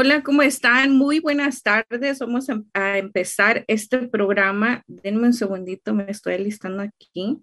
Hola, 0.00 0.22
¿cómo 0.22 0.42
están? 0.42 0.96
Muy 0.96 1.18
buenas 1.18 1.64
tardes. 1.64 2.20
Vamos 2.20 2.46
a, 2.72 2.98
empezar 2.98 3.64
este 3.66 4.06
programa. 4.06 4.84
Denme 4.86 5.26
un 5.26 5.32
segundito, 5.32 5.92
me 5.92 6.08
estoy 6.08 6.38
listando 6.38 6.84
aquí 6.84 7.38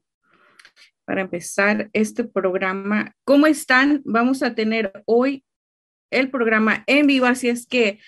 para 1.03 1.19
empezar 1.19 1.89
este 1.91 2.23
programa. 2.23 3.13
¿Cómo 3.25 3.45
están? 3.45 4.01
Vamos 4.05 4.41
a 4.41 4.55
tener 4.55 5.03
hoy 5.05 5.43
el 6.11 6.31
programa 6.31 6.85
en 6.87 7.07
vivo, 7.07 7.25
así 7.25 7.49
es 7.49 7.67
que 7.67 7.99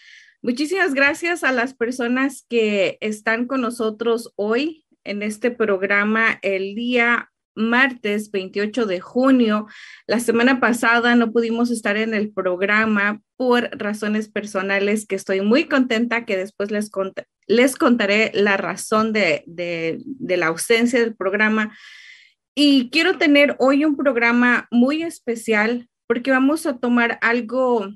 muchísimas 0.42 0.94
gracias 0.94 1.44
a 1.44 1.52
las 1.52 1.74
personas 1.74 2.46
que 2.48 2.98
están 3.02 3.48
con 3.48 3.60
nosotros 3.60 4.32
hoy 4.38 4.86
en 5.04 5.24
este 5.24 5.52
programa 5.52 6.40
el 6.42 6.74
día 6.74 7.34
martes 7.58 8.32
28 8.32 8.86
de 8.86 9.02
junio. 9.02 9.68
La 10.06 10.20
semana 10.20 10.60
pasada 10.60 11.16
no 11.16 11.32
pudimos 11.32 11.72
estar 11.72 11.98
en 11.98 12.14
el 12.14 12.32
programa 12.32 13.22
por 13.36 13.70
razones 13.78 14.30
personales 14.30 15.06
que 15.06 15.16
estoy 15.16 15.42
muy 15.42 15.66
contenta 15.66 16.26
que 16.26 16.38
después 16.38 16.72
les, 16.72 16.90
les 17.48 17.76
contaré 17.76 18.32
la 18.34 18.56
razón 18.56 19.12
de, 19.12 19.44
de 19.46 20.38
la 20.38 20.48
ausencia 20.48 21.00
del 21.00 21.16
programa. 21.16 21.76
Y 22.56 22.90
quiero 22.90 23.18
tener 23.18 23.56
hoy 23.60 23.86
un 23.86 23.98
programa 23.98 24.68
muy 24.72 25.04
especial 25.04 25.90
porque 26.08 26.32
vamos 26.32 26.66
a 26.66 26.78
tomar 26.78 27.20
algo 27.22 27.92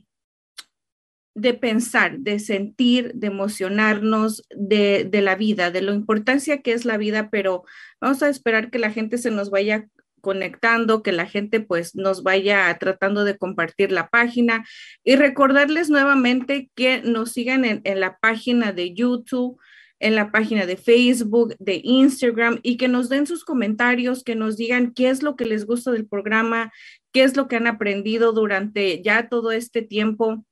de 1.34 1.54
pensar, 1.54 2.20
de 2.20 2.40
sentir, 2.40 3.14
de 3.14 3.28
emocionarnos 3.28 4.44
de, 4.50 5.10
la 5.14 5.36
vida, 5.36 5.72
de 5.72 5.82
la 5.82 5.94
importancia 5.94 6.62
que 6.62 6.74
es 6.74 6.86
la 6.86 6.98
vida, 6.98 7.30
pero 7.30 7.64
vamos 8.02 8.22
a 8.22 8.30
esperar 8.30 8.70
que 8.70 8.80
la 8.80 8.92
gente 8.92 9.18
se 9.18 9.32
nos 9.32 9.50
vaya 9.50 9.88
conectando, 10.20 11.02
que 11.02 11.12
la 11.12 11.26
gente 11.26 11.62
pues 11.62 11.96
nos 11.96 12.22
vaya 12.24 12.78
tratando 12.80 13.24
de 13.24 13.38
compartir 13.38 13.92
la 13.92 14.10
página 14.10 14.66
y 15.04 15.16
recordarles 15.16 15.90
nuevamente 15.90 16.70
que 16.76 17.02
nos 17.02 17.32
sigan 17.32 17.66
en, 17.66 17.82
en 17.86 18.00
la 18.00 18.18
página 18.18 18.72
de 18.72 18.94
YouTube, 18.94 19.58
en 20.00 20.16
la 20.16 20.32
página 20.32 20.66
de 20.66 20.78
Facebook, 20.78 21.56
de 21.60 21.80
Instagram 21.84 22.60
y 22.62 22.78
que 22.78 22.88
nos 22.88 23.08
den 23.08 23.26
sus 23.26 23.46
comentarios, 23.46 24.24
que 24.24 24.36
nos 24.36 24.58
digan 24.58 24.94
qué 24.94 25.10
es 25.10 25.24
lo 25.24 25.36
que 25.36 25.46
les 25.46 25.66
gusta 25.66 25.92
del 25.92 26.08
programa, 26.08 26.72
qué 27.14 27.24
es 27.24 27.38
lo 27.38 27.48
que 27.48 27.56
han 27.56 27.68
aprendido 27.68 28.34
durante 28.34 29.02
ya 29.02 29.30
todo 29.30 29.52
este 29.52 29.82
tiempo 29.82 30.44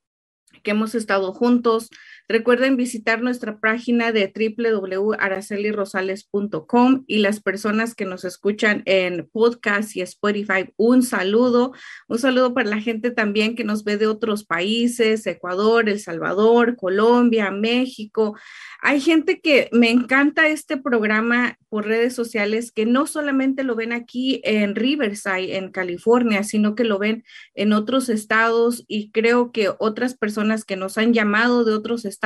que 0.62 0.72
hemos 0.72 0.96
estado 0.96 1.34
juntos. 1.34 1.90
Recuerden 2.32 2.78
visitar 2.78 3.24
nuestra 3.24 3.60
página 3.60 4.12
de 4.12 4.32
www.aracelirosales.com 4.32 7.04
y 7.08 7.18
las 7.18 7.40
personas 7.40 7.96
que 7.96 8.06
nos 8.06 8.24
escuchan 8.24 8.84
en 8.86 9.28
podcast 9.34 9.96
y 9.96 10.02
Spotify, 10.02 10.72
un 10.78 11.02
saludo. 11.02 11.74
Un 12.08 12.20
saludo 12.20 12.54
para 12.54 12.70
la 12.70 12.82
gente 12.82 13.10
también 13.10 13.56
que 13.56 13.64
nos 13.64 13.84
ve 13.84 13.98
de 13.98 14.06
otros 14.06 14.46
países, 14.46 15.26
Ecuador, 15.26 15.90
El 15.90 16.00
Salvador, 16.00 16.76
Colombia, 16.76 17.50
México. 17.50 18.38
Hay 18.80 19.02
gente 19.02 19.42
que 19.42 19.68
me 19.72 19.90
encanta 19.90 20.50
este 20.50 20.78
programa 20.78 21.58
por 21.68 21.88
redes 21.88 22.14
sociales 22.14 22.72
que 22.72 22.86
no 22.86 23.08
solamente 23.08 23.64
lo 23.64 23.76
ven 23.76 23.92
aquí 23.92 24.40
en 24.44 24.76
Riverside, 24.76 25.58
en 25.58 25.72
California, 25.72 26.44
sino 26.44 26.76
que 26.76 26.84
lo 26.84 27.00
ven 27.00 27.24
en 27.56 27.74
otros 27.74 28.08
estados 28.08 28.86
y 28.88 29.10
creo 29.10 29.52
que 29.52 29.72
otras 29.80 30.16
personas 30.16 30.64
que 30.64 30.76
nos 30.76 31.00
han 31.00 31.14
llamado 31.14 31.66
de 31.66 31.74
otros 31.74 32.06
estados, 32.06 32.19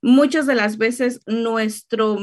muchas 0.00 0.46
de 0.46 0.54
las 0.54 0.78
veces 0.78 1.20
nuestro 1.26 2.18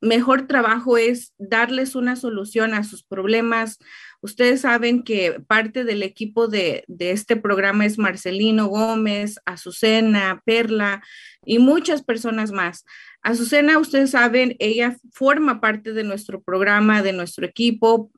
mejor 0.00 0.46
trabajo 0.46 0.98
es 0.98 1.32
darles 1.38 1.94
una 1.94 2.14
solución 2.14 2.74
a 2.74 2.84
sus 2.84 3.02
problemas. 3.02 3.78
Ustedes 4.20 4.60
saben 4.60 5.02
que 5.02 5.40
parte 5.46 5.84
del 5.84 6.02
equipo 6.02 6.46
de, 6.46 6.84
de, 6.88 7.10
este 7.10 7.36
programa 7.36 7.86
es 7.86 7.98
Marcelino 7.98 8.66
Gómez, 8.66 9.40
Azucena, 9.46 10.42
Perla 10.44 11.02
y 11.44 11.58
muchas 11.58 12.02
personas 12.02 12.52
más. 12.52 12.84
Azucena, 13.22 13.78
ustedes 13.78 14.10
saben, 14.10 14.56
ella 14.58 14.96
forma 15.12 15.60
parte 15.60 15.92
de 15.92 16.04
nuestro 16.04 16.42
programa, 16.42 17.02
de 17.02 17.14
nuestro 17.14 17.46
equipo 17.46 18.10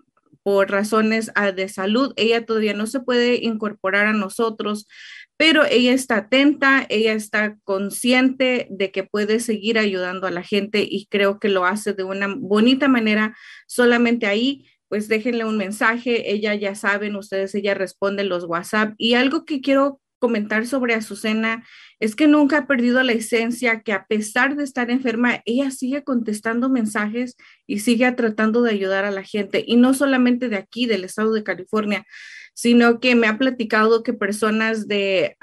por 0.46 0.70
razones 0.70 1.32
ah, 1.34 1.50
de 1.50 1.68
salud. 1.68 2.12
Ella 2.14 2.46
todavía 2.46 2.72
no 2.72 2.86
se 2.86 3.00
puede 3.00 3.44
incorporar 3.44 4.06
a 4.06 4.12
nosotros, 4.12 4.86
pero 5.36 5.64
ella 5.64 5.92
está 5.92 6.16
atenta, 6.16 6.86
ella 6.88 7.12
está 7.12 7.58
consciente 7.64 8.66
de 8.70 8.90
que 8.90 9.04
puede 9.04 9.40
seguir 9.40 9.78
ayudando 9.78 10.26
a 10.26 10.30
la 10.30 10.42
gente 10.42 10.86
y 10.88 11.06
creo 11.06 11.38
que 11.38 11.48
lo 11.48 11.66
hace 11.66 11.92
de 11.92 12.04
una 12.04 12.34
bonita 12.38 12.88
manera. 12.88 13.36
Solamente 13.66 14.26
ahí, 14.26 14.66
pues 14.88 15.08
déjenle 15.08 15.44
un 15.44 15.58
mensaje, 15.58 16.32
ella 16.32 16.54
ya 16.54 16.74
saben, 16.74 17.16
ustedes, 17.16 17.54
ella 17.54 17.74
responde 17.74 18.24
los 18.24 18.44
WhatsApp. 18.44 18.94
Y 18.96 19.14
algo 19.14 19.44
que 19.44 19.60
quiero 19.60 20.00
comentar 20.18 20.66
sobre 20.66 20.94
Azucena 20.94 21.64
es 22.00 22.16
que 22.16 22.26
nunca 22.26 22.58
ha 22.58 22.66
perdido 22.66 23.02
la 23.02 23.12
esencia, 23.12 23.82
que 23.82 23.92
a 23.92 24.06
pesar 24.06 24.56
de 24.56 24.64
estar 24.64 24.90
enferma, 24.90 25.42
ella 25.44 25.70
sigue 25.70 26.04
contestando 26.04 26.70
mensajes 26.70 27.36
y 27.66 27.80
sigue 27.80 28.10
tratando 28.12 28.62
de 28.62 28.70
ayudar 28.70 29.04
a 29.04 29.10
la 29.10 29.22
gente. 29.22 29.62
Y 29.66 29.76
no 29.76 29.92
solamente 29.92 30.48
de 30.48 30.56
aquí, 30.56 30.86
del 30.86 31.04
estado 31.04 31.32
de 31.32 31.42
California, 31.42 32.06
sino 32.56 33.00
que 33.00 33.14
me 33.14 33.26
ha 33.26 33.36
platicado 33.36 34.02
que 34.02 34.14
personas 34.14 34.88
de 34.88 35.36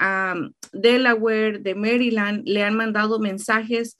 Delaware, 0.72 1.60
de 1.60 1.76
Maryland, 1.76 2.42
le 2.44 2.64
han 2.64 2.74
mandado 2.74 3.20
mensajes 3.20 3.96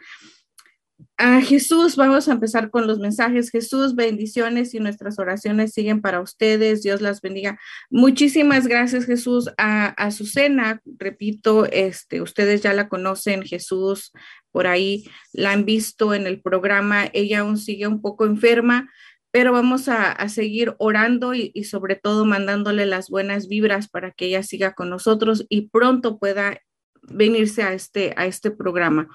A 1.16 1.40
Jesús, 1.40 1.96
vamos 1.96 2.28
a 2.28 2.32
empezar 2.32 2.70
con 2.70 2.86
los 2.86 2.98
mensajes. 2.98 3.50
Jesús, 3.50 3.94
bendiciones 3.94 4.74
y 4.74 4.80
nuestras 4.80 5.18
oraciones 5.18 5.72
siguen 5.72 6.00
para 6.00 6.20
ustedes. 6.20 6.82
Dios 6.82 7.00
las 7.00 7.20
bendiga. 7.20 7.58
Muchísimas 7.90 8.66
gracias, 8.66 9.04
Jesús. 9.04 9.50
A 9.58 9.88
Azucena, 9.88 10.80
repito, 10.98 11.66
este, 11.66 12.20
ustedes 12.20 12.62
ya 12.62 12.72
la 12.72 12.88
conocen, 12.88 13.42
Jesús, 13.42 14.12
por 14.50 14.66
ahí 14.66 15.04
la 15.32 15.52
han 15.52 15.64
visto 15.64 16.14
en 16.14 16.26
el 16.26 16.40
programa. 16.40 17.08
Ella 17.12 17.40
aún 17.40 17.58
sigue 17.58 17.86
un 17.86 18.00
poco 18.00 18.24
enferma, 18.24 18.88
pero 19.34 19.50
vamos 19.50 19.88
a, 19.88 20.28
seguir 20.28 20.76
orando 20.78 21.34
y, 21.34 21.50
sobre 21.64 21.96
todo 21.96 22.24
mandándole 22.24 22.86
las 22.86 23.10
buenas 23.10 23.48
vibras 23.48 23.88
para 23.88 24.12
que 24.12 24.26
ella 24.26 24.44
siga 24.44 24.74
con 24.74 24.90
nosotros 24.90 25.44
y 25.48 25.70
pronto 25.70 26.20
pueda 26.20 26.60
venirse 27.02 27.64
a 27.64 27.72
este, 27.72 28.14
a 28.16 28.26
este 28.26 28.52
programa. 28.52 29.08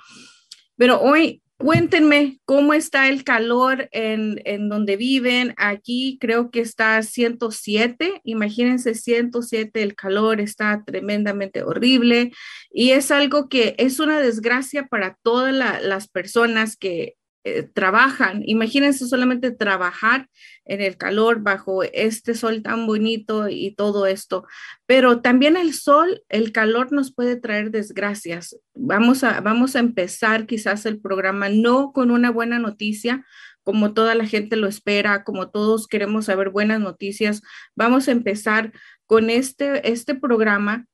Pero 0.76 1.00
hoy 1.00 1.42
cuéntenme 1.56 2.42
cómo 2.44 2.74
está 2.74 3.08
el 3.08 3.24
calor 3.24 3.88
en, 3.94 4.42
en 4.44 4.68
donde 4.68 4.98
viven. 4.98 5.54
Aquí 5.56 6.18
creo 6.20 6.52
que 6.52 6.60
está 6.60 7.02
107. 7.02 8.20
Imagínense 8.26 8.96
107, 8.96 9.82
el 9.82 9.96
calor 9.96 10.42
está 10.42 10.84
tremendamente 10.86 11.64
horrible 11.64 12.34
y 12.72 12.90
es 12.90 13.12
algo 13.12 13.48
que 13.48 13.74
es 13.78 14.02
una 14.02 14.20
desgracia 14.20 14.86
para 14.88 15.18
todas 15.24 15.54
las 15.54 16.10
personas 16.10 16.76
que 16.76 17.16
eh, 17.58 17.64
trabajan. 17.64 18.44
Imagínense 18.46 19.08
solamente 19.08 19.52
trabajar 19.52 20.28
en 20.66 20.82
el 20.82 20.98
calor 20.98 21.42
bajo 21.42 21.84
este 21.84 22.36
sol 22.36 22.62
tan 22.62 22.86
bonito 22.86 23.50
y 23.50 23.74
todo 23.76 24.06
esto. 24.06 24.46
Pero 24.86 25.22
también 25.22 25.58
el 25.58 25.74
sol, 25.74 26.22
el 26.30 26.52
calor 26.52 26.92
nos 26.92 27.14
puede 27.14 27.36
traer 27.36 27.72
desgracias. 27.72 28.58
Vamos 28.76 29.24
a, 29.24 29.42
vamos 29.42 29.76
a 29.76 29.80
empezar 29.80 30.46
quizás 30.46 30.86
el 30.86 31.00
programa 31.00 31.50
no 31.50 31.92
con 31.92 32.12
una 32.12 32.32
buena 32.32 32.60
noticia, 32.60 33.26
como 33.64 33.94
toda 33.94 34.16
la 34.16 34.26
gente 34.26 34.56
lo 34.56 34.68
espera, 34.68 35.24
como 35.24 35.50
todos 35.50 35.88
queremos 35.88 36.26
saber 36.26 36.50
buenas 36.50 36.80
noticias. 36.80 37.42
Vamos 37.76 38.08
a 38.08 38.12
empezar 38.12 38.72
con 39.06 39.30
este, 39.30 39.92
este 39.92 40.16
programa 40.16 40.86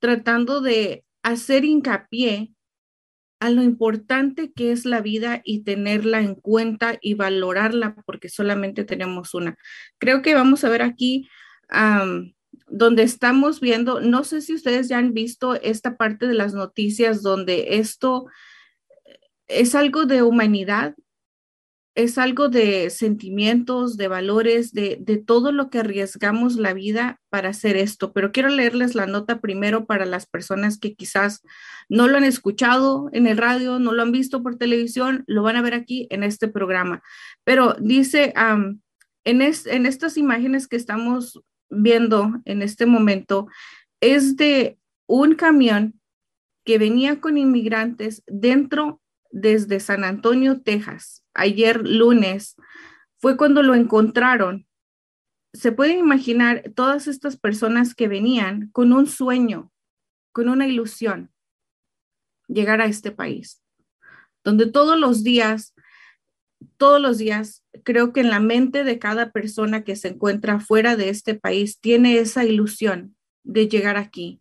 tratando 0.00 0.60
de 0.60 1.04
hacer 1.22 1.64
hincapié 1.64 2.52
a 3.40 3.50
lo 3.50 3.62
importante 3.62 4.52
que 4.52 4.70
es 4.70 4.84
la 4.84 5.00
vida 5.00 5.40
y 5.44 5.64
tenerla 5.64 6.20
en 6.20 6.34
cuenta 6.34 6.98
y 7.00 7.14
valorarla 7.14 7.96
porque 8.06 8.28
solamente 8.28 8.84
tenemos 8.84 9.34
una. 9.34 9.56
Creo 9.98 10.22
que 10.22 10.34
vamos 10.34 10.62
a 10.62 10.68
ver 10.68 10.82
aquí 10.82 11.28
donde 12.66 13.02
estamos 13.02 13.60
viendo, 13.60 14.00
no 14.00 14.24
sé 14.24 14.42
si 14.42 14.54
ustedes 14.54 14.88
ya 14.88 14.98
han 14.98 15.14
visto 15.14 15.54
esta 15.54 15.96
parte 15.96 16.26
de 16.26 16.34
las 16.34 16.52
noticias 16.52 17.22
donde 17.22 17.78
esto 17.78 18.26
es 19.48 19.74
algo 19.74 20.04
de 20.04 20.22
humanidad 20.22 20.94
es 21.94 22.18
algo 22.18 22.48
de 22.48 22.88
sentimientos, 22.90 23.96
de 23.96 24.08
valores, 24.08 24.72
de, 24.72 24.98
de, 25.00 25.18
todo 25.18 25.50
lo 25.50 25.70
que 25.70 25.80
arriesgamos 25.80 26.56
la 26.56 26.72
vida 26.72 27.20
para 27.30 27.48
hacer 27.48 27.76
esto. 27.76 28.12
Pero 28.12 28.32
quiero 28.32 28.48
leerles 28.48 28.94
la 28.94 29.06
nota 29.06 29.40
primero 29.40 29.86
para 29.86 30.06
las 30.06 30.26
personas 30.26 30.78
que 30.78 30.94
quizás 30.94 31.42
no 31.88 32.06
lo 32.06 32.16
han 32.16 32.24
escuchado 32.24 33.10
en 33.12 33.26
el 33.26 33.36
radio, 33.36 33.78
no 33.78 33.92
lo 33.92 34.02
han 34.02 34.12
visto 34.12 34.42
por 34.42 34.56
televisión, 34.56 35.24
lo 35.26 35.42
van 35.42 35.56
a 35.56 35.62
ver 35.62 35.74
aquí 35.74 36.06
en 36.10 36.22
este 36.22 36.46
programa. 36.48 37.02
Pero 37.44 37.74
dice, 37.80 38.32
en, 39.24 39.42
es, 39.42 39.66
en 39.66 39.86
estas 39.86 40.16
imágenes 40.16 40.68
que 40.68 40.76
estamos 40.76 41.40
viendo 41.68 42.40
en 42.44 42.62
este 42.62 42.86
momento, 42.86 43.48
es 44.00 44.36
de 44.36 44.78
un 45.06 45.34
camión 45.34 46.00
que 46.64 46.78
venía 46.78 47.20
con 47.20 47.36
inmigrantes 47.36 48.22
dentro 48.26 49.00
desde 49.30 49.80
San 49.80 50.04
Antonio, 50.04 50.60
Texas, 50.60 51.19
ayer 51.40 51.86
lunes, 51.86 52.56
fue 53.18 53.36
cuando 53.36 53.62
lo 53.62 53.74
encontraron. 53.74 54.66
Se 55.52 55.72
pueden 55.72 55.98
imaginar 55.98 56.70
todas 56.74 57.08
estas 57.08 57.36
personas 57.36 57.94
que 57.94 58.08
venían 58.08 58.70
con 58.72 58.92
un 58.92 59.06
sueño, 59.06 59.72
con 60.32 60.48
una 60.48 60.66
ilusión, 60.66 61.32
llegar 62.46 62.80
a 62.80 62.86
este 62.86 63.10
país, 63.10 63.62
donde 64.44 64.66
todos 64.66 64.98
los 64.98 65.24
días, 65.24 65.74
todos 66.76 67.00
los 67.00 67.18
días, 67.18 67.64
creo 67.84 68.12
que 68.12 68.20
en 68.20 68.30
la 68.30 68.40
mente 68.40 68.84
de 68.84 68.98
cada 68.98 69.32
persona 69.32 69.82
que 69.82 69.96
se 69.96 70.08
encuentra 70.08 70.60
fuera 70.60 70.96
de 70.96 71.08
este 71.08 71.34
país 71.34 71.80
tiene 71.80 72.18
esa 72.18 72.44
ilusión 72.44 73.16
de 73.42 73.68
llegar 73.68 73.96
aquí, 73.96 74.40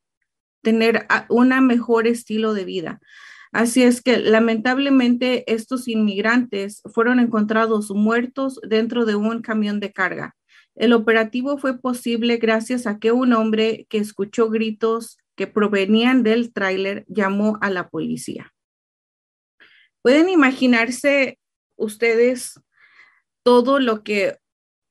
tener 0.61 1.07
un 1.29 1.49
mejor 1.65 2.07
estilo 2.07 2.53
de 2.53 2.65
vida. 2.65 3.01
Así 3.51 3.83
es 3.83 4.01
que 4.01 4.17
lamentablemente 4.17 5.51
estos 5.51 5.87
inmigrantes 5.87 6.81
fueron 6.93 7.19
encontrados 7.19 7.89
muertos 7.91 8.59
dentro 8.67 9.05
de 9.05 9.15
un 9.15 9.41
camión 9.41 9.79
de 9.79 9.91
carga. 9.91 10.35
El 10.75 10.93
operativo 10.93 11.57
fue 11.57 11.79
posible 11.79 12.37
gracias 12.37 12.85
a 12.85 12.99
que 12.99 13.11
un 13.11 13.33
hombre 13.33 13.87
que 13.89 13.97
escuchó 13.97 14.49
gritos 14.49 15.17
que 15.35 15.47
provenían 15.47 16.21
del 16.21 16.53
tráiler 16.53 17.05
llamó 17.07 17.57
a 17.61 17.69
la 17.69 17.89
policía. 17.89 18.53
Pueden 20.01 20.29
imaginarse 20.29 21.39
ustedes 21.75 22.59
todo 23.43 23.79
lo 23.79 24.03
que 24.03 24.37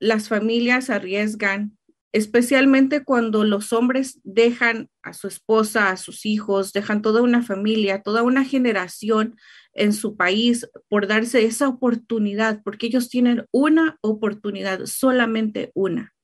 las 0.01 0.29
familias 0.29 0.91
arriesgan 0.91 1.78
especialmente 2.13 3.05
cuando 3.05 3.45
los 3.45 3.73
hombres 3.73 4.21
dejan 4.25 4.89
a 5.03 5.13
su 5.13 5.29
esposa, 5.29 5.91
a 5.91 5.97
sus 5.97 6.25
hijos, 6.25 6.73
dejan 6.73 7.03
toda 7.03 7.23
una 7.23 7.43
familia, 7.43 8.03
toda 8.03 8.23
una 8.23 8.45
generación 8.45 9.37
en 9.75 9.93
su 9.93 10.17
país 10.17 10.69
por 10.89 11.07
darse 11.07 11.45
esa 11.45 11.69
oportunidad, 11.69 12.63
porque 12.65 12.87
ellos 12.87 13.09
tienen 13.09 13.47
una 13.53 13.99
oportunidad, 14.01 14.87
solamente 14.87 15.71
una, 15.75 16.15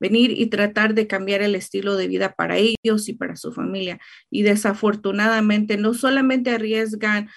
venir 0.00 0.32
y 0.32 0.46
tratar 0.46 0.94
de 0.94 1.06
cambiar 1.06 1.42
el 1.42 1.54
estilo 1.54 1.96
de 1.96 2.08
vida 2.08 2.34
para 2.34 2.56
ellos 2.58 3.08
y 3.08 3.12
para 3.12 3.36
su 3.36 3.52
familia. 3.52 4.00
Y 4.30 4.42
desafortunadamente 4.42 5.76
no 5.76 5.94
solamente 5.94 6.50
arriesgan 6.50 7.28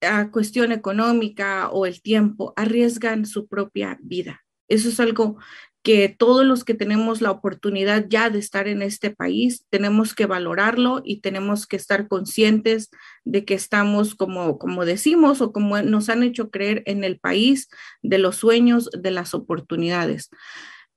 a 0.00 0.30
cuestión 0.30 0.72
económica 0.72 1.68
o 1.70 1.86
el 1.86 2.00
tiempo, 2.00 2.52
arriesgan 2.56 3.26
su 3.26 3.46
propia 3.46 3.98
vida. 4.02 4.40
Eso 4.68 4.88
es 4.88 4.98
algo 5.00 5.38
que 5.84 6.08
todos 6.08 6.46
los 6.46 6.64
que 6.64 6.72
tenemos 6.72 7.20
la 7.20 7.30
oportunidad 7.30 8.06
ya 8.08 8.30
de 8.30 8.38
estar 8.38 8.68
en 8.68 8.80
este 8.80 9.10
país, 9.10 9.66
tenemos 9.68 10.14
que 10.14 10.24
valorarlo 10.24 11.02
y 11.04 11.20
tenemos 11.20 11.66
que 11.66 11.76
estar 11.76 12.08
conscientes 12.08 12.90
de 13.24 13.44
que 13.44 13.52
estamos, 13.52 14.14
como, 14.14 14.58
como 14.58 14.86
decimos 14.86 15.42
o 15.42 15.52
como 15.52 15.80
nos 15.82 16.08
han 16.08 16.22
hecho 16.22 16.50
creer, 16.50 16.82
en 16.86 17.04
el 17.04 17.20
país 17.20 17.68
de 18.02 18.16
los 18.16 18.36
sueños, 18.36 18.88
de 18.98 19.10
las 19.10 19.34
oportunidades. 19.34 20.30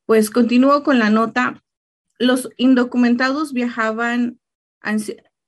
Pues 0.06 0.30
continúo 0.30 0.84
con 0.84 1.00
la 1.00 1.10
nota. 1.10 1.62
Los 2.18 2.50
indocumentados 2.56 3.52
viajaban 3.52 4.40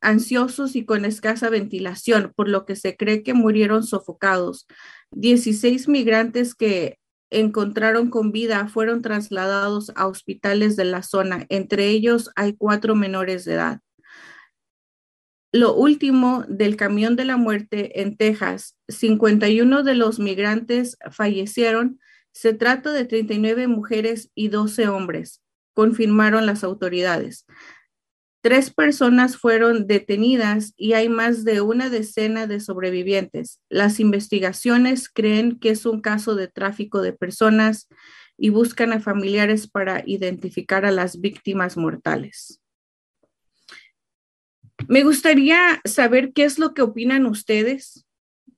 ansiosos 0.01 0.75
y 0.75 0.83
con 0.83 1.06
escasa 1.06 1.50
ventilación, 1.50 2.33
por 2.36 2.50
lo 2.50 2.65
que 2.65 2.75
se 2.75 2.97
cree 2.97 3.24
que 3.24 3.33
murieron 3.33 3.83
sofocados. 3.83 4.68
16 5.12 5.88
migrantes 5.88 6.56
que 6.56 7.00
encontraron 7.31 8.09
con 8.09 8.31
vida 8.31 8.67
fueron 8.67 9.01
trasladados 9.01 9.91
a 9.95 10.07
hospitales 10.07 10.75
de 10.75 10.85
la 10.85 11.03
zona. 11.03 11.45
Entre 11.49 11.87
ellos 11.87 12.31
hay 12.35 12.53
cuatro 12.53 12.95
menores 12.95 13.45
de 13.45 13.53
edad. 13.53 13.81
Lo 15.51 15.73
último 15.73 16.45
del 16.47 16.75
camión 16.75 17.15
de 17.15 17.25
la 17.25 17.37
muerte 17.37 18.01
en 18.01 18.17
Texas, 18.17 18.77
51 18.87 19.83
de 19.83 19.95
los 19.95 20.19
migrantes 20.19 20.97
fallecieron. 21.11 21.99
Se 22.31 22.53
trata 22.53 22.93
de 22.93 23.05
39 23.05 23.67
mujeres 23.67 24.29
y 24.35 24.49
12 24.49 24.87
hombres, 24.87 25.41
confirmaron 25.73 26.45
las 26.45 26.63
autoridades. 26.63 27.47
Tres 28.41 28.71
personas 28.71 29.36
fueron 29.36 29.86
detenidas 29.86 30.74
y 30.77 30.94
hay 30.94 31.09
más 31.09 31.44
de 31.44 31.59
una 31.59 31.89
decena 31.89 32.47
de 32.47 32.62
sobrevivientes. 32.62 33.59
Las 33.68 34.00
investigaciones 34.00 35.09
creen 35.09 35.59
que 35.59 35.71
es 35.71 35.86
un 35.86 36.00
caso 36.00 36.36
de 36.36 36.47
tráfico 36.47 37.01
de 37.01 37.12
personas 37.12 37.89
y 38.38 38.50
buscan 38.50 38.94
a 38.94 39.01
familiares 39.01 39.68
para 39.68 40.03
identificar 40.06 40.86
a 40.86 40.91
las 40.91 41.19
víctimas 41.19 41.75
mortales. 41.75 42.62
Me 44.88 45.03
gustaría 45.03 45.81
saber 45.83 46.31
qué 46.31 46.45
es 46.45 46.57
lo 46.57 46.74
que 46.74 46.81
opinan 46.81 47.25
ustedes, 47.25 48.06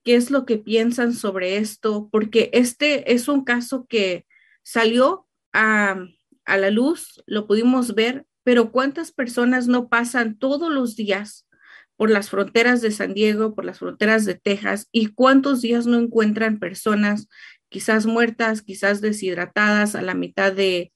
qué 0.04 0.16
es 0.16 0.30
lo 0.30 0.46
que 0.46 0.58
piensan 0.58 1.16
sobre 1.16 1.58
esto, 1.58 2.08
porque 2.12 2.52
este 2.54 3.14
es 3.14 3.28
un 3.28 3.44
caso 3.44 3.88
que 3.88 4.28
salió 4.62 5.28
a, 5.52 6.06
a 6.46 6.58
la 6.58 6.70
luz, 6.70 7.24
lo 7.26 7.48
pudimos 7.48 7.96
ver 7.96 8.28
pero 8.44 8.72
¿cuántas 8.72 9.12
personas 9.12 9.68
no 9.68 9.90
pasan 9.90 10.38
todos 10.38 10.72
los 10.72 10.96
días 10.96 11.48
por 11.96 12.10
las 12.10 12.30
fronteras 12.30 12.82
de 12.82 12.92
San 12.92 13.14
Diego, 13.14 13.54
por 13.54 13.64
las 13.66 13.80
fronteras 13.80 14.26
de 14.26 14.36
Texas, 14.36 14.88
y 14.92 15.08
cuántos 15.08 15.62
días 15.62 15.86
no 15.86 16.00
encuentran 16.00 16.60
personas 16.60 17.28
quizás 17.70 18.06
muertas, 18.06 18.64
quizás 18.64 19.02
deshidratadas 19.02 19.96
a 19.96 20.02
la 20.02 20.16
mitad 20.16 20.52
de, 20.52 20.92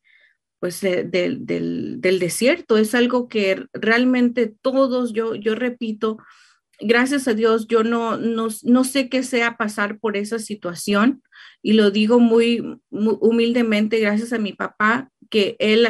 pues, 0.60 0.82
del, 0.82 1.46
del, 1.46 2.20
desierto? 2.20 2.78
Es 2.78 2.96
algo 2.96 3.28
que 3.28 3.68
realmente 3.72 4.54
todos, 4.62 5.14
yo, 5.14 5.36
yo 5.36 5.54
repito, 5.54 6.18
gracias 6.80 7.28
a 7.28 7.34
Dios, 7.34 7.68
yo 7.68 7.84
no, 7.84 8.18
no, 8.18 8.48
no, 8.64 8.84
sé 8.84 9.08
qué 9.08 9.22
sea 9.22 9.58
pasar 9.58 10.00
por 10.00 10.18
esa 10.18 10.40
situación 10.40 11.22
y 11.62 11.74
lo 11.74 11.92
digo 11.92 12.20
muy, 12.20 12.62
muy 12.90 13.18
humildemente 13.22 14.00
gracias 14.00 14.34
a 14.34 14.40
mi 14.40 14.54
papá, 14.54 15.12
que 15.30 15.56
él 15.60 15.88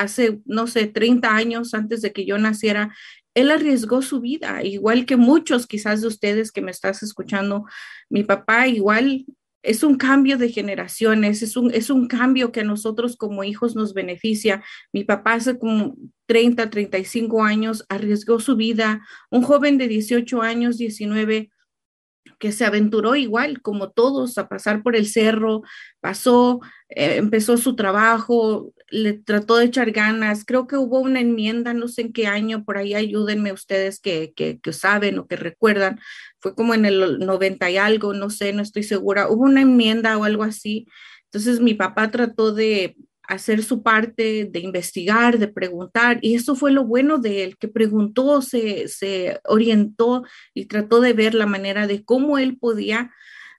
hace, 0.00 0.40
no 0.44 0.66
sé, 0.66 0.86
30 0.86 1.34
años 1.34 1.74
antes 1.74 2.02
de 2.02 2.12
que 2.12 2.24
yo 2.24 2.38
naciera, 2.38 2.94
él 3.34 3.50
arriesgó 3.50 4.02
su 4.02 4.20
vida, 4.20 4.62
igual 4.64 5.06
que 5.06 5.16
muchos 5.16 5.66
quizás 5.66 6.00
de 6.00 6.08
ustedes 6.08 6.50
que 6.50 6.62
me 6.62 6.70
estás 6.70 7.02
escuchando. 7.02 7.64
Mi 8.10 8.24
papá 8.24 8.66
igual 8.66 9.26
es 9.62 9.82
un 9.82 9.96
cambio 9.96 10.38
de 10.38 10.48
generaciones, 10.48 11.42
es 11.42 11.56
un, 11.56 11.72
es 11.72 11.90
un 11.90 12.08
cambio 12.08 12.52
que 12.52 12.60
a 12.60 12.64
nosotros 12.64 13.16
como 13.16 13.44
hijos 13.44 13.76
nos 13.76 13.94
beneficia. 13.94 14.64
Mi 14.92 15.04
papá 15.04 15.34
hace 15.34 15.58
como 15.58 15.96
30, 16.26 16.70
35 16.70 17.44
años 17.44 17.84
arriesgó 17.88 18.40
su 18.40 18.56
vida, 18.56 19.06
un 19.30 19.42
joven 19.42 19.78
de 19.78 19.88
18 19.88 20.42
años, 20.42 20.78
19 20.78 21.50
que 22.38 22.52
se 22.52 22.64
aventuró 22.64 23.16
igual 23.16 23.60
como 23.62 23.90
todos 23.90 24.38
a 24.38 24.48
pasar 24.48 24.82
por 24.82 24.96
el 24.96 25.06
cerro, 25.06 25.62
pasó, 26.00 26.60
eh, 26.88 27.16
empezó 27.16 27.56
su 27.56 27.76
trabajo, 27.76 28.72
le 28.90 29.14
trató 29.14 29.56
de 29.56 29.66
echar 29.66 29.90
ganas. 29.90 30.44
Creo 30.44 30.66
que 30.66 30.76
hubo 30.76 31.00
una 31.00 31.20
enmienda, 31.20 31.74
no 31.74 31.88
sé 31.88 32.02
en 32.02 32.12
qué 32.12 32.26
año, 32.26 32.64
por 32.64 32.78
ahí 32.78 32.94
ayúdenme 32.94 33.52
ustedes 33.52 34.00
que, 34.00 34.32
que, 34.34 34.60
que 34.60 34.72
saben 34.72 35.18
o 35.18 35.26
que 35.26 35.36
recuerdan. 35.36 36.00
Fue 36.40 36.54
como 36.54 36.74
en 36.74 36.84
el 36.86 37.18
90 37.18 37.70
y 37.70 37.76
algo, 37.76 38.14
no 38.14 38.30
sé, 38.30 38.52
no 38.52 38.62
estoy 38.62 38.82
segura. 38.84 39.28
Hubo 39.28 39.44
una 39.44 39.62
enmienda 39.62 40.16
o 40.16 40.24
algo 40.24 40.44
así. 40.44 40.86
Entonces 41.24 41.60
mi 41.60 41.74
papá 41.74 42.10
trató 42.10 42.52
de 42.52 42.96
hacer 43.28 43.62
su 43.62 43.82
parte, 43.82 44.48
de 44.50 44.60
investigar, 44.60 45.38
de 45.38 45.48
preguntar, 45.48 46.18
y 46.22 46.34
eso 46.34 46.56
fue 46.56 46.72
lo 46.72 46.84
bueno 46.84 47.18
de 47.18 47.44
él, 47.44 47.58
que 47.58 47.68
preguntó, 47.68 48.42
se, 48.42 48.88
se 48.88 49.40
orientó 49.44 50.24
y 50.54 50.64
trató 50.64 51.00
de 51.00 51.12
ver 51.12 51.34
la 51.34 51.46
manera 51.46 51.86
de 51.86 52.04
cómo 52.04 52.38
él 52.38 52.56
podía, 52.58 53.12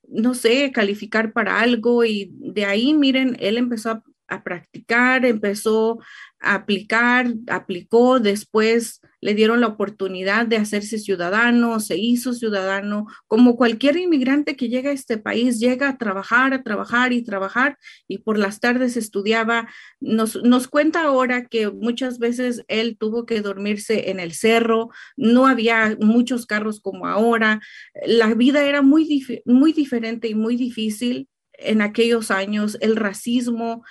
no 0.07 0.33
sé, 0.33 0.71
calificar 0.71 1.33
para 1.33 1.59
algo, 1.59 2.03
y 2.03 2.31
de 2.33 2.65
ahí, 2.65 2.93
miren, 2.93 3.37
él 3.39 3.57
empezó 3.57 3.91
a, 3.91 4.03
a 4.27 4.43
practicar, 4.43 5.23
empezó 5.23 5.99
a 6.39 6.55
aplicar, 6.55 7.27
aplicó, 7.47 8.19
después 8.19 9.01
le 9.21 9.33
dieron 9.33 9.61
la 9.61 9.67
oportunidad 9.67 10.45
de 10.45 10.57
hacerse 10.57 10.97
ciudadano, 10.97 11.79
se 11.79 11.97
hizo 11.97 12.33
ciudadano, 12.33 13.07
como 13.27 13.55
cualquier 13.55 13.97
inmigrante 13.97 14.55
que 14.55 14.69
llega 14.69 14.91
a 14.91 14.93
este 14.93 15.17
país, 15.17 15.59
llega 15.59 15.89
a 15.89 15.97
trabajar, 15.97 16.53
a 16.53 16.63
trabajar 16.63 17.13
y 17.13 17.23
trabajar, 17.23 17.77
y 18.07 18.19
por 18.19 18.37
las 18.37 18.59
tardes 18.59 18.97
estudiaba. 18.97 19.69
Nos, 19.99 20.41
nos 20.43 20.67
cuenta 20.67 21.03
ahora 21.03 21.45
que 21.45 21.69
muchas 21.69 22.19
veces 22.19 22.63
él 22.67 22.97
tuvo 22.97 23.25
que 23.25 23.41
dormirse 23.41 24.09
en 24.09 24.19
el 24.19 24.33
cerro, 24.33 24.89
no 25.17 25.47
había 25.47 25.97
muchos 25.99 26.45
carros 26.45 26.79
como 26.79 27.07
ahora, 27.07 27.61
la 28.05 28.33
vida 28.33 28.63
era 28.63 28.81
muy, 28.81 29.25
muy 29.45 29.73
diferente 29.73 30.27
y 30.27 30.35
muy 30.35 30.55
difícil 30.55 31.27
en 31.61 31.81
aquellos 31.81 32.31
años, 32.31 32.77
el 32.81 32.95
racismo, 32.95 33.83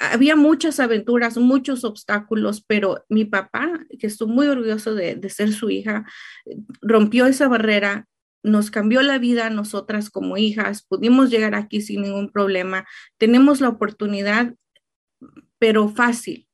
había 0.00 0.36
muchas 0.36 0.80
aventuras, 0.80 1.36
muchos 1.36 1.84
obstáculos, 1.84 2.64
pero 2.66 3.04
mi 3.08 3.24
papá, 3.24 3.86
que 3.98 4.06
estoy 4.06 4.28
muy 4.28 4.46
orgulloso 4.46 4.94
de, 4.94 5.28
ser 5.28 5.52
su 5.52 5.70
hija, 5.70 6.06
rompió 6.80 7.26
esa 7.26 7.48
barrera, 7.48 8.06
nos 8.42 8.70
cambió 8.70 9.02
la 9.02 9.18
vida 9.18 9.46
a 9.46 9.50
nosotras 9.50 10.08
como 10.10 10.36
hijas, 10.36 10.82
pudimos 10.82 11.30
llegar 11.30 11.54
aquí 11.54 11.80
sin 11.80 12.02
ningún 12.02 12.30
problema, 12.30 12.86
tenemos 13.18 13.60
la 13.60 13.68
oportunidad, 13.68 14.54
pero 15.58 15.88
fácil. 15.88 16.48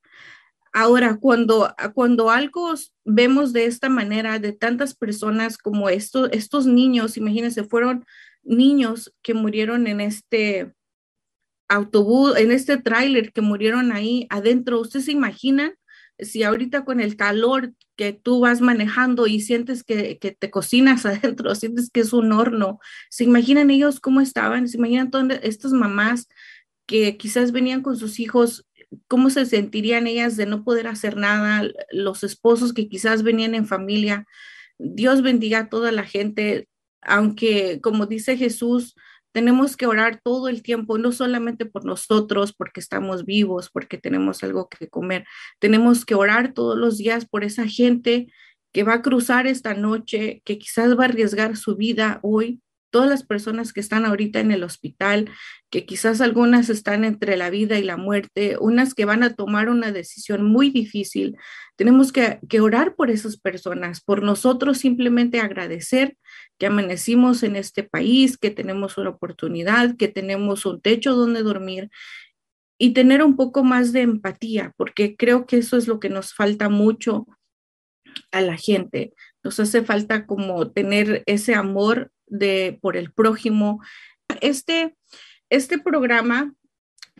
Ahora, 0.72 1.18
cuando, 1.20 1.74
cuando 1.94 2.30
algo 2.30 2.72
vemos 3.04 3.52
de 3.52 3.66
esta 3.66 3.90
manera, 3.90 4.38
de 4.38 4.52
tantas 4.52 4.94
personas 4.94 5.58
como 5.58 5.90
estos, 5.90 6.30
estos 6.32 6.66
niños, 6.66 7.18
imagínense, 7.18 7.64
fueron 7.64 8.06
niños 8.42 9.14
que 9.22 9.34
murieron 9.34 9.86
en 9.86 10.00
este 10.00 10.74
autobús, 11.68 12.36
en 12.36 12.52
este 12.52 12.76
tráiler 12.76 13.32
que 13.32 13.40
murieron 13.40 13.92
ahí 13.92 14.26
adentro. 14.30 14.80
¿Ustedes 14.80 15.06
se 15.06 15.12
imaginan 15.12 15.74
si 16.18 16.42
ahorita 16.42 16.84
con 16.84 17.00
el 17.00 17.16
calor 17.16 17.72
que 17.96 18.12
tú 18.12 18.40
vas 18.40 18.60
manejando 18.60 19.26
y 19.26 19.40
sientes 19.40 19.84
que, 19.84 20.18
que, 20.18 20.32
te 20.32 20.50
cocinas 20.50 21.04
adentro, 21.06 21.54
sientes 21.54 21.90
que 21.90 22.00
es 22.00 22.12
un 22.12 22.32
horno, 22.32 22.78
se 23.10 23.24
imaginan 23.24 23.70
ellos 23.70 24.00
cómo 24.00 24.20
estaban, 24.20 24.68
se 24.68 24.76
imaginan 24.76 25.10
todas 25.10 25.40
estas 25.42 25.72
mamás 25.72 26.28
que 26.86 27.16
quizás 27.16 27.52
venían 27.52 27.82
con 27.82 27.96
sus 27.96 28.20
hijos, 28.20 28.66
cómo 29.08 29.30
se 29.30 29.46
sentirían 29.46 30.06
ellas 30.06 30.36
de 30.36 30.46
no 30.46 30.64
poder 30.64 30.86
hacer 30.86 31.16
nada, 31.16 31.68
los 31.90 32.24
esposos 32.24 32.72
que 32.72 32.88
quizás 32.88 33.22
venían 33.22 33.54
en 33.54 33.66
familia. 33.66 34.26
Dios 34.78 35.22
bendiga 35.22 35.60
a 35.60 35.68
toda 35.68 35.92
la 35.92 36.04
gente, 36.04 36.68
aunque 37.00 37.80
como 37.80 38.06
dice 38.06 38.36
Jesús, 38.36 38.94
tenemos 39.32 39.76
que 39.76 39.86
orar 39.86 40.20
todo 40.22 40.48
el 40.48 40.62
tiempo, 40.62 40.98
no 40.98 41.12
solamente 41.12 41.66
por 41.66 41.84
nosotros, 41.84 42.52
porque 42.52 42.80
estamos 42.80 43.24
vivos, 43.24 43.70
porque 43.70 43.98
tenemos 43.98 44.42
algo 44.42 44.68
que 44.68 44.88
comer. 44.88 45.24
Tenemos 45.58 46.04
que 46.04 46.14
orar 46.14 46.52
todos 46.52 46.78
los 46.78 46.98
días 46.98 47.26
por 47.26 47.44
esa 47.44 47.66
gente 47.66 48.28
que 48.72 48.84
va 48.84 48.94
a 48.94 49.02
cruzar 49.02 49.46
esta 49.46 49.74
noche, 49.74 50.42
que 50.44 50.58
quizás 50.58 50.98
va 50.98 51.04
a 51.04 51.08
arriesgar 51.08 51.56
su 51.56 51.76
vida 51.76 52.20
hoy 52.22 52.60
todas 52.92 53.10
las 53.10 53.24
personas 53.24 53.72
que 53.72 53.80
están 53.80 54.04
ahorita 54.04 54.38
en 54.38 54.52
el 54.52 54.62
hospital, 54.62 55.30
que 55.70 55.86
quizás 55.86 56.20
algunas 56.20 56.68
están 56.68 57.04
entre 57.04 57.36
la 57.36 57.50
vida 57.50 57.78
y 57.78 57.82
la 57.82 57.96
muerte, 57.96 58.56
unas 58.60 58.94
que 58.94 59.06
van 59.06 59.22
a 59.22 59.34
tomar 59.34 59.70
una 59.70 59.90
decisión 59.90 60.44
muy 60.44 60.70
difícil. 60.70 61.36
Tenemos 61.76 62.12
que, 62.12 62.38
orar 62.60 62.94
por 62.94 63.10
esas 63.10 63.38
personas, 63.38 64.02
por 64.02 64.22
nosotros 64.22 64.78
simplemente 64.78 65.40
agradecer 65.40 66.16
que 66.58 66.66
amanecimos 66.66 67.42
en 67.42 67.56
este 67.56 67.82
país, 67.82 68.36
que 68.36 68.50
tenemos 68.50 68.98
una 68.98 69.10
oportunidad, 69.10 69.96
que 69.96 70.08
tenemos 70.08 70.66
un 70.66 70.80
techo 70.80 71.14
donde 71.16 71.42
dormir 71.42 71.90
y 72.78 72.92
tener 72.92 73.22
un 73.22 73.36
poco 73.36 73.64
más 73.64 73.92
de 73.92 74.02
empatía, 74.02 74.74
porque 74.76 75.16
creo 75.16 75.46
que 75.46 75.56
eso 75.56 75.76
es 75.76 75.88
lo 75.88 75.98
que 75.98 76.10
nos 76.10 76.34
falta 76.34 76.68
mucho 76.68 77.26
a 78.30 78.42
la 78.42 78.56
gente. 78.56 79.14
Nos 79.42 79.58
hace 79.58 79.82
falta 79.82 80.26
como 80.26 80.70
tener 80.70 81.22
ese 81.26 81.54
amor 81.54 82.10
de, 82.32 82.78
por 82.80 82.96
el 82.96 83.12
prójimo. 83.12 83.80
Este, 84.40 84.96
este 85.50 85.78
programa 85.78 86.54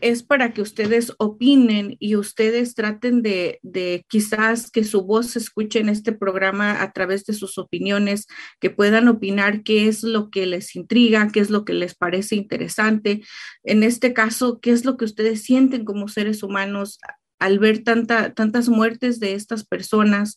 es 0.00 0.22
para 0.24 0.52
que 0.52 0.62
ustedes 0.62 1.12
opinen 1.18 1.96
y 2.00 2.16
ustedes 2.16 2.74
traten 2.74 3.22
de, 3.22 3.60
de, 3.62 4.04
quizás 4.08 4.70
que 4.70 4.82
su 4.82 5.02
voz 5.02 5.28
se 5.28 5.38
escuche 5.38 5.78
en 5.78 5.88
este 5.88 6.12
programa 6.12 6.82
a 6.82 6.92
través 6.92 7.24
de 7.24 7.34
sus 7.34 7.56
opiniones, 7.56 8.26
que 8.58 8.70
puedan 8.70 9.06
opinar 9.06 9.62
qué 9.62 9.86
es 9.86 10.02
lo 10.02 10.30
que 10.30 10.46
les 10.46 10.74
intriga, 10.74 11.28
qué 11.32 11.40
es 11.40 11.50
lo 11.50 11.64
que 11.64 11.74
les 11.74 11.94
parece 11.94 12.34
interesante. 12.34 13.22
En 13.62 13.84
este 13.84 14.12
caso, 14.12 14.58
qué 14.60 14.72
es 14.72 14.84
lo 14.84 14.96
que 14.96 15.04
ustedes 15.04 15.42
sienten 15.42 15.84
como 15.84 16.08
seres 16.08 16.42
humanos 16.42 16.98
al 17.44 17.58
ver 17.58 17.82
tanta, 17.84 18.34
tantas 18.34 18.68
muertes 18.68 19.20
de 19.20 19.34
estas 19.34 19.64
personas. 19.64 20.36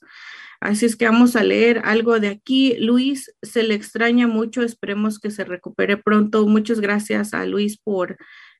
Así 0.59 0.85
es 0.85 0.95
que 0.95 1.05
vamos 1.05 1.35
a 1.35 1.43
leer 1.43 1.81
algo 1.83 2.19
de 2.19 2.29
aquí. 2.29 2.75
Luis 2.79 3.35
se 3.41 3.63
le 3.63 3.75
extraña 3.75 4.27
mucho, 4.27 4.63
esperemos 4.63 5.19
que 5.19 5.31
se 5.31 5.43
recupere 5.43 5.97
pronto. 5.97 6.47
Muchas 6.47 6.79
gracias 6.79 7.33
a 7.33 7.45
Luis 7.45 7.77
por 7.77 8.17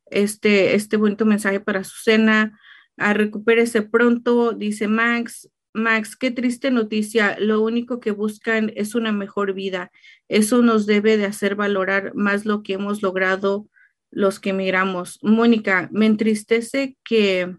este, 0.07 0.75
este 0.75 0.97
bonito 0.97 1.25
mensaje 1.25 1.59
para 1.59 1.83
su 1.83 1.97
cena. 2.01 2.59
A 2.97 3.13
recupérese 3.13 3.81
pronto, 3.81 4.53
dice 4.53 4.87
Max. 4.87 5.49
Max, 5.73 6.15
qué 6.15 6.31
triste 6.31 6.71
noticia. 6.71 7.37
Lo 7.39 7.61
único 7.61 7.99
que 7.99 8.11
buscan 8.11 8.71
es 8.75 8.95
una 8.95 9.11
mejor 9.11 9.53
vida. 9.53 9.91
Eso 10.29 10.61
nos 10.61 10.85
debe 10.85 11.17
de 11.17 11.25
hacer 11.25 11.55
valorar 11.55 12.13
más 12.15 12.45
lo 12.45 12.63
que 12.63 12.73
hemos 12.73 13.01
logrado 13.01 13.67
los 14.11 14.39
que 14.39 14.53
miramos. 14.53 15.19
Mónica, 15.21 15.89
me 15.91 16.05
entristece 16.05 16.97
que 17.03 17.55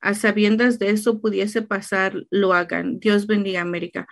a 0.00 0.14
sabiendas 0.14 0.78
de 0.78 0.90
eso 0.90 1.20
pudiese 1.20 1.62
pasar, 1.62 2.26
lo 2.30 2.52
hagan. 2.52 3.00
Dios 3.00 3.26
bendiga 3.26 3.60
América. 3.60 4.06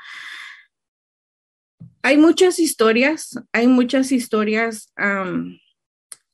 Hay 2.02 2.16
muchas 2.16 2.58
historias, 2.58 3.38
hay 3.52 3.66
muchas 3.66 4.12
historias. 4.12 4.92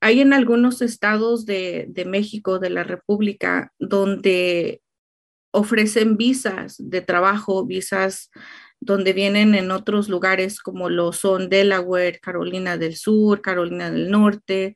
hay 0.00 0.20
en 0.20 0.32
algunos 0.32 0.82
estados 0.82 1.46
de, 1.46 1.87
de 1.88 2.04
México, 2.04 2.58
de 2.58 2.70
la 2.70 2.84
República, 2.84 3.73
donde 3.78 4.82
ofrecen 5.50 6.16
visas 6.16 6.76
de 6.78 7.00
trabajo, 7.00 7.64
visas 7.64 8.30
donde 8.80 9.12
vienen 9.14 9.54
en 9.54 9.70
otros 9.70 10.08
lugares 10.08 10.61
como 10.61 10.90
lo 10.90 11.12
son 11.12 11.49
Delaware, 11.49 12.20
Carolina 12.20 12.76
del 12.76 12.96
Sur, 12.96 13.40
Carolina 13.40 13.90
del 13.90 14.11
Norte, 14.11 14.75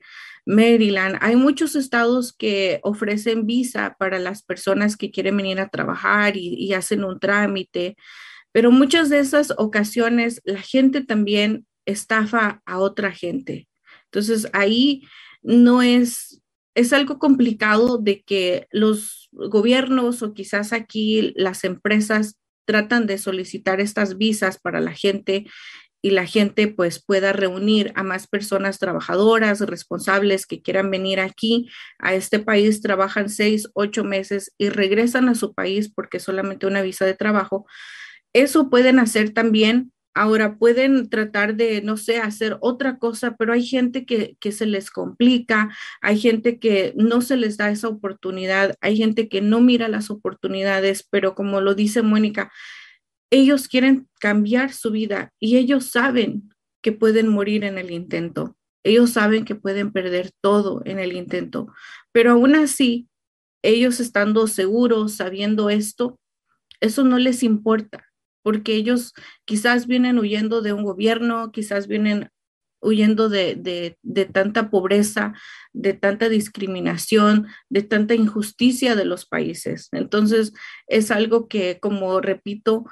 Maryland. 0.49 1.17
Hay 1.21 1.35
muchos 1.35 1.75
estados 1.75 2.33
que 2.33 2.79
ofrecen 2.81 3.45
visa 3.45 3.95
para 3.99 4.17
las 4.17 4.41
personas 4.41 4.97
que 4.97 5.11
quieren 5.11 5.37
venir 5.37 5.59
a 5.59 5.69
trabajar 5.69 6.35
y, 6.35 6.73
hacen 6.73 7.03
un 7.03 7.19
trámite, 7.19 7.95
pero 8.51 8.71
muchas 8.71 9.09
de 9.09 9.19
esas 9.19 9.53
ocasiones 9.57 10.41
la 10.43 10.61
gente 10.61 11.01
también 11.01 11.67
estafa 11.85 12.63
a 12.65 12.79
otra 12.79 13.11
gente. 13.11 13.67
Entonces 14.05 14.49
ahí 14.53 15.03
no 15.43 15.83
es, 15.83 16.41
es 16.73 16.93
algo 16.93 17.19
complicado 17.19 17.99
de 17.99 18.23
que 18.23 18.67
los 18.71 19.29
gobiernos 19.31 20.23
o 20.23 20.33
quizás 20.33 20.73
aquí 20.73 21.31
las 21.35 21.63
empresas 21.63 22.39
tratan 22.65 23.05
de 23.05 23.19
solicitar 23.19 23.81
estas 23.81 24.17
visas 24.17 24.59
para 24.59 24.79
la 24.79 24.93
gente 24.93 25.45
y 26.01 26.11
la 26.11 26.25
gente 26.25 26.67
pues 26.67 27.03
pueda 27.03 27.33
reunir 27.33 27.91
a 27.95 28.03
más 28.03 28.27
personas 28.27 28.79
trabajadoras, 28.79 29.59
responsables 29.61 30.45
que 30.45 30.61
quieran 30.61 30.91
venir 30.91 31.19
aquí 31.19 31.69
a 31.97 32.13
este 32.13 32.39
país, 32.39 32.81
trabajan 32.81 33.29
seis, 33.29 33.69
ocho 33.73 34.03
meses 34.03 34.53
y 34.57 34.69
regresan 34.69 35.29
a 35.29 35.35
su 35.35 35.53
país 35.53 35.91
porque 35.93 36.19
solamente 36.19 36.67
una 36.67 36.81
visa 36.81 37.05
de 37.05 37.15
trabajo. 37.15 37.65
Eso 38.33 38.69
pueden 38.69 38.99
hacer 38.99 39.31
también. 39.31 39.91
Ahora 40.15 40.57
pueden 40.57 41.09
tratar 41.09 41.55
de, 41.55 41.81
no 41.81 41.95
sé, 41.95 42.17
hacer 42.17 42.57
otra 42.61 42.97
cosa, 42.97 43.35
pero 43.37 43.53
hay 43.53 43.65
gente 43.65 44.05
que, 44.05 44.35
que 44.39 44.51
se 44.51 44.65
les 44.65 44.89
complica, 44.89 45.69
hay 46.01 46.19
gente 46.19 46.59
que 46.59 46.93
no 46.97 47.21
se 47.21 47.37
les 47.37 47.57
da 47.57 47.69
esa 47.69 47.87
oportunidad, 47.87 48.75
hay 48.81 48.97
gente 48.97 49.29
que 49.29 49.39
no 49.39 49.61
mira 49.61 49.87
las 49.87 50.09
oportunidades, 50.09 51.07
pero 51.09 51.35
como 51.35 51.61
lo 51.61 51.75
dice 51.75 52.01
Mónica, 52.01 52.51
ellos 53.31 53.67
quieren 53.67 54.07
cambiar 54.19 54.73
su 54.73 54.91
vida 54.91 55.33
y 55.39 55.57
ellos 55.57 55.87
saben 55.91 56.49
que 56.81 56.91
pueden 56.91 57.27
morir 57.27 57.63
en 57.63 57.77
el 57.77 57.91
intento. 57.91 58.55
Ellos 58.83 59.11
saben 59.11 59.45
que 59.45 59.55
pueden 59.55 59.91
perder 59.91 60.31
todo 60.41 60.81
en 60.85 60.99
el 60.99 61.13
intento, 61.13 61.67
pero 62.11 62.31
aún 62.31 62.55
así, 62.55 63.07
ellos 63.61 63.99
estando 63.99 64.47
seguros, 64.47 65.15
sabiendo 65.15 65.69
esto, 65.69 66.17
eso 66.79 67.03
no 67.03 67.19
les 67.19 67.43
importa, 67.43 68.05
porque 68.41 68.75
ellos 68.75 69.13
quizás 69.43 69.85
vienen 69.85 70.17
huyendo 70.17 70.61
de 70.61 70.71
un 70.71 70.83
gobierno, 70.83 71.51
quizás 71.51 71.87
vienen 71.87 72.29
huyendo 72.81 73.27
de, 73.27 73.97
de, 74.01 74.25
tanta 74.25 74.69
pobreza, 74.69 75.33
de 75.73 75.93
tanta 75.93 76.29
discriminación, 76.29 77.47
de 77.69 77.83
tanta 77.83 78.15
injusticia 78.15 78.95
de 78.95 79.05
los 79.05 79.25
países. 79.25 79.89
Entonces, 79.91 80.53
es 80.87 81.11
algo 81.11 81.47
que, 81.47 81.79
como 81.81 82.21
repito, 82.21 82.85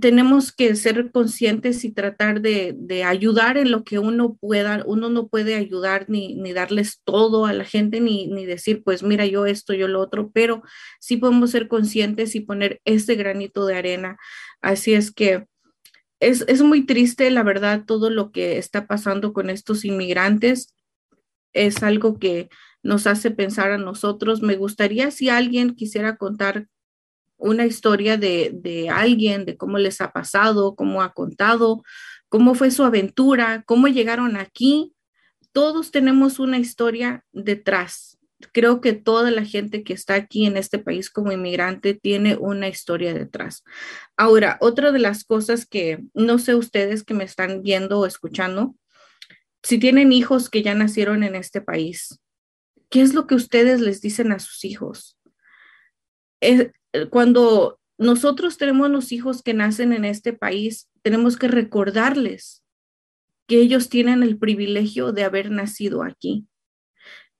tenemos 0.00 0.50
que 0.50 0.74
ser 0.76 1.10
conscientes 1.12 1.84
y 1.84 1.92
tratar 1.92 2.40
de, 2.40 3.04
ayudar 3.04 3.58
en 3.58 3.70
lo 3.70 3.84
que 3.84 3.98
uno 3.98 4.34
pueda. 4.34 4.82
Uno 4.86 5.10
no 5.10 5.28
puede 5.28 5.56
ayudar 5.56 6.06
ni, 6.08 6.52
darles 6.54 7.02
todo 7.04 7.44
a 7.44 7.52
la 7.52 7.64
gente, 7.64 8.00
ni, 8.00 8.26
ni, 8.28 8.46
decir, 8.46 8.82
pues 8.82 9.02
mira, 9.02 9.26
yo 9.26 9.44
esto, 9.44 9.74
yo 9.74 9.86
lo 9.86 10.00
otro, 10.00 10.30
pero 10.32 10.62
sí 11.00 11.18
podemos 11.18 11.50
ser 11.50 11.68
conscientes 11.68 12.34
y 12.34 12.40
poner 12.40 12.80
ese 12.84 13.14
granito 13.14 13.66
de 13.66 13.76
arena. 13.76 14.16
Así 14.62 14.94
es 14.94 15.12
que 15.12 15.46
es, 16.18 16.44
es 16.48 16.62
muy 16.62 16.86
triste, 16.86 17.30
la 17.30 17.42
verdad, 17.42 17.84
todo 17.86 18.08
lo 18.08 18.32
que 18.32 18.56
está 18.56 18.86
pasando 18.86 19.34
con 19.34 19.50
estos 19.50 19.84
inmigrantes. 19.84 20.74
Es 21.52 21.82
algo 21.82 22.18
que 22.18 22.48
nos 22.82 23.06
hace 23.06 23.30
pensar 23.30 23.70
a 23.70 23.78
nosotros. 23.78 24.40
Me 24.40 24.56
gustaría 24.56 25.10
si 25.10 25.28
alguien 25.28 25.74
quisiera 25.74 26.16
contar 26.16 26.68
una 27.36 27.66
historia 27.66 28.16
de, 28.16 28.88
alguien, 28.92 29.44
de 29.44 29.56
cómo 29.56 29.78
les 29.78 30.00
ha 30.00 30.12
pasado, 30.12 30.74
cómo 30.74 31.02
ha 31.02 31.12
contado, 31.12 31.82
cómo 32.28 32.54
fue 32.54 32.70
su 32.70 32.84
aventura, 32.84 33.62
cómo 33.66 33.88
llegaron 33.88 34.36
aquí. 34.36 34.94
todos 35.52 35.92
tenemos 35.92 36.40
una 36.40 36.58
historia 36.58 37.24
detrás. 37.32 38.18
Creo 38.52 38.80
que 38.80 38.92
toda 38.92 39.30
la 39.30 39.44
gente 39.44 39.84
que 39.84 39.92
está 39.92 40.14
aquí 40.14 40.46
en 40.46 40.56
este 40.56 40.78
país 40.78 41.10
como 41.10 41.30
inmigrante 41.30 41.94
tiene 41.94 42.36
una 42.36 42.68
historia 42.68 43.14
detrás. 43.14 43.62
Ahora, 44.16 44.58
otra 44.60 44.90
de 44.90 44.98
las 44.98 45.24
cosas 45.24 45.64
que 45.64 46.02
no 46.12 46.38
sé 46.38 46.56
ustedes 46.56 47.04
que 47.04 47.14
me 47.14 47.24
están 47.24 47.62
viendo 47.62 48.00
o 48.00 48.06
escuchando, 48.06 48.74
si 49.62 49.78
tienen 49.78 50.12
hijos 50.12 50.50
que 50.50 50.62
ya 50.62 50.74
nacieron 50.74 51.22
en 51.22 51.36
este 51.36 51.60
país, 51.60 52.20
¿qué 52.90 53.00
es 53.00 53.14
lo 53.14 53.26
que 53.26 53.34
ustedes 53.34 53.80
les 53.80 54.00
dicen 54.00 54.30
a 54.32 54.38
sus 54.38 54.64
hijos? 54.64 55.16
Cuando 57.10 57.78
nosotros 57.98 58.58
tenemos 58.58 58.90
los 58.90 59.12
hijos 59.12 59.42
que 59.42 59.54
nacen 59.54 59.92
en 59.92 60.04
este 60.04 60.32
país, 60.32 60.88
tenemos 61.02 61.36
que 61.36 61.48
recordarles 61.48 62.64
que 63.46 63.58
ellos 63.60 63.88
tienen 63.88 64.22
el 64.22 64.38
privilegio 64.38 65.12
de 65.12 65.24
haber 65.24 65.50
nacido 65.50 66.02
aquí. 66.02 66.46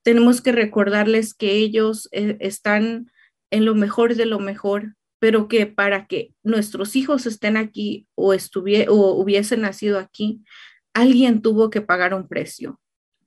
Tenemos 0.02 0.40
que 0.40 0.52
recordarles 0.52 1.34
que 1.34 1.52
ellos 1.52 2.08
eh, 2.12 2.37
están 2.40 3.11
en 3.50 3.64
lo 3.64 3.75
mejor 3.75 4.14
de 4.14 4.26
lo 4.26 4.38
mejor, 4.38 4.96
pero 5.18 5.49
que 5.49 5.66
para 5.66 6.06
que 6.06 6.34
nuestros 6.42 6.96
hijos 6.96 7.26
estén 7.26 7.56
aquí 7.56 8.06
o, 8.14 8.34
o 8.34 9.12
hubiesen 9.14 9.62
nacido 9.62 9.99
aquí, 9.99 10.44
alguien 10.92 11.40
tuvo 11.40 11.70
que 11.70 11.80
pagar 11.80 12.14
un 12.14 12.28
precio, 12.28 12.80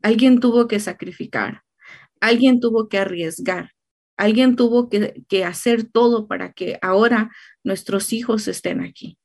alguien 0.04 0.40
tuvo 0.40 0.68
que 0.68 0.80
sacrificar, 0.80 1.64
alguien 2.22 2.60
tuvo 2.60 2.88
que 2.88 3.00
arriesgar, 3.00 3.72
alguien 4.18 4.56
tuvo 4.56 4.90
que, 4.90 5.24
que 5.30 5.46
hacer 5.46 5.84
todo 5.84 6.28
para 6.28 6.54
que 6.54 6.78
ahora 6.82 7.32
nuestros 7.64 8.12
hijos 8.14 8.48
estén 8.48 8.82
aquí. 8.82 9.18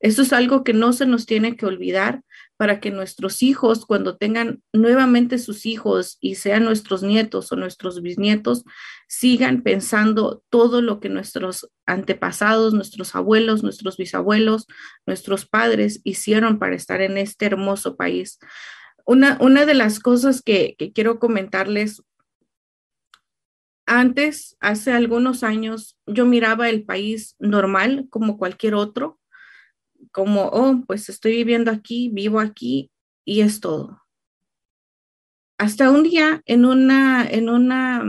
Eso 0.00 0.22
es 0.22 0.32
algo 0.32 0.64
que 0.64 0.72
no 0.72 0.94
se 0.94 1.04
nos 1.04 1.26
tiene 1.26 1.56
que 1.56 1.66
olvidar 1.66 2.22
para 2.56 2.80
que 2.80 2.90
nuestros 2.90 3.42
hijos, 3.42 3.84
cuando 3.84 4.16
tengan 4.16 4.62
nuevamente 4.72 5.38
sus 5.38 5.66
hijos 5.66 6.16
y 6.20 6.36
sean 6.36 6.64
nuestros 6.64 7.02
nietos 7.02 7.52
o 7.52 7.56
nuestros 7.56 8.00
bisnietos, 8.00 8.64
sigan 9.08 9.62
pensando 9.62 10.42
todo 10.48 10.80
lo 10.80 11.00
que 11.00 11.10
nuestros 11.10 11.70
antepasados, 11.86 12.72
nuestros 12.72 13.14
abuelos, 13.14 13.62
nuestros 13.62 13.98
bisabuelos, 13.98 14.66
nuestros 15.06 15.46
padres 15.46 16.00
hicieron 16.04 16.58
para 16.58 16.76
estar 16.76 17.02
en 17.02 17.18
este 17.18 17.46
hermoso 17.46 17.96
país. 17.96 18.38
Una, 19.04 19.36
una 19.40 19.66
de 19.66 19.74
las 19.74 20.00
cosas 20.00 20.40
que, 20.40 20.76
que 20.78 20.92
quiero 20.92 21.18
comentarles 21.18 22.02
antes, 23.90 24.56
hace 24.60 24.92
algunos 24.92 25.42
años, 25.42 25.98
yo 26.06 26.24
miraba 26.24 26.68
el 26.68 26.84
país 26.84 27.34
normal 27.40 28.06
como 28.08 28.38
cualquier 28.38 28.74
otro 28.74 29.18
como, 30.12 30.46
oh, 30.46 30.82
pues 30.86 31.08
estoy 31.08 31.32
viviendo 31.32 31.72
aquí, 31.72 32.08
vivo 32.12 32.38
aquí 32.38 32.92
y 33.24 33.40
es 33.40 33.60
todo. 33.60 34.00
Hasta 35.58 35.90
un 35.90 36.04
día 36.04 36.40
en 36.46 36.64
una, 36.64 37.28
en 37.28 37.48
una 37.48 38.04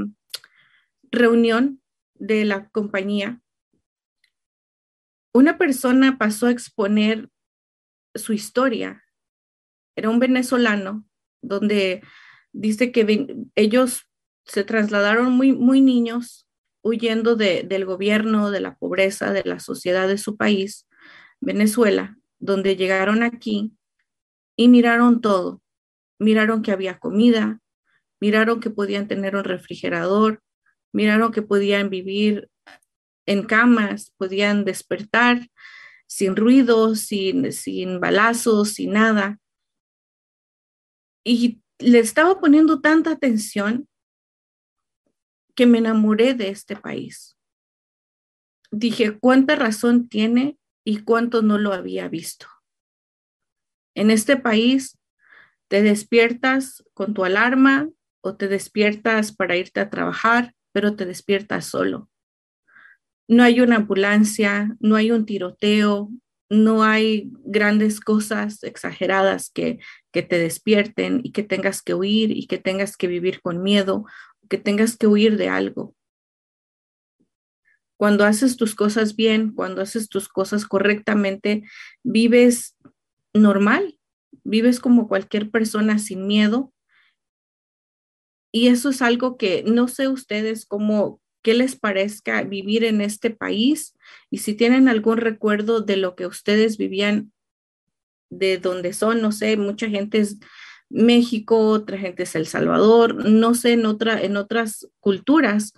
reunión 1.12 1.82
de 2.14 2.46
la 2.46 2.70
compañía, 2.70 3.42
una 5.34 5.58
persona 5.58 6.20
pasó 6.20 6.46
a 6.46 6.52
exponer 6.52 7.30
su 8.14 8.34
historia. 8.34 9.04
Era 9.96 10.10
un 10.10 10.20
venezolano 10.20 11.06
donde 11.42 12.04
dice 12.52 12.92
que 12.92 13.36
ellos 13.56 14.11
se 14.46 14.64
trasladaron 14.64 15.32
muy, 15.32 15.54
muy 15.54 15.82
niños 15.82 16.48
huyendo 16.84 17.36
de, 17.36 17.64
del 17.64 17.86
gobierno, 17.86 18.52
de 18.52 18.60
la 18.60 18.76
pobreza, 18.76 19.32
de 19.34 19.44
la 19.46 19.60
sociedad 19.60 20.08
de 20.08 20.18
su 20.18 20.36
país 20.36 20.88
Venezuela, 21.40 22.18
donde 22.40 22.76
llegaron 22.76 23.24
aquí 23.24 23.74
y 24.56 24.68
miraron 24.68 25.22
todo. 25.22 25.62
Miraron 26.20 26.62
que 26.62 26.72
había 26.72 27.00
comida, 27.00 27.60
miraron 28.20 28.60
que 28.60 28.70
podían 28.70 29.08
tener 29.08 29.36
un 29.36 29.44
refrigerador, 29.44 30.42
miraron 30.94 31.32
que 31.32 31.42
podían 31.42 31.90
vivir 31.90 32.50
en 33.26 33.44
camas, 33.44 34.14
podían 34.18 34.66
despertar 34.66 35.50
sin 36.08 36.36
ruido, 36.36 36.96
sin, 36.96 37.52
sin 37.52 38.00
balazos, 38.00 38.74
sin 38.74 38.94
nada. 38.94 39.40
Y 41.24 41.62
le 41.80 42.00
estaba 42.00 42.40
poniendo 42.40 42.82
tanta 42.82 43.12
atención 43.12 43.88
que 45.62 45.68
me 45.68 45.78
enamoré 45.78 46.34
de 46.34 46.50
este 46.50 46.76
país. 46.76 47.38
Dije, 48.72 49.20
¿cuánta 49.20 49.56
razón 49.56 50.10
tiene 50.10 50.58
y 50.84 51.04
cuánto 51.04 51.44
no 51.44 51.60
lo 51.60 51.72
había 51.72 52.08
visto. 52.08 52.48
En 53.94 54.10
este 54.10 54.38
país 54.38 54.98
te 55.68 55.84
despiertas 55.84 56.84
con 56.96 57.14
tu 57.14 57.26
alarma 57.26 57.92
o 58.22 58.36
te 58.38 58.48
despiertas 58.48 59.36
para 59.36 59.56
irte 59.56 59.82
a 59.82 59.92
trabajar, 59.92 60.56
pero 60.72 60.96
te 60.96 61.06
despiertas 61.06 61.66
solo. 61.66 62.10
No 63.28 63.44
hay 63.44 63.62
una 63.62 63.76
ambulancia, 63.76 64.76
no 64.80 64.96
hay 64.96 65.12
un 65.12 65.28
tiroteo, 65.28 66.10
no 66.50 66.84
hay 66.84 67.30
grandes 67.46 68.00
cosas 68.00 68.64
exageradas 68.64 69.52
que, 69.54 69.78
que 70.12 70.24
te 70.24 70.40
despierten 70.40 71.22
y 71.24 71.32
que 71.34 71.44
tengas 71.44 71.84
que 71.84 71.94
huir 71.94 72.32
y 72.32 72.48
que 72.48 72.58
tengas 72.58 72.98
que 72.98 73.06
vivir 73.06 73.42
con 73.44 73.62
miedo, 73.62 74.06
que 74.52 74.58
tengas 74.58 74.98
que 74.98 75.08
huir 75.08 75.38
de 75.38 75.48
algo. 75.48 75.96
Cuando 77.96 78.26
haces 78.26 78.58
tus 78.58 78.76
cosas 78.76 79.16
bien, 79.16 79.54
cuando 79.54 79.82
haces 79.82 80.10
tus 80.10 80.28
cosas 80.28 80.66
correctamente, 80.66 81.64
vives 82.04 82.76
normal, 83.34 83.98
vives 84.44 84.82
como 84.82 85.08
cualquier 85.08 85.52
persona 85.52 86.00
sin 86.00 86.28
miedo. 86.28 86.74
Y 88.52 88.68
eso 88.68 88.90
es 88.90 89.02
algo 89.02 89.38
que 89.38 89.64
no 89.66 89.88
sé 89.88 90.10
ustedes 90.10 90.66
cómo, 90.66 91.22
qué 91.42 91.54
les 91.54 91.78
parezca 91.78 92.44
vivir 92.44 92.84
en 92.84 93.00
este 93.00 93.30
país 93.30 93.96
y 94.30 94.40
si 94.40 94.54
tienen 94.54 94.90
algún 94.90 95.16
recuerdo 95.16 95.80
de 95.80 95.96
lo 95.96 96.18
que 96.18 96.28
ustedes 96.28 96.78
vivían 96.78 97.32
de 98.30 98.58
donde 98.58 98.92
son, 98.92 99.22
no 99.22 99.32
sé, 99.32 99.56
mucha 99.56 99.88
gente 99.88 100.18
es 100.18 100.40
México, 100.92 101.58
otra 101.70 101.98
gente 101.98 102.24
es 102.24 102.36
El 102.36 102.46
Salvador, 102.46 103.26
no 103.30 103.54
sé, 103.56 103.74
en, 103.74 103.86
otra, 103.86 104.22
en 104.22 104.38
otras 104.38 104.88
culturas, 105.00 105.74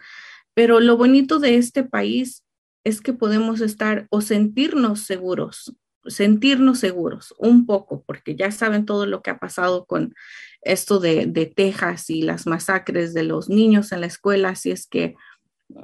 pero 0.53 0.79
lo 0.79 0.97
bonito 0.97 1.39
de 1.39 1.55
este 1.55 1.83
país 1.83 2.43
es 2.83 3.01
que 3.01 3.13
podemos 3.13 3.61
estar 3.61 4.07
o 4.09 4.21
sentirnos 4.21 5.01
seguros, 5.01 5.75
sentirnos 6.05 6.79
seguros 6.79 7.33
un 7.37 7.65
poco, 7.65 8.03
porque 8.05 8.35
ya 8.35 8.51
saben 8.51 8.85
todo 8.85 9.05
lo 9.05 9.21
que 9.21 9.31
ha 9.31 9.39
pasado 9.39 9.85
con 9.85 10.13
esto 10.61 10.99
de, 10.99 11.27
Texas 11.55 12.09
y 12.09 12.21
las 12.21 12.45
masacres 12.45 13.13
de 13.13 13.23
los 13.23 13.49
niños 13.49 13.91
en 13.91 14.01
la 14.01 14.07
escuela, 14.07 14.49
así 14.49 14.71
es 14.71 14.87
que 14.87 15.15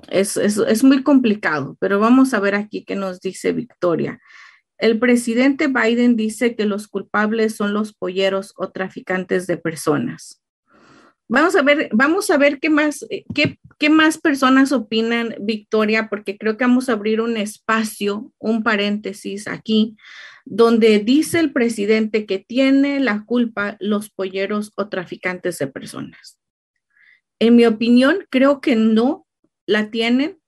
es 0.09 0.83
muy 0.83 1.03
complicado, 1.03 1.77
pero 1.79 1.99
vamos 1.99 2.33
a 2.33 2.39
ver 2.39 2.55
aquí 2.55 2.83
qué 2.83 2.95
nos 2.95 3.19
dice 3.21 3.53
Victoria. 3.53 4.19
El 4.79 4.97
presidente 4.97 5.67
Biden 5.67 6.15
dice 6.15 6.55
que 6.55 6.65
los 6.65 6.87
culpables 6.87 7.55
son 7.55 7.73
los 7.73 7.93
polleros 7.93 8.53
o 8.55 8.71
traficantes 8.71 9.45
de 9.45 9.57
personas. 9.57 10.41
Vamos 11.27 11.55
a 11.55 11.61
ver, 11.61 11.89
vamos 11.91 12.29
a 12.31 12.37
ver 12.37 12.59
qué 12.59 12.69
más, 12.69 13.05
eh, 13.09 13.23
qué, 13.35 13.59
qué 13.77 13.89
más 13.89 14.17
personas 14.17 14.71
opinan, 14.71 15.35
Victoria, 15.41 16.09
porque 16.09 16.37
creo 16.37 16.57
que 16.57 16.63
vamos 16.63 16.89
a 16.89 16.93
abrir 16.93 17.21
un 17.21 17.37
espacio, 17.37 18.33
un 18.39 18.63
paréntesis 18.63 19.47
aquí, 19.47 19.95
donde 20.45 20.97
dice 20.99 21.39
el 21.39 21.51
presidente 21.51 22.25
que 22.25 22.39
tiene 22.39 22.99
la 23.01 23.25
culpa 23.25 23.77
los 23.79 24.09
polleros 24.09 24.71
o 24.77 24.87
traficantes 24.87 25.59
de 25.59 25.67
personas. 25.67 26.39
En 27.37 27.57
mi 27.57 27.65
opinión, 27.65 28.25
creo 28.29 28.61
que 28.61 28.75
no 28.75 29.27
la 29.67 29.91
tienen, 29.91 30.39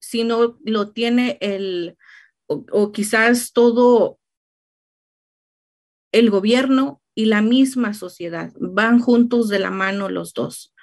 sino 0.00 0.58
lo 0.64 0.90
tiene 0.90 1.38
el, 1.40 1.96
o 2.50 2.92
quizás 2.92 3.52
todo 3.52 4.18
el 6.12 6.30
gobierno 6.30 7.00
y 7.14 7.26
la 7.26 7.42
misma 7.42 7.94
sociedad. 7.94 8.52
Van 8.58 8.98
juntos 8.98 9.48
de 9.48 9.58
la 9.58 9.70
mano 9.70 10.08
los 10.08 10.32
dos. 10.34 10.74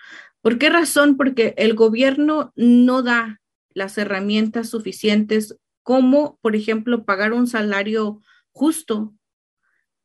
¿Por 0.41 0.57
qué 0.57 0.69
razón? 0.69 1.17
Porque 1.17 1.53
el 1.57 1.73
gobierno 1.73 2.53
no 2.55 3.03
da 3.03 3.41
las 3.73 3.97
herramientas 3.97 4.69
suficientes 4.69 5.57
como, 5.83 6.37
por 6.41 6.55
ejemplo, 6.55 7.05
pagar 7.05 7.33
un 7.33 7.47
salario 7.47 8.21
justo, 8.51 9.13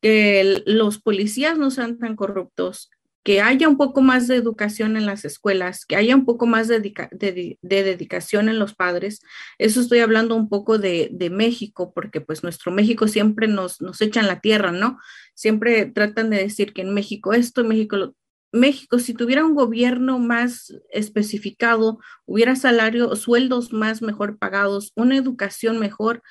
que 0.00 0.62
los 0.66 0.98
policías 0.98 1.58
no 1.58 1.70
sean 1.70 1.98
tan 1.98 2.16
corruptos, 2.16 2.90
que 3.24 3.40
haya 3.40 3.68
un 3.68 3.76
poco 3.76 4.00
más 4.00 4.26
de 4.26 4.36
educación 4.36 4.96
en 4.96 5.06
las 5.06 5.24
escuelas, 5.24 5.86
que 5.86 5.96
haya 5.96 6.16
un 6.16 6.24
poco 6.24 6.46
más 6.46 6.68
de, 6.68 7.58
dedicación 7.60 8.48
en 8.48 8.58
los 8.58 8.74
padres. 8.74 9.20
Eso 9.58 9.80
estoy 9.80 10.00
hablando 10.00 10.34
un 10.34 10.48
poco 10.48 10.78
de, 10.78 11.10
México, 11.30 11.92
porque 11.94 12.20
pues 12.20 12.42
nuestro 12.42 12.72
México 12.72 13.06
siempre 13.08 13.46
nos, 13.46 13.80
echan 14.00 14.26
la 14.26 14.40
tierra, 14.40 14.72
¿no? 14.72 14.98
Siempre 15.34 15.86
tratan 15.86 16.30
de 16.30 16.38
decir 16.38 16.72
que 16.72 16.82
en 16.82 16.94
México 16.94 17.32
esto, 17.32 17.60
en 17.60 17.68
México 17.68 18.14
México, 18.52 18.98
si 18.98 19.14
tuviera 19.14 19.46
un 19.46 19.54
gobierno 19.54 20.18
más 20.18 20.74
especificado, 20.90 21.98
hubiera 22.26 22.54
salarios, 22.54 23.20
sueldos 23.20 23.72
más 23.72 24.02
mejor 24.02 24.38
pagados, 24.38 24.92
una 24.94 25.16
educación 25.16 25.78
mejor, 25.78 26.22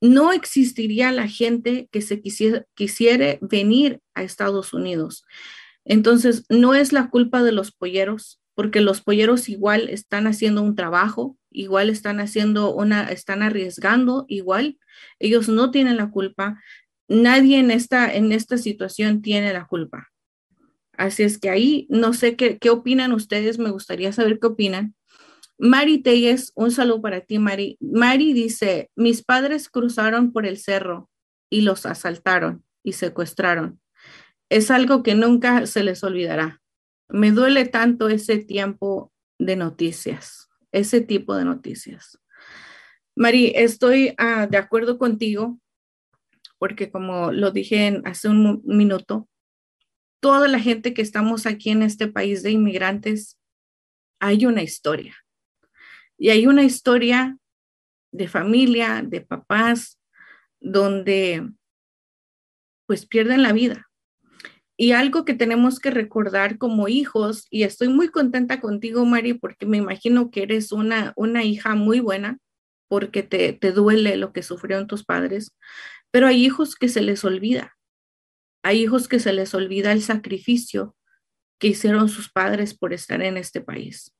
no 0.00 0.32
existiría 0.32 1.10
la 1.10 1.26
gente 1.26 1.88
que 1.90 2.02
se 2.02 2.20
quisiera, 2.20 2.66
quisiera 2.74 3.38
venir 3.40 4.00
a 4.14 4.22
Estados 4.22 4.74
Unidos. 4.74 5.24
Entonces, 5.90 6.44
no 6.48 6.76
es 6.76 6.92
la 6.92 7.10
culpa 7.10 7.42
de 7.42 7.50
los 7.50 7.72
polleros, 7.72 8.40
porque 8.54 8.80
los 8.80 9.00
polleros 9.00 9.48
igual 9.48 9.88
están 9.88 10.28
haciendo 10.28 10.62
un 10.62 10.76
trabajo, 10.76 11.36
igual 11.50 11.90
están 11.90 12.20
haciendo 12.20 12.72
una, 12.72 13.10
están 13.10 13.42
arriesgando, 13.42 14.24
igual 14.28 14.78
ellos 15.18 15.48
no 15.48 15.72
tienen 15.72 15.96
la 15.96 16.08
culpa. 16.12 16.62
Nadie 17.08 17.58
en 17.58 17.72
esta, 17.72 18.14
en 18.14 18.30
esta 18.30 18.56
situación 18.56 19.20
tiene 19.20 19.52
la 19.52 19.66
culpa. 19.66 20.12
Así 20.96 21.24
es 21.24 21.38
que 21.40 21.50
ahí 21.50 21.88
no 21.90 22.12
sé 22.12 22.36
qué, 22.36 22.58
qué 22.58 22.70
opinan 22.70 23.10
ustedes, 23.10 23.58
me 23.58 23.72
gustaría 23.72 24.12
saber 24.12 24.38
qué 24.38 24.46
opinan. 24.46 24.94
Mari 25.58 25.98
Telles, 26.04 26.52
un 26.54 26.70
saludo 26.70 27.02
para 27.02 27.22
ti, 27.22 27.40
Mari. 27.40 27.78
Mari 27.80 28.32
dice, 28.32 28.92
mis 28.94 29.24
padres 29.24 29.68
cruzaron 29.68 30.30
por 30.30 30.46
el 30.46 30.56
cerro 30.56 31.10
y 31.50 31.62
los 31.62 31.84
asaltaron 31.84 32.62
y 32.84 32.92
secuestraron. 32.92 33.80
Es 34.50 34.70
algo 34.70 35.02
que 35.02 35.14
nunca 35.14 35.66
se 35.66 35.82
les 35.82 36.04
olvidará. 36.04 36.60
Me 37.08 37.30
duele 37.30 37.64
tanto 37.66 38.08
ese 38.08 38.36
tiempo 38.38 39.12
de 39.38 39.56
noticias, 39.56 40.50
ese 40.72 41.00
tipo 41.00 41.34
de 41.34 41.46
noticias. 41.46 42.20
Mari, 43.16 43.52
estoy 43.56 44.14
ah, 44.18 44.46
de 44.46 44.58
acuerdo 44.58 44.98
contigo 44.98 45.58
porque 46.60 46.90
como 46.90 47.32
lo 47.32 47.52
dije 47.52 48.02
hace 48.04 48.28
un 48.28 48.60
minuto, 48.66 49.26
toda 50.20 50.46
la 50.46 50.60
gente 50.60 50.92
que 50.92 51.00
estamos 51.00 51.46
aquí 51.46 51.70
en 51.70 51.82
este 51.82 52.06
país 52.06 52.42
de 52.42 52.50
inmigrantes, 52.50 53.38
hay 54.20 54.44
una 54.44 54.62
historia. 54.62 55.16
Y 56.18 56.28
hay 56.28 56.46
una 56.46 56.62
historia 56.62 57.38
de 58.12 58.28
familia, 58.28 59.02
de 59.02 59.22
papás, 59.22 59.98
donde 60.60 61.50
pues 62.86 63.06
pierden 63.06 63.42
la 63.42 63.54
vida. 63.54 63.89
Y 64.80 64.92
algo 64.92 65.24
que 65.24 65.34
tenemos 65.34 65.78
que 65.78 65.90
recordar 65.90 66.56
como 66.56 66.88
hijos, 66.88 67.46
y 67.50 67.64
estoy 67.64 67.88
muy 67.88 68.08
contenta 68.08 68.60
contigo, 68.60 69.04
Mari, 69.04 69.34
porque 69.34 69.66
me 69.66 69.76
imagino 69.76 70.30
que 70.30 70.42
eres 70.42 70.72
una, 70.72 71.12
una 71.16 71.44
hija 71.44 71.74
muy 71.74 72.00
buena, 72.00 72.38
porque 72.88 73.22
te, 73.22 73.52
te 73.52 73.72
duele 73.72 74.16
lo 74.16 74.32
que 74.32 74.42
sufrieron 74.42 74.86
tus 74.86 75.04
padres, 75.04 75.52
pero 76.10 76.26
hay 76.26 76.44
hijos 76.44 76.76
que 76.76 76.88
se 76.88 77.02
les 77.02 77.24
olvida 77.24 77.76
hay 78.62 78.82
hijos 78.82 79.08
que 79.08 79.20
se 79.20 79.32
les 79.32 79.54
olvida 79.54 79.92
el 79.92 80.02
sacrificio 80.02 80.96
que 81.58 81.68
hicieron 81.68 82.08
sus 82.08 82.30
padres 82.30 82.74
por 82.74 82.92
estar 82.92 83.22
en 83.22 83.36
este 83.36 83.60
país. 83.60 84.14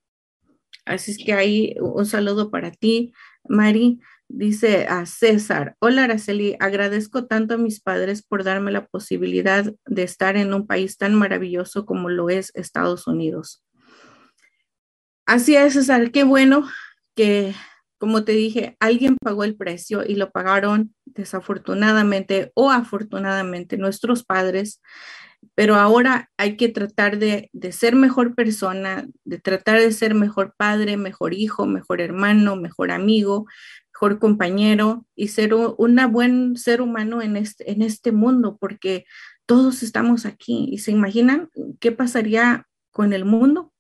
Así 0.85 1.13
es 1.13 1.19
que 1.19 1.33
ahí 1.33 1.75
un 1.81 2.07
saludo 2.07 2.51
para 2.51 2.71
ti, 2.71 3.13
Mari. 3.49 4.01
Dice 4.33 4.87
a 4.87 5.07
César, 5.07 5.75
hola 5.81 6.05
Araceli, 6.05 6.55
agradezco 6.61 7.27
tanto 7.27 7.55
a 7.55 7.59
mis 7.59 7.81
padres 7.81 8.23
por 8.23 8.45
darme 8.45 8.71
la 8.71 8.87
posibilidad 8.87 9.75
de 9.87 10.03
estar 10.05 10.37
en 10.37 10.55
un 10.55 10.69
país 10.69 10.97
tan 10.99 11.17
maravilloso 11.17 11.85
como 11.85 12.09
lo 12.11 12.31
es 12.31 12.53
Estados 12.55 13.09
Unidos. 13.09 13.65
Así 15.27 15.57
es, 15.57 15.73
César, 15.73 16.13
qué 16.13 16.23
bueno 16.23 16.65
que 17.17 17.55
como 17.99 18.23
te 18.25 18.33
dije, 18.33 18.77
alguien 18.79 19.17
pagó 19.21 19.43
el 19.43 19.57
precio 19.57 20.05
y 20.07 20.15
lo 20.15 20.31
pagaron 20.31 20.95
desafortunadamente 21.05 22.53
o 22.55 22.71
afortunadamente 22.71 23.79
nuestros 23.79 24.25
padres, 24.25 24.81
pero 25.55 25.75
ahora 25.75 26.31
hay 26.39 26.57
que 26.57 26.69
tratar 26.69 27.19
de, 27.19 27.51
ser 27.73 27.97
mejor 27.97 28.35
persona, 28.35 29.07
de 29.25 29.39
tratar 29.39 29.81
de 29.81 29.93
ser 29.93 30.15
mejor 30.15 30.55
padre, 30.57 30.97
mejor 30.97 31.35
hijo, 31.35 31.67
mejor 31.67 32.01
hermano, 32.01 32.57
mejor 32.57 32.91
amigo, 32.91 33.47
compañero 34.19 35.07
y 35.15 35.29
ser 35.29 35.55
un 35.55 36.01
buen 36.11 36.57
ser 36.57 36.81
humano 36.81 37.23
en 37.23 37.37
este, 37.37 37.71
en 37.71 37.83
este 37.83 38.13
mundo, 38.13 38.57
porque 38.61 39.05
todos 39.47 39.83
estamos 39.83 40.27
aquí. 40.27 40.69
¿Y 40.71 40.79
se 40.79 40.91
imaginan 40.91 41.51
qué 41.81 41.93
pasaría 41.93 42.67
con 42.91 43.13
el 43.13 43.25
mundo 43.25 43.73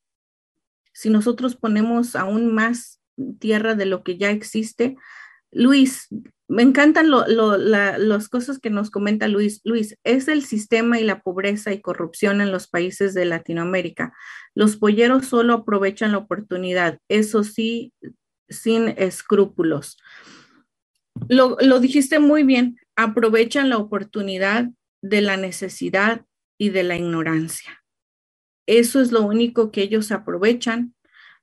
si 0.92 1.11
nosotros 1.11 1.56
ponemos 1.56 2.16
aún 2.16 2.52
más 2.54 3.00
tierra 3.38 3.74
de 3.74 3.87
lo 3.87 4.02
que 4.02 4.18
ya 4.18 4.30
existe. 4.30 4.96
Luis, 5.52 6.09
me 6.48 6.62
encantan 6.62 7.11
las 7.11 8.28
cosas 8.28 8.59
que 8.59 8.70
nos 8.70 8.90
comenta 8.90 9.28
Luis. 9.28 9.61
Luis, 9.64 9.96
es 10.04 10.28
el 10.28 10.44
sistema 10.44 11.00
y 11.00 11.04
la 11.04 11.22
pobreza 11.22 11.72
y 11.72 11.80
corrupción 11.80 12.40
en 12.40 12.52
los 12.52 12.68
países 12.68 13.14
de 13.14 13.24
Latinoamérica. 13.24 14.12
Los 14.54 14.76
polleros 14.76 15.26
solo 15.26 15.54
aprovechan 15.54 16.12
la 16.12 16.18
oportunidad, 16.18 16.98
eso 17.09 17.44
sí, 17.44 17.92
sin 18.50 18.88
escrúpulos. 18.98 19.96
Lo, 21.28 21.56
lo 21.60 21.80
dijiste 21.80 22.18
muy 22.18 22.42
bien, 22.42 22.78
aprovechan 22.96 23.70
la 23.70 23.78
oportunidad 23.78 24.68
de 25.02 25.20
la 25.22 25.36
necesidad 25.36 26.26
y 26.58 26.70
de 26.70 26.82
la 26.82 26.96
ignorancia. 26.96 27.82
Eso 28.66 29.00
es 29.00 29.12
lo 29.12 29.22
único 29.22 29.70
que 29.70 29.82
ellos 29.82 30.12
aprovechan 30.12 30.94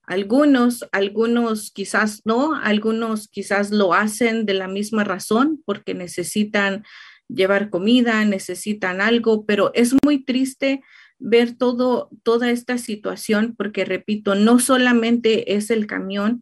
algunos, 0.08 0.88
algunos 0.94 1.70
quizás 1.72 2.22
no, 2.24 2.56
algunos 2.56 3.28
quizás 3.28 3.72
lo 3.72 3.94
hacen 3.94 4.46
de 4.46 4.54
la 4.54 4.70
misma 4.70 5.04
razón 5.04 5.62
porque 5.66 5.94
necesitan 5.94 6.86
llevar 7.28 7.70
comida, 7.70 8.24
necesitan 8.24 9.02
algo, 9.02 9.46
pero 9.46 9.72
es 9.74 9.94
muy 10.06 10.24
triste 10.24 10.82
ver 11.20 11.58
todo, 11.58 12.10
toda 12.24 12.52
esta 12.52 12.78
situación 12.78 13.54
porque, 13.58 13.84
repito, 13.84 14.34
no 14.34 14.60
solamente 14.60 15.56
es 15.56 15.70
el 15.72 15.88
camión, 15.88 16.40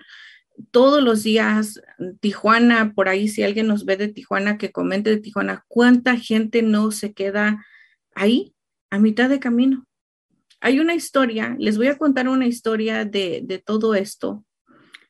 todos 0.72 1.04
los 1.04 1.24
días, 1.24 1.82
Tijuana, 2.20 2.94
por 2.94 3.10
ahí 3.10 3.28
si 3.28 3.44
alguien 3.44 3.68
nos 3.68 3.86
ve 3.86 3.98
de 3.98 4.08
Tijuana, 4.08 4.58
que 4.58 4.72
comente 4.72 5.10
de 5.10 5.18
Tijuana, 5.18 5.66
¿cuánta 5.68 6.18
gente 6.18 6.62
no 6.62 6.92
se 6.92 7.14
queda 7.14 7.66
ahí 8.14 8.54
a 8.90 9.00
mitad 9.00 9.30
de 9.30 9.40
camino? 9.40 9.86
Hay 10.62 10.80
una 10.80 10.96
historia, 10.96 11.56
les 11.60 11.78
voy 11.78 11.88
a 11.88 11.98
contar 11.98 12.28
una 12.28 12.48
historia 12.48 13.06
de, 13.06 13.64
todo 13.66 13.96
esto, 13.96 14.44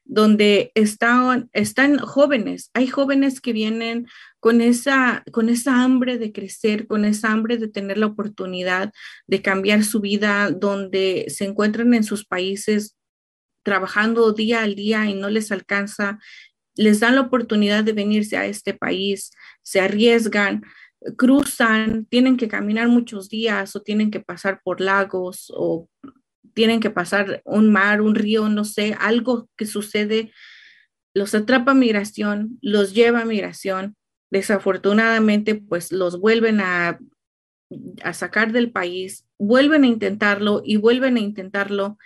donde 0.04 0.72
están, 0.76 1.50
están 1.54 1.98
jóvenes, 1.98 2.70
hay 2.74 2.88
jóvenes 2.88 3.42
que 3.42 3.54
vienen 3.54 4.08
con 4.40 4.62
esa, 4.62 5.24
con 5.32 5.50
esa 5.50 5.84
hambre 5.84 6.18
de 6.18 6.32
crecer, 6.32 6.88
con 6.88 7.06
esa 7.06 7.32
hambre 7.32 7.58
de 7.58 7.68
tener 7.68 7.98
la 7.98 8.08
oportunidad 8.08 8.92
de 9.28 9.42
cambiar 9.42 9.84
su 9.84 10.02
vida, 10.02 10.52
donde 10.52 11.26
se 11.30 11.46
encuentran 11.46 11.94
en 11.94 12.04
sus 12.04 12.26
países 12.26 12.96
trabajando 13.66 14.32
día 14.32 14.64
al 14.64 14.76
día 14.76 15.10
y 15.10 15.16
no 15.16 15.30
les 15.30 15.52
alcanza, 15.52 16.20
les 16.76 17.00
dan 17.00 17.16
la 17.16 17.22
oportunidad 17.22 17.84
de 17.84 17.94
venirse 17.94 18.38
a 18.38 18.46
este 18.46 18.74
país, 18.74 19.32
se 19.64 19.82
arriesgan, 19.82 20.64
cruzan, 21.18 22.06
tienen 22.06 22.38
que 22.38 22.48
caminar 22.48 22.88
muchos 22.88 23.28
días 23.28 23.76
o 23.76 23.82
tienen 23.82 24.12
que 24.12 24.20
pasar 24.20 24.62
por 24.64 24.82
lagos 24.82 25.52
o 25.56 25.90
tienen 26.54 26.80
que 26.80 26.92
pasar 26.92 27.42
un 27.44 27.72
mar, 27.72 28.02
un 28.02 28.16
río, 28.16 28.48
no 28.50 28.64
sé, 28.64 28.96
algo 29.00 29.50
que 29.58 29.66
sucede, 29.66 30.32
los 31.14 31.34
atrapa 31.34 31.74
migración, 31.74 32.60
los 32.62 32.94
lleva 32.94 33.22
a 33.22 33.26
migración. 33.26 33.96
Desafortunadamente, 34.32 35.56
pues 35.56 35.92
los 35.92 36.20
vuelven 36.20 36.60
a, 36.60 37.00
a 38.04 38.14
sacar 38.14 38.52
del 38.52 38.72
país, 38.72 39.26
vuelven 39.38 39.84
a 39.84 39.88
intentarlo 39.88 40.62
y 40.64 40.78
vuelven 40.78 41.18
a 41.18 41.22
intentarlo. 41.22 41.98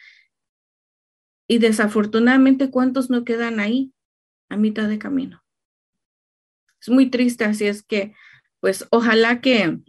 Y 1.51 1.57
desafortunadamente, 1.57 2.69
¿cuántos 2.69 3.09
no 3.09 3.25
quedan 3.25 3.59
ahí 3.59 3.91
a 4.49 4.55
mitad 4.55 4.88
de 4.88 4.99
camino? 4.99 5.43
Es 6.79 6.89
muy 6.89 7.09
triste, 7.09 7.43
así 7.43 7.65
es 7.65 7.81
que 7.81 8.13
pues 8.62 8.88
ojalá 8.91 9.41
que, 9.41 9.79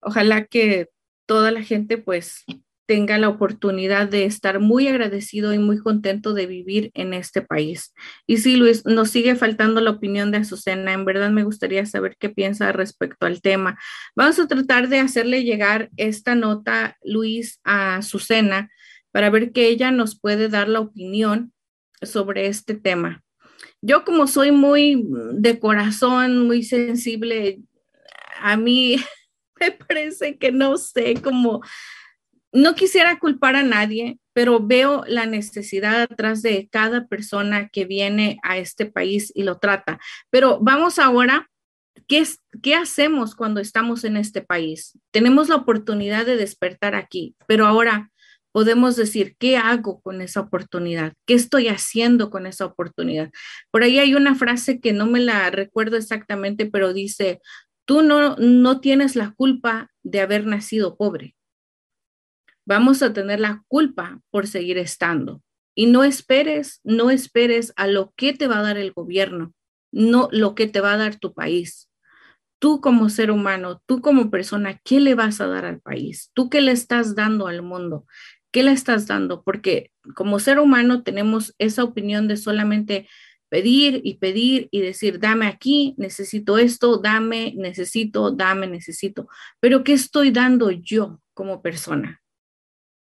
ojalá 0.00 0.44
que 0.46 0.88
toda 1.24 1.52
la 1.52 1.62
gente 1.62 1.98
pues 1.98 2.44
tenga 2.86 3.16
la 3.16 3.28
oportunidad 3.28 4.08
de 4.08 4.24
estar 4.24 4.58
muy 4.58 4.88
agradecido 4.88 5.54
y 5.54 5.58
muy 5.58 5.78
contento 5.78 6.34
de 6.34 6.46
vivir 6.46 6.90
en 6.94 7.14
este 7.14 7.40
país. 7.40 7.94
Y 8.26 8.38
sí, 8.38 8.56
Luis, 8.56 8.84
nos 8.84 9.08
sigue 9.08 9.36
faltando 9.36 9.80
la 9.80 9.90
opinión 9.90 10.32
de 10.32 10.38
Azucena. 10.38 10.92
En 10.94 11.04
verdad 11.04 11.30
me 11.30 11.44
gustaría 11.44 11.86
saber 11.86 12.16
qué 12.18 12.28
piensa 12.28 12.72
respecto 12.72 13.24
al 13.24 13.40
tema. 13.40 13.78
Vamos 14.16 14.40
a 14.40 14.48
tratar 14.48 14.88
de 14.88 14.98
hacerle 14.98 15.44
llegar 15.44 15.90
esta 15.96 16.34
nota, 16.34 16.98
Luis, 17.04 17.60
a 17.62 17.98
Azucena 17.98 18.68
para 19.12 19.30
ver 19.30 19.52
que 19.52 19.68
ella 19.68 19.90
nos 19.90 20.18
puede 20.18 20.48
dar 20.48 20.68
la 20.68 20.80
opinión 20.80 21.52
sobre 22.02 22.46
este 22.48 22.74
tema 22.74 23.22
yo 23.82 24.04
como 24.04 24.28
soy 24.28 24.52
muy 24.52 25.04
de 25.32 25.58
corazón, 25.58 26.46
muy 26.46 26.62
sensible, 26.62 27.60
a 28.40 28.56
mí 28.56 28.96
me 29.60 29.72
parece 29.72 30.38
que 30.38 30.52
no 30.52 30.78
sé, 30.78 31.14
como 31.20 31.60
no 32.52 32.74
quisiera 32.74 33.18
culpar 33.18 33.56
a 33.56 33.62
nadie, 33.62 34.18
pero 34.32 34.60
veo 34.60 35.04
la 35.06 35.26
necesidad 35.26 36.02
atrás 36.02 36.42
de 36.42 36.68
cada 36.70 37.06
persona 37.06 37.68
que 37.68 37.84
viene 37.84 38.38
a 38.42 38.58
este 38.58 38.86
país 38.86 39.32
y 39.34 39.42
lo 39.42 39.58
trata. 39.58 39.98
Pero 40.30 40.58
vamos 40.60 40.98
ahora, 40.98 41.50
¿qué, 42.06 42.24
¿qué 42.62 42.74
hacemos 42.74 43.34
cuando 43.34 43.60
estamos 43.60 44.04
en 44.04 44.16
este 44.16 44.42
país? 44.42 44.98
Tenemos 45.10 45.48
la 45.48 45.56
oportunidad 45.56 46.26
de 46.26 46.36
despertar 46.36 46.94
aquí, 46.94 47.34
pero 47.46 47.66
ahora, 47.66 48.11
podemos 48.52 48.96
decir, 48.96 49.34
¿qué 49.38 49.56
hago 49.56 50.00
con 50.02 50.20
esa 50.20 50.40
oportunidad? 50.40 51.14
¿Qué 51.26 51.34
estoy 51.34 51.68
haciendo 51.68 52.30
con 52.30 52.46
esa 52.46 52.66
oportunidad? 52.66 53.30
Por 53.70 53.82
ahí 53.82 53.98
hay 53.98 54.14
una 54.14 54.34
frase 54.34 54.80
que 54.80 54.92
no 54.92 55.06
me 55.06 55.20
la 55.20 55.50
recuerdo 55.50 55.96
exactamente, 55.96 56.66
pero 56.66 56.92
dice, 56.92 57.40
Tú 57.84 58.02
no, 58.02 58.36
no 58.36 58.80
tienes 58.80 59.16
la 59.16 59.32
culpa 59.32 59.90
de 60.02 60.20
haber 60.20 60.46
nacido 60.46 60.96
pobre. 60.96 61.34
Vamos 62.64 63.02
a 63.02 63.12
tener 63.12 63.40
la 63.40 63.64
culpa 63.66 64.20
por 64.30 64.46
seguir 64.46 64.78
estando. 64.78 65.42
Y 65.74 65.86
no 65.86 66.04
esperes, 66.04 66.80
no 66.84 67.10
esperes 67.10 67.72
a 67.76 67.86
lo 67.86 68.12
que 68.16 68.34
te 68.34 68.46
va 68.46 68.58
a 68.58 68.62
dar 68.62 68.76
el 68.76 68.92
gobierno, 68.92 69.52
no 69.90 70.28
lo 70.30 70.54
que 70.54 70.68
te 70.68 70.80
va 70.80 70.92
a 70.92 70.98
dar 70.98 71.16
tu 71.16 71.32
país. 71.32 71.90
Tú 72.60 72.80
como 72.80 73.08
ser 73.08 73.30
humano, 73.30 73.82
tú 73.86 74.00
como 74.00 74.30
persona, 74.30 74.78
¿qué 74.84 75.00
le 75.00 75.14
vas 75.14 75.40
a 75.40 75.48
dar 75.48 75.64
al 75.64 75.80
país? 75.80 76.30
¿Tú 76.34 76.50
qué 76.50 76.60
le 76.60 76.70
estás 76.70 77.16
dando 77.16 77.48
al 77.48 77.62
mundo? 77.62 78.06
¿Qué 78.52 78.62
le 78.62 78.72
estás 78.72 79.06
dando? 79.06 79.42
Porque 79.42 79.90
como 80.14 80.38
ser 80.38 80.58
humano 80.58 81.02
tenemos 81.02 81.54
esa 81.58 81.84
opinión 81.84 82.28
de 82.28 82.36
solamente 82.36 83.08
pedir 83.48 84.00
y 84.04 84.14
pedir 84.14 84.68
y 84.70 84.80
decir, 84.80 85.18
dame 85.18 85.46
aquí, 85.46 85.94
necesito 85.98 86.58
esto, 86.58 86.98
dame, 86.98 87.52
necesito, 87.56 88.30
dame, 88.30 88.66
necesito. 88.66 89.28
Pero 89.60 89.84
¿qué 89.84 89.94
estoy 89.94 90.30
dando 90.30 90.70
yo 90.70 91.20
como 91.34 91.60
persona? 91.62 92.22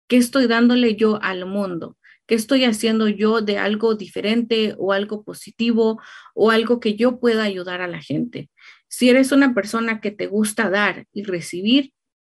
¿Qué 0.08 0.16
estoy 0.16 0.46
dándole 0.48 0.96
yo 0.96 1.22
al 1.22 1.46
mundo? 1.46 1.96
¿Qué 2.26 2.34
estoy 2.34 2.64
haciendo 2.64 3.08
yo 3.08 3.42
de 3.42 3.58
algo 3.58 3.94
diferente 3.94 4.74
o 4.78 4.92
algo 4.92 5.24
positivo 5.24 6.00
o 6.34 6.50
algo 6.50 6.80
que 6.80 6.94
yo 6.94 7.20
pueda 7.20 7.44
ayudar 7.44 7.80
a 7.80 7.88
la 7.88 8.00
gente? 8.02 8.50
Si 8.88 9.08
eres 9.08 9.32
una 9.32 9.54
persona 9.54 10.00
que 10.00 10.10
te 10.10 10.26
gusta 10.26 10.70
dar 10.70 11.06
y 11.12 11.24
recibir, 11.24 11.92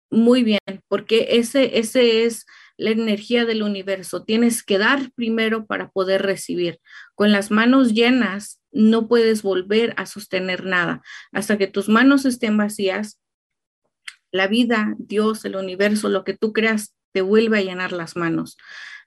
muy 0.10 0.44
bien, 0.44 0.60
porque 0.88 1.28
ese, 1.32 1.78
ese 1.78 2.26
es 2.26 2.46
la 2.78 2.92
energía 2.92 3.46
del 3.46 3.64
universo. 3.64 4.24
Tienes 4.24 4.64
que 4.64 4.78
dar 4.78 5.12
primero 5.14 5.66
para 5.66 5.90
poder 5.90 6.22
recibir. 6.22 6.80
Con 7.16 7.32
las 7.32 7.52
manos 7.52 7.94
llenas 7.94 8.62
no 8.72 9.08
puedes 9.08 9.42
volver 9.42 9.94
a 9.98 10.06
sostener 10.06 10.66
nada. 10.66 11.02
Hasta 11.32 11.58
que 11.58 11.68
tus 11.68 11.90
manos 11.90 12.26
estén 12.26 12.56
vacías, 12.56 13.20
la 14.32 14.48
vida, 14.48 14.96
Dios, 15.00 15.44
el 15.46 15.56
universo, 15.56 16.10
lo 16.10 16.24
que 16.24 16.38
tú 16.38 16.54
creas, 16.54 16.96
te 17.12 17.22
vuelve 17.22 17.58
a 17.58 17.64
llenar 17.64 17.92
las 17.92 18.16
manos. 18.16 18.58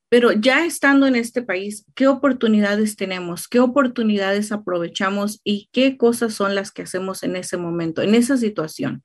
Pero 0.09 0.33
ya 0.33 0.67
estando 0.67 1.07
en 1.07 1.15
este 1.15 1.41
país, 1.41 1.87
¿qué 1.95 2.09
oportunidades 2.09 2.97
tenemos? 2.97 3.47
¿Qué 3.47 3.61
oportunidades 3.61 4.51
aprovechamos 4.51 5.41
y 5.45 5.69
qué 5.71 5.97
cosas 5.97 6.35
son 6.35 6.57
las 6.57 6.73
que 6.73 6.83
hacemos 6.83 7.23
en 7.23 7.37
ese 7.37 7.57
momento, 7.57 8.03
en 8.03 8.17
esa 8.17 8.37
situación? 8.37 9.05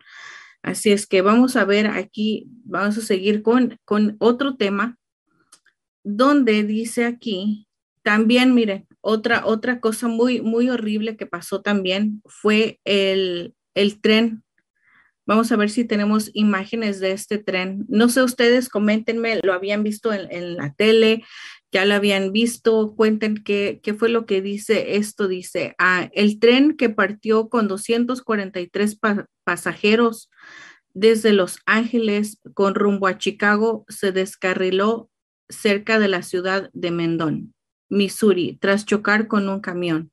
Así 0.66 0.92
es 0.92 1.06
que 1.06 1.22
vamos 1.22 1.56
a 1.58 1.64
ver 1.64 1.86
aquí, 1.86 2.48
vamos 2.64 2.98
a 2.98 3.02
seguir 3.02 3.44
con, 3.44 3.78
con 3.86 4.16
otro 4.18 4.56
tema 4.56 4.98
donde 6.04 6.64
dice 6.64 7.06
aquí, 7.06 7.68
también 8.02 8.56
miren, 8.56 8.88
otra, 9.00 9.46
otra 9.46 9.80
cosa 9.80 10.08
muy, 10.08 10.42
muy 10.42 10.72
horrible 10.72 11.18
que 11.18 11.28
pasó 11.28 11.62
también 11.62 12.24
fue 12.26 12.80
el, 12.84 13.54
el 13.76 14.02
tren. 14.02 14.44
Vamos 15.28 15.52
a 15.52 15.56
ver 15.56 15.70
si 15.70 15.86
tenemos 15.86 16.32
imágenes 16.34 17.00
de 17.00 17.12
este 17.12 17.38
tren. 17.38 17.86
No 17.88 18.10
sé, 18.10 18.24
ustedes 18.24 18.68
coméntenme, 18.68 19.42
lo 19.44 19.54
habían 19.54 19.84
visto 19.84 20.14
en, 20.14 20.32
en 20.32 20.56
la 20.56 20.74
tele, 20.74 21.24
ya 21.72 21.86
lo 21.86 21.96
habían 21.96 22.32
visto, 22.32 22.96
cuenten 22.96 23.44
qué, 23.44 23.80
qué 23.84 23.94
fue 23.94 24.10
lo 24.10 24.26
que 24.26 24.42
dice 24.42 24.96
esto. 24.96 25.28
Dice, 25.28 25.76
ah, 25.78 26.10
el 26.14 26.40
tren 26.40 26.78
que 26.78 26.90
partió 26.90 27.50
con 27.50 27.68
243 27.68 29.00
pasajeros 29.44 30.30
desde 30.94 31.34
Los 31.34 31.60
Ángeles 31.66 32.40
con 32.54 32.74
rumbo 32.74 33.08
a 33.08 33.18
Chicago 33.18 33.86
se 33.90 34.12
descarriló 34.12 35.10
cerca 35.50 36.00
de 36.00 36.08
la 36.08 36.24
ciudad 36.24 36.70
de 36.74 36.92
Mendon, 36.92 37.54
Missouri, 37.90 38.58
tras 38.60 38.86
chocar 38.86 39.28
con 39.28 39.48
un 39.50 39.60
camión. 39.60 40.12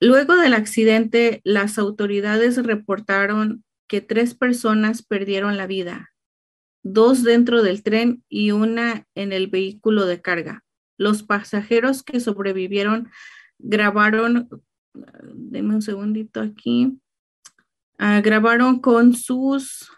Luego 0.00 0.36
del 0.36 0.54
accidente, 0.54 1.40
las 1.42 1.78
autoridades 1.78 2.64
reportaron 2.64 3.64
que 3.88 4.00
tres 4.00 4.34
personas 4.34 5.02
perdieron 5.02 5.56
la 5.56 5.66
vida, 5.66 6.12
dos 6.92 7.22
dentro 7.22 7.62
del 7.62 7.82
tren 7.82 8.24
y 8.28 8.50
una 8.52 9.06
en 9.14 9.32
el 9.32 9.48
vehículo 9.48 10.06
de 10.06 10.20
carga. 10.20 10.64
Los 10.96 11.22
pasajeros 11.22 12.02
que 12.02 12.20
sobrevivieron 12.20 13.10
grabaron, 13.58 14.48
denme 15.34 15.74
un 15.74 15.82
segundito 15.82 16.40
aquí, 16.40 16.98
ah, 17.98 18.20
grabaron 18.20 18.80
con 18.80 19.14
sus 19.14 19.90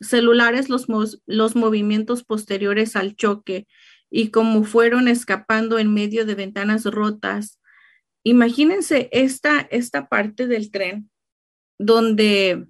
celulares 0.00 0.68
los, 0.68 0.86
los 1.26 1.56
movimientos 1.56 2.22
posteriores 2.22 2.96
al 2.96 3.16
choque 3.16 3.66
y 4.10 4.30
como 4.30 4.64
fueron 4.64 5.08
escapando 5.08 5.78
en 5.78 5.92
medio 5.92 6.26
de 6.26 6.34
ventanas 6.34 6.84
rotas. 6.84 7.60
Imagínense 8.22 9.08
esta, 9.12 9.60
esta 9.60 10.08
parte 10.08 10.46
del 10.46 10.70
tren 10.70 11.10
donde 11.78 12.68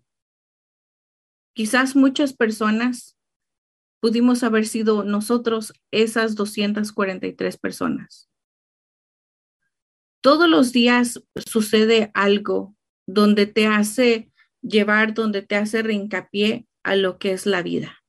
quizás 1.57 1.97
muchas 1.97 2.35
personas 2.35 3.17
pudimos 3.99 4.43
haber 4.43 4.67
sido 4.67 5.05
nosotros 5.05 5.73
esas 5.91 6.35
243 6.35 7.57
personas. 7.57 8.29
Todos 10.21 10.51
los 10.51 10.73
días 10.73 11.23
sucede 11.47 12.11
algo 12.13 12.77
donde 13.07 13.47
te 13.47 13.67
hace 13.67 14.31
llevar, 14.61 15.15
donde 15.15 15.41
te 15.41 15.57
hace 15.57 15.83
reincapié 15.83 16.67
a 16.83 16.95
lo 16.95 17.19
que 17.19 17.33
es 17.33 17.47
la 17.47 17.63
vida. 17.63 18.05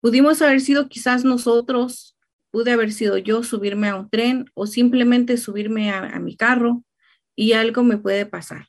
Pudimos 0.00 0.42
haber 0.42 0.60
sido 0.60 0.88
quizás 0.88 1.24
nosotros, 1.24 2.16
pude 2.50 2.72
haber 2.72 2.92
sido 2.92 3.16
yo 3.16 3.44
subirme 3.44 3.88
a 3.88 3.96
un 3.96 4.10
tren 4.10 4.50
o 4.54 4.66
simplemente 4.66 5.36
subirme 5.36 5.92
a, 5.92 6.16
a 6.16 6.18
mi 6.18 6.36
carro 6.36 6.82
y 7.36 7.52
algo 7.52 7.84
me 7.84 7.96
puede 7.96 8.26
pasar. 8.26 8.66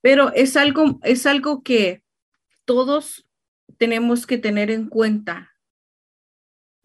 pero 0.00 0.32
es 0.34 0.56
algo, 0.56 0.98
es 1.02 1.26
algo 1.26 1.62
que 1.62 2.02
todos 2.64 3.28
tenemos 3.76 4.26
que 4.26 4.38
tener 4.38 4.70
en 4.70 4.88
cuenta 4.88 5.55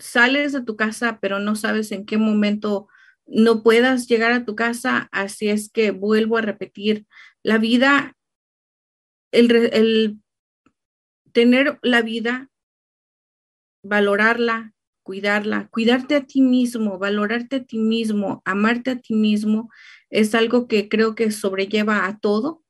sales 0.01 0.51
de 0.51 0.63
tu 0.63 0.75
casa, 0.75 1.19
pero 1.21 1.39
no 1.39 1.55
sabes 1.55 1.91
en 1.91 2.05
qué 2.05 2.17
momento 2.17 2.87
no 3.25 3.63
puedas 3.63 4.07
llegar 4.07 4.31
a 4.31 4.45
tu 4.45 4.55
casa. 4.55 5.07
Así 5.11 5.49
es 5.49 5.69
que 5.71 5.91
vuelvo 5.91 6.37
a 6.37 6.41
repetir, 6.41 7.05
la 7.43 7.57
vida, 7.57 8.17
el, 9.31 10.19
tener 11.31 11.79
la 11.81 12.01
vida, 12.01 12.49
valorarla, 13.83 14.73
cuidarla, 15.03 15.69
cuidarte 15.69 16.15
a 16.15 16.25
ti 16.25 16.41
mismo, 16.41 16.99
valorarte 16.99 17.57
a 17.57 17.63
ti 17.63 17.77
mismo, 17.77 18.41
amarte 18.45 18.91
a 18.91 18.99
ti 18.99 19.15
mismo, 19.15 19.69
es 20.09 20.35
algo 20.35 20.67
que 20.67 20.89
creo 20.89 21.15
que 21.15 21.31
sobrelleva 21.31 22.05
a 22.05 22.19
todo 22.19 22.61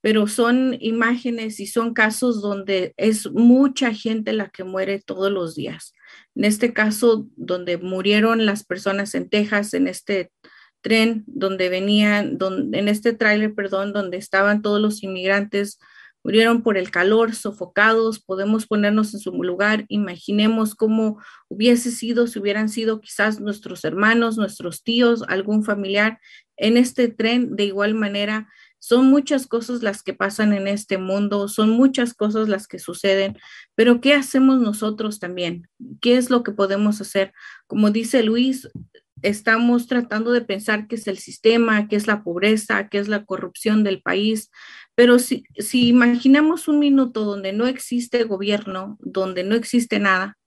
pero 0.00 0.26
son 0.26 0.76
imágenes 0.80 1.60
y 1.60 1.66
son 1.66 1.92
casos 1.94 2.40
donde 2.40 2.94
es 2.96 3.30
mucha 3.30 3.92
gente 3.92 4.32
la 4.32 4.48
que 4.48 4.64
muere 4.64 5.00
todos 5.00 5.30
los 5.30 5.54
días. 5.54 5.92
En 6.40 6.46
este 6.46 6.72
caso, 6.72 7.28
donde 7.36 7.76
murieron 7.76 8.46
las 8.46 8.64
personas 8.64 9.14
en 9.14 9.28
Texas, 9.28 9.74
en 9.74 9.86
este 9.86 10.32
tren 10.80 11.22
donde 11.26 11.68
venían, 11.68 12.38
en 12.72 12.88
este 12.88 13.12
tráiler, 13.12 13.54
perdón, 13.54 13.92
donde 13.92 14.16
estaban 14.16 14.62
todos 14.62 14.80
los 14.80 15.02
inmigrantes, 15.02 15.78
murieron 16.24 16.62
por 16.62 16.78
el 16.78 16.90
calor, 16.90 17.34
sofocados, 17.34 18.20
podemos 18.20 18.66
ponernos 18.66 19.12
en 19.12 19.20
su 19.20 19.32
lugar, 19.32 19.84
imaginemos 19.88 20.74
cómo 20.74 21.22
hubiese 21.48 21.90
sido 21.90 22.26
si 22.26 22.38
hubieran 22.38 22.70
sido 22.70 23.02
quizás 23.02 23.38
nuestros 23.38 23.84
hermanos, 23.84 24.38
nuestros 24.38 24.82
tíos, 24.82 25.22
algún 25.28 25.62
familiar 25.62 26.20
en 26.56 26.78
este 26.78 27.08
tren, 27.08 27.54
de 27.54 27.64
igual 27.64 27.92
manera 27.92 28.48
son 28.80 29.06
muchas 29.06 29.46
cosas 29.46 29.82
las 29.82 30.02
que 30.02 30.14
pasan 30.14 30.52
en 30.52 30.66
este 30.66 30.98
mundo, 30.98 31.46
son 31.46 31.70
muchas 31.70 32.14
cosas 32.14 32.48
las 32.48 32.66
que 32.66 32.78
suceden, 32.80 33.38
pero 33.76 34.00
¿qué 34.00 34.14
hacemos 34.14 34.60
nosotros 34.60 35.20
también? 35.20 35.68
¿Qué 36.00 36.16
es 36.16 36.30
lo 36.30 36.42
que 36.42 36.52
podemos 36.52 37.00
hacer? 37.00 37.32
Como 37.66 37.90
dice 37.90 38.22
Luis, 38.22 38.68
estamos 39.22 39.86
tratando 39.86 40.32
de 40.32 40.40
pensar 40.40 40.88
qué 40.88 40.96
es 40.96 41.06
el 41.06 41.18
sistema, 41.18 41.88
qué 41.88 41.96
es 41.96 42.06
la 42.06 42.24
pobreza, 42.24 42.88
qué 42.88 42.98
es 42.98 43.08
la 43.08 43.24
corrupción 43.24 43.84
del 43.84 44.00
país, 44.00 44.50
pero 44.94 45.18
si, 45.18 45.44
si 45.58 45.88
imaginamos 45.88 46.66
un 46.66 46.78
minuto 46.78 47.24
donde 47.24 47.52
no 47.52 47.66
existe 47.66 48.24
gobierno, 48.24 48.96
donde 49.00 49.44
no 49.44 49.54
existe 49.54 49.98
nada, 49.98 50.38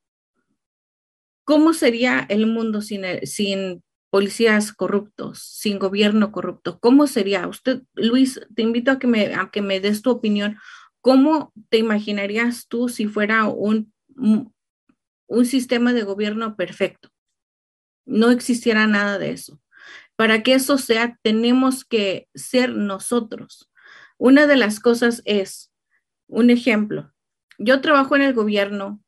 ¿cómo 1.43 1.73
sería 1.73 2.25
el 2.29 2.47
mundo 2.47 2.81
sin, 2.81 3.03
sin 3.23 3.83
policías 4.13 4.71
corruptos, 4.71 5.39
sin 5.39 5.79
gobierno 5.79 6.31
corrupto, 6.31 6.77
¿cómo 6.79 7.07
sería? 7.07 7.47
Usted, 7.47 7.81
Luis, 7.95 8.39
te 8.53 8.61
invito 8.61 8.91
a 8.91 8.99
que 8.99 9.07
me, 9.07 9.33
a 9.33 9.49
que 9.49 9.63
me 9.63 9.79
des 9.79 10.03
tu 10.03 10.11
opinión. 10.11 10.59
¿Cómo 11.01 11.51
te 11.69 11.79
imaginarías 11.79 12.67
tú 12.67 12.89
si 12.89 13.07
fuera 13.07 13.45
un, 13.45 13.91
un 14.15 15.45
sistema 15.47 15.93
de 15.93 16.03
gobierno 16.03 16.55
perfecto? 16.55 17.09
No 18.05 18.29
existiera 18.29 18.85
nada 18.85 19.17
de 19.17 19.31
eso. 19.31 19.59
Para 20.15 20.43
que 20.43 20.53
eso 20.53 20.77
sea, 20.77 21.17
tenemos 21.23 21.83
que 21.83 22.27
ser 22.35 22.69
nosotros. 22.69 23.71
Una 24.19 24.45
de 24.45 24.57
las 24.57 24.79
cosas 24.79 25.23
es, 25.25 25.71
un 26.27 26.51
ejemplo, 26.51 27.11
yo 27.57 27.81
trabajo 27.81 28.15
en 28.15 28.21
el 28.21 28.35
gobierno 28.35 29.02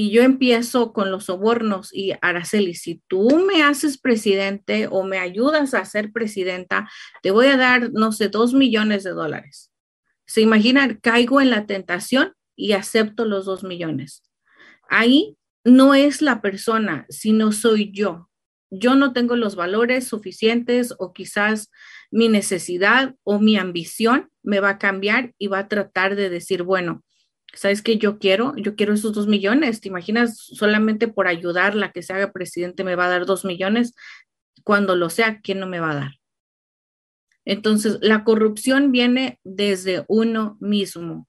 y 0.00 0.10
yo 0.10 0.22
empiezo 0.22 0.94
con 0.94 1.10
los 1.10 1.24
sobornos 1.24 1.92
y 1.92 2.14
Araceli, 2.22 2.72
si 2.72 3.02
tú 3.06 3.44
me 3.44 3.62
haces 3.62 3.98
presidente 3.98 4.88
o 4.90 5.04
me 5.04 5.18
ayudas 5.18 5.74
a 5.74 5.84
ser 5.84 6.10
presidenta, 6.10 6.88
te 7.22 7.30
voy 7.30 7.48
a 7.48 7.58
dar, 7.58 7.92
no 7.92 8.10
sé, 8.10 8.30
dos 8.30 8.54
millones 8.54 9.04
de 9.04 9.10
dólares. 9.10 9.70
Se 10.24 10.40
imaginan, 10.40 10.98
caigo 11.02 11.42
en 11.42 11.50
la 11.50 11.66
tentación 11.66 12.32
y 12.56 12.72
acepto 12.72 13.26
los 13.26 13.44
dos 13.44 13.62
millones. 13.62 14.22
Ahí 14.88 15.36
no 15.64 15.94
es 15.94 16.22
la 16.22 16.40
persona, 16.40 17.04
sino 17.10 17.52
soy 17.52 17.92
yo. 17.92 18.30
Yo 18.70 18.94
no 18.94 19.12
tengo 19.12 19.36
los 19.36 19.54
valores 19.54 20.08
suficientes 20.08 20.94
o 20.98 21.12
quizás 21.12 21.70
mi 22.10 22.28
necesidad 22.30 23.16
o 23.22 23.38
mi 23.38 23.58
ambición 23.58 24.30
me 24.42 24.60
va 24.60 24.70
a 24.70 24.78
cambiar 24.78 25.34
y 25.36 25.48
va 25.48 25.58
a 25.58 25.68
tratar 25.68 26.16
de 26.16 26.30
decir, 26.30 26.62
bueno, 26.62 27.04
¿sabes 27.54 27.82
qué 27.82 27.98
yo 27.98 28.18
quiero? 28.18 28.54
Yo 28.56 28.76
quiero 28.76 28.94
esos 28.94 29.12
dos 29.12 29.26
millones. 29.26 29.80
¿Te 29.80 29.88
imaginas 29.88 30.36
solamente 30.36 31.08
por 31.08 31.28
ayudarla 31.28 31.92
que 31.92 32.02
se 32.02 32.12
haga 32.12 32.32
presidente 32.32 32.84
me 32.84 32.96
va 32.96 33.06
a 33.06 33.10
dar 33.10 33.26
dos 33.26 33.44
millones? 33.44 33.94
Cuando 34.64 34.96
lo 34.96 35.10
sea, 35.10 35.40
¿quién 35.40 35.60
no 35.60 35.66
me 35.66 35.80
va 35.80 35.92
a 35.92 35.94
dar? 35.94 36.20
Entonces, 37.44 37.98
la 38.00 38.24
corrupción 38.24 38.92
viene 38.92 39.40
desde 39.44 40.04
uno 40.08 40.56
mismo. 40.60 41.28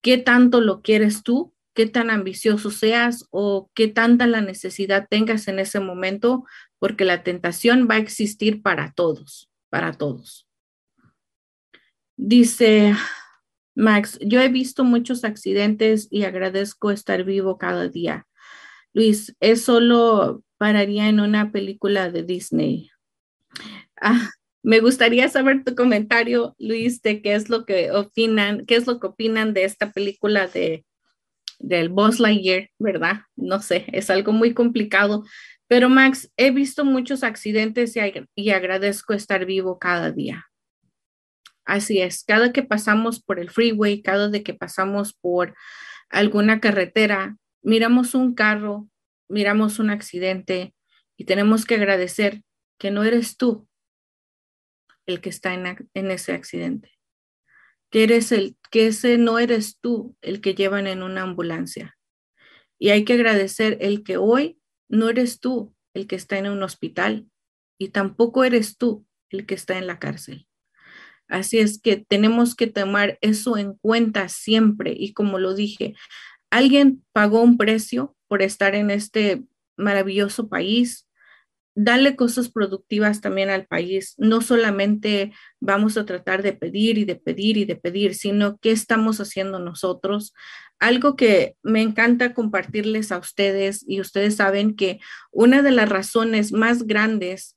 ¿Qué 0.00 0.18
tanto 0.18 0.60
lo 0.60 0.82
quieres 0.82 1.22
tú? 1.22 1.54
¿Qué 1.74 1.86
tan 1.86 2.10
ambicioso 2.10 2.70
seas 2.70 3.26
o 3.30 3.70
qué 3.74 3.88
tanta 3.88 4.26
la 4.26 4.40
necesidad 4.40 5.06
tengas 5.08 5.48
en 5.48 5.58
ese 5.58 5.80
momento? 5.80 6.44
Porque 6.78 7.04
la 7.04 7.22
tentación 7.22 7.88
va 7.90 7.94
a 7.94 7.98
existir 7.98 8.62
para 8.62 8.92
todos, 8.92 9.50
para 9.70 9.92
todos. 9.92 10.46
Dice, 12.16 12.94
Max, 13.74 14.18
yo 14.20 14.40
he 14.40 14.48
visto 14.48 14.84
muchos 14.84 15.24
accidentes 15.24 16.08
y 16.10 16.24
agradezco 16.24 16.90
estar 16.90 17.24
vivo 17.24 17.58
cada 17.58 17.88
día. 17.88 18.26
Luis, 18.92 19.34
es 19.40 19.62
solo 19.62 20.42
pararía 20.58 21.08
en 21.08 21.20
una 21.20 21.50
película 21.50 22.10
de 22.10 22.22
Disney. 22.22 22.90
Ah, 24.00 24.30
me 24.62 24.80
gustaría 24.80 25.28
saber 25.28 25.64
tu 25.64 25.74
comentario, 25.74 26.54
Luis, 26.58 27.02
de 27.02 27.22
qué 27.22 27.34
es 27.34 27.48
lo 27.48 27.64
que 27.64 27.90
opinan, 27.90 28.66
qué 28.66 28.76
es 28.76 28.86
lo 28.86 29.00
que 29.00 29.08
opinan 29.08 29.54
de 29.54 29.64
esta 29.64 29.92
película 29.92 30.46
de 30.46 30.84
del 31.62 31.88
Buzz 31.88 32.18
Lightyear, 32.18 32.70
¿verdad? 32.78 33.22
No 33.36 33.62
sé, 33.62 33.86
es 33.92 34.10
algo 34.10 34.32
muy 34.32 34.52
complicado. 34.52 35.24
Pero 35.68 35.88
Max, 35.88 36.30
he 36.36 36.50
visto 36.50 36.84
muchos 36.84 37.22
accidentes 37.22 37.94
y 38.34 38.50
agradezco 38.50 39.14
estar 39.14 39.46
vivo 39.46 39.78
cada 39.78 40.10
día. 40.10 40.46
Así 41.64 42.00
es, 42.00 42.24
cada 42.24 42.52
que 42.52 42.62
pasamos 42.62 43.22
por 43.22 43.38
el 43.38 43.50
freeway, 43.50 44.02
cada 44.02 44.28
de 44.28 44.42
que 44.42 44.54
pasamos 44.54 45.14
por 45.14 45.54
alguna 46.10 46.60
carretera, 46.60 47.36
miramos 47.62 48.14
un 48.14 48.34
carro, 48.34 48.88
miramos 49.28 49.78
un 49.78 49.90
accidente 49.90 50.74
y 51.16 51.24
tenemos 51.24 51.64
que 51.64 51.76
agradecer 51.76 52.42
que 52.78 52.90
no 52.90 53.04
eres 53.04 53.36
tú 53.36 53.68
el 55.06 55.20
que 55.20 55.28
está 55.28 55.54
en, 55.54 55.88
en 55.94 56.10
ese 56.10 56.32
accidente, 56.32 56.90
que 57.90 58.04
eres 58.04 58.32
el 58.32 58.56
que 58.70 58.88
ese 58.88 59.18
no 59.18 59.38
eres 59.38 59.78
tú 59.80 60.16
el 60.20 60.40
que 60.40 60.54
llevan 60.54 60.86
en 60.86 61.02
una 61.02 61.22
ambulancia. 61.22 61.96
Y 62.78 62.90
hay 62.90 63.04
que 63.04 63.12
agradecer 63.12 63.78
el 63.80 64.02
que 64.02 64.16
hoy 64.16 64.60
no 64.88 65.08
eres 65.08 65.40
tú 65.40 65.74
el 65.94 66.06
que 66.06 66.16
está 66.16 66.38
en 66.38 66.48
un 66.48 66.62
hospital 66.62 67.28
y 67.78 67.90
tampoco 67.90 68.44
eres 68.44 68.76
tú 68.76 69.06
el 69.30 69.46
que 69.46 69.54
está 69.54 69.78
en 69.78 69.86
la 69.86 69.98
cárcel. 69.98 70.46
Así 71.32 71.58
es 71.58 71.80
que 71.80 71.96
tenemos 71.96 72.54
que 72.54 72.66
tomar 72.66 73.16
eso 73.22 73.56
en 73.56 73.72
cuenta 73.72 74.28
siempre. 74.28 74.94
Y 74.94 75.14
como 75.14 75.38
lo 75.38 75.54
dije, 75.54 75.94
alguien 76.50 77.02
pagó 77.12 77.40
un 77.40 77.56
precio 77.56 78.14
por 78.28 78.42
estar 78.42 78.74
en 78.74 78.90
este 78.90 79.42
maravilloso 79.78 80.50
país. 80.50 81.08
Dale 81.74 82.16
cosas 82.16 82.50
productivas 82.50 83.22
también 83.22 83.48
al 83.48 83.64
país. 83.64 84.14
No 84.18 84.42
solamente 84.42 85.32
vamos 85.58 85.96
a 85.96 86.04
tratar 86.04 86.42
de 86.42 86.52
pedir 86.52 86.98
y 86.98 87.06
de 87.06 87.16
pedir 87.16 87.56
y 87.56 87.64
de 87.64 87.76
pedir, 87.76 88.14
sino 88.14 88.58
qué 88.58 88.70
estamos 88.70 89.18
haciendo 89.18 89.58
nosotros. 89.58 90.34
Algo 90.78 91.16
que 91.16 91.56
me 91.62 91.80
encanta 91.80 92.34
compartirles 92.34 93.10
a 93.10 93.16
ustedes 93.16 93.86
y 93.88 94.02
ustedes 94.02 94.36
saben 94.36 94.76
que 94.76 95.00
una 95.30 95.62
de 95.62 95.70
las 95.70 95.88
razones 95.88 96.52
más 96.52 96.82
grandes 96.82 97.56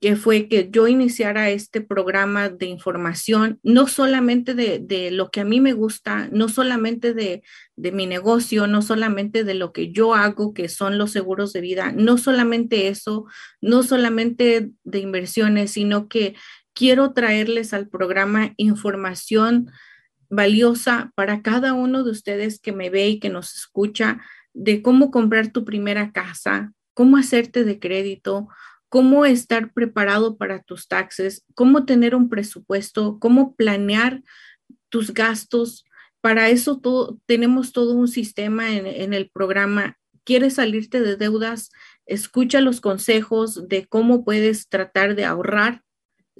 que 0.00 0.16
fue 0.16 0.48
que 0.48 0.68
yo 0.70 0.88
iniciara 0.88 1.50
este 1.50 1.80
programa 1.80 2.48
de 2.48 2.66
información, 2.66 3.58
no 3.62 3.86
solamente 3.86 4.54
de, 4.54 5.10
lo 5.10 5.30
que 5.30 5.40
a 5.40 5.44
mí 5.44 5.60
me 5.60 5.72
gusta, 5.72 6.28
no 6.32 6.48
solamente 6.48 7.14
de, 7.14 7.42
de, 7.76 7.92
mi 7.92 8.06
negocio, 8.06 8.66
no 8.66 8.82
solamente 8.82 9.44
de 9.44 9.54
lo 9.54 9.72
que 9.72 9.92
yo 9.92 10.14
hago, 10.14 10.54
que 10.54 10.68
son 10.68 10.98
los 10.98 11.10
seguros 11.10 11.52
de 11.52 11.60
vida, 11.60 11.92
no 11.92 12.18
solamente 12.18 12.88
eso, 12.88 13.26
no 13.60 13.82
solamente 13.82 14.70
de 14.84 14.98
inversiones, 14.98 15.72
sino 15.72 16.08
que 16.08 16.34
quiero 16.72 17.12
traerles 17.12 17.72
al 17.72 17.88
programa 17.88 18.54
información 18.56 19.70
valiosa 20.30 21.12
para 21.14 21.42
cada 21.42 21.74
uno 21.74 22.04
de 22.04 22.12
ustedes 22.12 22.60
que 22.60 22.72
me 22.72 22.88
ve 22.88 23.08
y 23.08 23.20
que 23.20 23.28
nos 23.28 23.54
escucha 23.56 24.20
de 24.54 24.80
cómo 24.82 25.10
comprar 25.10 25.48
tu 25.48 25.64
primera 25.64 26.12
casa, 26.12 26.72
cómo 26.94 27.16
hacerte 27.16 27.64
de 27.64 27.78
crédito, 27.78 28.48
cómo 28.90 29.24
estar 29.24 29.72
preparado 29.72 30.36
para 30.36 30.62
tus 30.62 30.88
taxes, 30.88 31.46
cómo 31.54 31.86
tener 31.86 32.14
un 32.14 32.28
presupuesto, 32.28 33.18
cómo 33.18 33.54
planear 33.54 34.22
tus 34.90 35.14
gastos. 35.14 35.86
Para 36.20 36.50
eso 36.50 36.80
todo, 36.80 37.18
tenemos 37.24 37.72
todo 37.72 37.94
un 37.94 38.08
sistema 38.08 38.72
en, 38.72 38.86
en 38.86 39.14
el 39.14 39.30
programa. 39.30 39.96
¿Quieres 40.24 40.54
salirte 40.54 41.00
de 41.00 41.16
deudas? 41.16 41.70
Escucha 42.04 42.60
los 42.60 42.80
consejos 42.80 43.68
de 43.68 43.86
cómo 43.86 44.24
puedes 44.24 44.68
tratar 44.68 45.14
de 45.14 45.24
ahorrar 45.24 45.82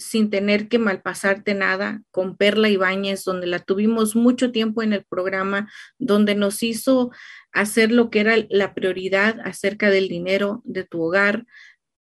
sin 0.00 0.30
tener 0.30 0.68
que 0.68 0.78
malpasarte 0.78 1.54
nada 1.54 2.02
con 2.10 2.36
Perla 2.36 2.68
Ibáñez, 2.68 3.22
donde 3.24 3.46
la 3.46 3.58
tuvimos 3.58 4.16
mucho 4.16 4.50
tiempo 4.50 4.82
en 4.82 4.92
el 4.92 5.04
programa, 5.04 5.70
donde 5.98 6.34
nos 6.34 6.62
hizo 6.62 7.10
hacer 7.52 7.92
lo 7.92 8.10
que 8.10 8.20
era 8.20 8.34
la 8.48 8.74
prioridad 8.74 9.38
acerca 9.44 9.90
del 9.90 10.08
dinero 10.08 10.62
de 10.64 10.84
tu 10.84 11.02
hogar, 11.02 11.44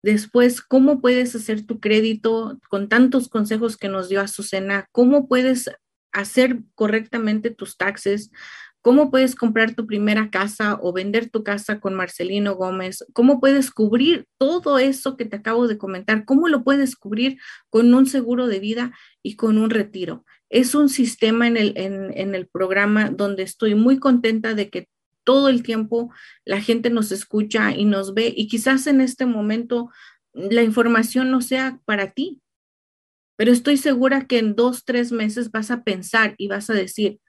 Después, 0.02 0.62
¿cómo 0.62 1.00
puedes 1.00 1.34
hacer 1.34 1.66
tu 1.66 1.78
crédito 1.78 2.58
con 2.70 2.88
tantos 2.88 3.28
consejos 3.28 3.76
que 3.76 3.88
nos 3.88 4.08
dio 4.08 4.20
Azucena? 4.20 4.86
¿Cómo 4.92 5.28
puedes 5.28 5.70
hacer 6.12 6.60
correctamente 6.74 7.50
tus 7.50 7.76
taxes? 7.76 8.30
¿Cómo 8.82 9.10
puedes 9.10 9.34
comprar 9.34 9.74
tu 9.74 9.86
primera 9.86 10.30
casa 10.30 10.78
o 10.80 10.94
vender 10.94 11.28
tu 11.28 11.44
casa 11.44 11.80
con 11.80 11.94
Marcelino 11.94 12.54
Gómez? 12.54 13.04
¿Cómo 13.12 13.38
puedes 13.38 13.70
cubrir 13.70 14.24
todo 14.38 14.78
eso 14.78 15.18
que 15.18 15.26
te 15.26 15.36
acabo 15.36 15.68
de 15.68 15.76
comentar? 15.76 16.24
¿Cómo 16.24 16.48
lo 16.48 16.64
puedes 16.64 16.96
cubrir 16.96 17.38
con 17.68 17.92
un 17.92 18.06
seguro 18.06 18.46
de 18.46 18.58
vida 18.58 18.92
y 19.22 19.36
con 19.36 19.58
un 19.58 19.68
retiro? 19.68 20.24
Es 20.48 20.74
un 20.74 20.88
sistema 20.88 21.46
en 21.46 21.58
el, 21.58 21.74
en, 21.76 22.10
en 22.16 22.34
el 22.34 22.48
programa 22.48 23.10
donde 23.10 23.42
estoy 23.42 23.74
muy 23.74 23.98
contenta 23.98 24.54
de 24.54 24.70
que 24.70 24.88
todo 25.30 25.48
el 25.48 25.62
tiempo 25.62 26.12
la 26.44 26.60
gente 26.60 26.90
nos 26.90 27.12
escucha 27.12 27.72
y 27.72 27.84
nos 27.84 28.14
ve 28.14 28.34
y 28.36 28.48
quizás 28.48 28.88
en 28.88 29.00
este 29.00 29.26
momento 29.26 29.88
la 30.32 30.64
información 30.64 31.30
no 31.30 31.40
sea 31.40 31.78
para 31.84 32.10
ti, 32.10 32.42
pero 33.36 33.52
estoy 33.52 33.76
segura 33.76 34.26
que 34.26 34.38
en 34.38 34.56
dos, 34.56 34.84
tres 34.84 35.12
meses 35.12 35.52
vas 35.52 35.70
a 35.70 35.84
pensar 35.84 36.34
y 36.36 36.48
vas 36.48 36.68
a 36.68 36.74
decir, 36.74 37.20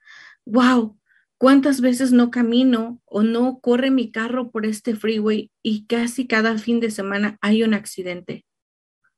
wow, 0.44 0.98
¿cuántas 1.38 1.80
veces 1.80 2.10
no 2.10 2.32
camino 2.32 3.00
o 3.04 3.22
no 3.22 3.60
corre 3.60 3.92
mi 3.92 4.10
carro 4.10 4.50
por 4.50 4.66
este 4.66 4.96
freeway 4.96 5.52
y 5.62 5.86
casi 5.86 6.26
cada 6.26 6.58
fin 6.58 6.80
de 6.80 6.90
semana 6.90 7.38
hay 7.40 7.62
un 7.62 7.72
accidente? 7.72 8.44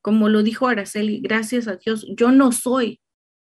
Como 0.02 0.28
lo 0.28 0.42
dijo 0.42 0.68
Araceli, 0.68 1.20
gracias 1.20 1.68
a 1.68 1.76
Dios, 1.76 2.06
yo 2.18 2.32
no 2.32 2.52
soy 2.52 3.00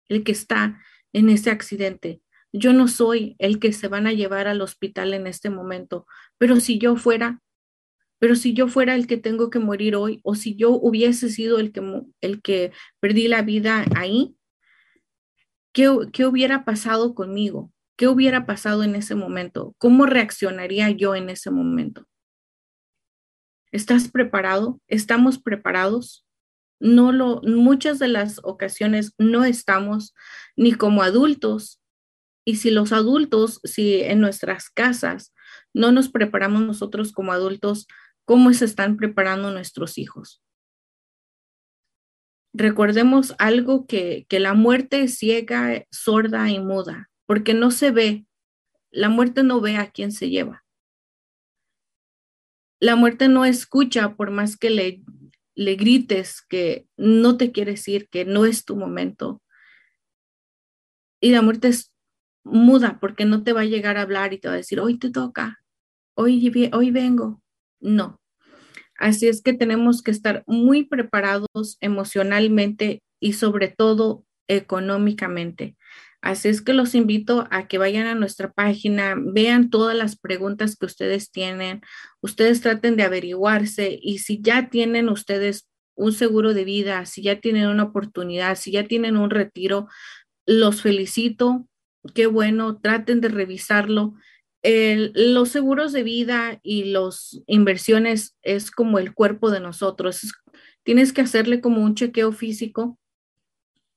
el 0.09 0.25
que 0.25 0.33
está 0.33 0.81
en 1.13 1.29
ese 1.29 1.51
accidente. 1.51 2.23
Yo 2.59 2.73
no 2.73 2.89
soy 2.89 3.37
el 3.39 3.59
que 3.59 3.73
se 3.73 3.89
van 3.89 4.07
a 4.07 4.13
llevar 4.13 4.49
al 4.49 4.63
hospital 4.63 5.13
en 5.13 5.27
este 5.27 5.51
momento, 5.51 6.07
pero 6.39 6.59
si 6.59 6.79
yo 6.79 6.97
fuera, 6.97 7.43
pero 8.19 8.35
si 8.35 8.55
yo 8.55 8.67
fuera 8.67 8.95
el 8.95 9.07
que 9.07 9.19
tengo 9.19 9.51
que 9.51 9.59
morir 9.59 9.95
hoy 9.95 10.21
o 10.23 10.35
si 10.35 10.57
yo 10.57 10.71
hubiese 10.71 11.29
sido 11.29 11.59
el 11.59 11.71
que, 11.71 11.83
el 12.23 12.41
que 12.41 12.73
perdí 12.99 13.29
la 13.29 13.43
vida 13.43 13.85
ahí, 13.95 14.37
¿qué, 15.73 15.91
¿qué 16.13 16.25
hubiera 16.25 16.65
pasado 16.65 17.15
conmigo? 17.15 17.73
¿Qué 17.97 18.09
hubiera 18.09 18.47
pasado 18.47 18.83
en 18.85 18.95
ese 18.95 19.15
momento? 19.15 19.75
¿Cómo 19.77 20.07
reaccionaría 20.07 20.91
yo 20.91 21.15
en 21.15 21.29
ese 21.29 21.51
momento? 21.51 22.07
¿Estás 23.71 24.09
preparado? 24.09 24.81
¿Estamos 24.89 25.39
preparados? 25.39 26.27
No 26.79 27.13
lo, 27.13 27.43
muchas 27.43 27.99
de 27.99 28.09
las 28.09 28.41
ocasiones 28.43 29.13
no 29.19 29.45
estamos 29.45 30.15
ni 30.57 30.73
como 30.73 31.03
adultos 31.03 31.83
Y 32.49 32.57
si 32.57 32.71
los 32.71 32.93
adultos, 32.93 33.61
si 33.65 34.01
en 34.03 34.21
nuestras 34.21 34.71
casas 34.71 35.35
no 35.75 35.91
nos 35.91 36.09
preparamos 36.09 36.63
nosotros 36.63 37.13
como 37.13 37.33
adultos, 37.33 37.89
¿cómo 38.25 38.53
se 38.53 38.65
están 38.65 38.97
preparando 38.97 39.51
nuestros 39.51 39.99
hijos? 39.99 40.45
Recordemos 42.55 43.35
algo 43.39 43.87
que, 43.87 44.27
que 44.29 44.39
la 44.39 44.55
muerte 44.55 45.03
es 45.03 45.19
ciega, 45.19 45.85
sorda 45.91 46.49
y 46.49 46.61
muda, 46.61 47.11
porque 47.27 47.53
no 47.53 47.73
se 47.73 47.91
ve. 47.91 48.27
La 48.93 49.09
muerte 49.09 49.43
no 49.43 49.61
ve 49.61 49.77
a 49.77 49.91
quién 49.91 50.13
se 50.13 50.31
lleva. 50.31 50.65
La 52.81 52.95
muerte 52.95 53.29
no 53.29 53.45
escucha 53.45 54.15
por 54.15 54.31
más 54.31 54.57
que 54.57 54.71
le, 54.71 55.03
le 55.57 55.75
grites 55.75 56.43
que 56.43 56.87
no 56.97 57.37
te 57.37 57.51
quieres 57.51 57.89
ir, 57.89 58.09
que 58.09 58.25
no 58.25 58.47
es 58.47 58.65
tu 58.65 58.77
momento. 58.77 59.43
Y 61.21 61.31
la 61.31 61.43
muerte 61.43 61.69
es 61.69 61.93
muda 62.47 62.99
porque 63.01 63.25
no 63.25 63.43
te 63.43 63.53
va 63.53 63.63
a 63.63 63.67
llegar 63.67 63.97
a 63.97 64.03
hablar 64.03 64.33
y 64.33 64.39
te 64.39 64.49
va 64.49 64.55
a 64.55 64.59
decir, 64.59 64.81
hoy 64.81 64.99
te 64.99 65.11
toca, 65.11 65.61
hoy, 66.15 66.71
hoy 66.73 66.91
vengo. 66.91 67.43
No. 67.81 68.21
Así 68.99 69.29
es 69.29 69.43
que 69.43 69.53
tenemos 69.53 70.03
que 70.03 70.11
estar 70.11 70.43
muy 70.47 70.85
preparados 70.85 71.77
emocionalmente 71.81 73.03
y 73.21 73.35
sobre 73.35 73.69
todo 73.69 74.25
económicamente. 74.49 75.77
Así 76.23 76.49
es 76.49 76.63
que 76.63 76.73
los 76.73 76.95
invito 76.95 77.47
a 77.51 77.69
que 77.69 77.79
vayan 77.79 78.07
a 78.07 78.15
nuestra 78.15 78.53
página, 78.53 79.15
vean 79.17 79.71
todas 79.71 79.97
las 79.97 80.17
preguntas 80.17 80.77
que 80.77 80.87
ustedes 80.87 81.31
tienen, 81.31 81.83
ustedes 82.21 82.63
traten 82.63 82.97
de 82.97 83.05
averiguarse 83.05 83.99
y 84.01 84.19
si 84.19 84.41
ya 84.41 84.69
tienen 84.71 85.09
ustedes 85.09 85.69
un 85.95 86.13
seguro 86.13 86.55
de 86.55 86.65
vida, 86.65 87.07
si 87.07 87.23
ya 87.23 87.41
tienen 87.41 87.69
una 87.69 87.85
oportunidad, 87.85 88.57
si 88.57 88.73
ya 88.73 88.87
tienen 88.87 89.17
un 89.17 89.31
retiro, 89.31 89.89
los 90.47 90.83
felicito, 90.83 91.69
qué 92.15 92.27
bueno, 92.27 92.79
traten 92.79 93.21
de 93.21 93.29
revisarlo. 93.29 94.15
los 94.63 95.49
seguros 95.51 95.93
de 95.93 96.03
vida 96.03 96.59
y 96.63 96.85
las 96.85 97.41
inversiones 97.47 98.37
es 98.43 98.71
como 98.71 98.99
el 98.99 99.15
cuerpo 99.15 99.51
de 99.51 99.61
nosotros. 99.61 100.33
tienes 100.83 101.13
que 101.13 101.23
hacerle 101.23 101.61
como 101.61 101.83
un 101.83 101.95
chequeo 101.95 102.33
físico 102.33 102.99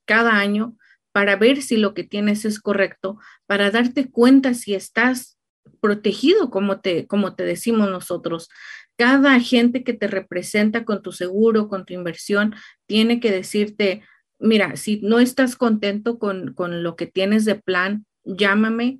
cada 0.05 0.39
año 0.39 0.75
para 1.11 1.35
ver 1.35 1.61
si 1.61 1.77
lo 1.77 1.93
que 1.93 2.03
tienes 2.03 2.45
es 2.45 2.59
correcto, 2.59 3.19
para 3.45 3.71
darte 3.71 4.09
cuenta 4.09 4.53
si 4.53 4.73
estás 4.73 5.37
protegido 5.81 6.49
como 6.49 6.81
te, 6.81 7.07
como 7.07 7.35
te 7.35 7.43
decimos 7.43 7.89
nosotros. 7.89 8.49
Cada 8.97 9.35
agente 9.35 9.83
que 9.83 9.93
te 9.93 10.07
representa 10.07 10.83
con 10.85 11.01
tu 11.01 11.11
seguro, 11.11 11.67
con 11.69 11.85
tu 11.85 11.93
inversión, 11.93 12.55
tiene 12.85 13.19
que 13.19 13.31
decirte, 13.31 14.03
mira, 14.39 14.75
si 14.75 14.99
no 15.01 15.19
estás 15.19 15.55
contento 15.55 16.17
con, 16.17 16.55
lo 16.83 16.95
que 16.95 17.05
tienes 17.05 17.45
de 17.45 17.55
plan, 17.55 18.05
llámame. 18.23 18.99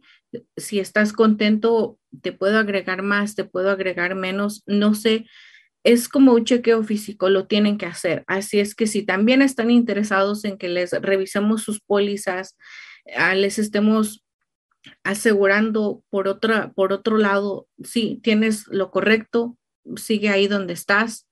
Si 0.57 0.79
estás 0.79 1.13
contento, 1.13 1.97
te 2.21 2.31
puedo 2.31 2.59
agregar 2.59 3.01
más, 3.01 3.35
te 3.35 3.45
puedo 3.45 3.71
agregar 3.71 4.15
menos, 4.15 4.63
no 4.67 4.93
sé. 4.93 5.25
Es 5.83 6.09
como 6.09 6.33
un 6.33 6.45
chequeo 6.45 6.83
físico, 6.83 7.29
lo 7.29 7.47
tienen 7.47 7.77
que 7.77 7.85
hacer. 7.85 8.23
Así 8.27 8.59
es 8.59 8.75
que 8.75 8.85
si 8.85 9.03
también 9.03 9.41
están 9.41 9.71
interesados 9.71 10.43
en 10.45 10.57
que 10.57 10.69
les 10.69 10.91
revisemos 10.91 11.63
sus 11.63 11.79
pólizas, 11.79 12.57
ah, 13.15 13.33
les 13.33 13.57
estemos 13.59 14.23
asegurando 15.03 16.03
por 16.09 16.27
otra, 16.27 16.71
por 16.73 16.93
otro 16.93 17.17
lado, 17.17 17.67
sí, 17.83 18.19
tienes 18.23 18.67
lo 18.67 18.91
correcto, 18.91 19.57
sigue 19.95 20.29
ahí 20.29 20.47
donde 20.47 20.73
estás, 20.73 21.27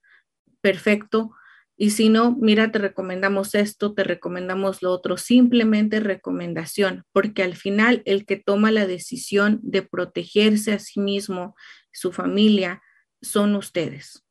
perfecto. 0.62 1.32
Y 1.80 1.92
si 1.92 2.10
no, 2.10 2.36
mira, 2.36 2.72
te 2.72 2.80
recomendamos 2.80 3.54
esto, 3.54 3.94
te 3.94 4.04
recomendamos 4.04 4.82
lo 4.82 4.92
otro, 4.92 5.16
simplemente 5.16 6.00
recomendación, 6.00 7.06
porque 7.12 7.44
al 7.44 7.56
final 7.56 8.02
el 8.06 8.26
que 8.26 8.38
toma 8.38 8.72
la 8.72 8.88
decisión 8.88 9.60
de 9.62 9.84
protegerse 9.84 10.74
a 10.74 10.80
sí 10.80 11.00
mismo, 11.00 11.56
su 11.92 12.12
familia, 12.12 12.82
son 13.22 13.56
ustedes. 13.56 14.24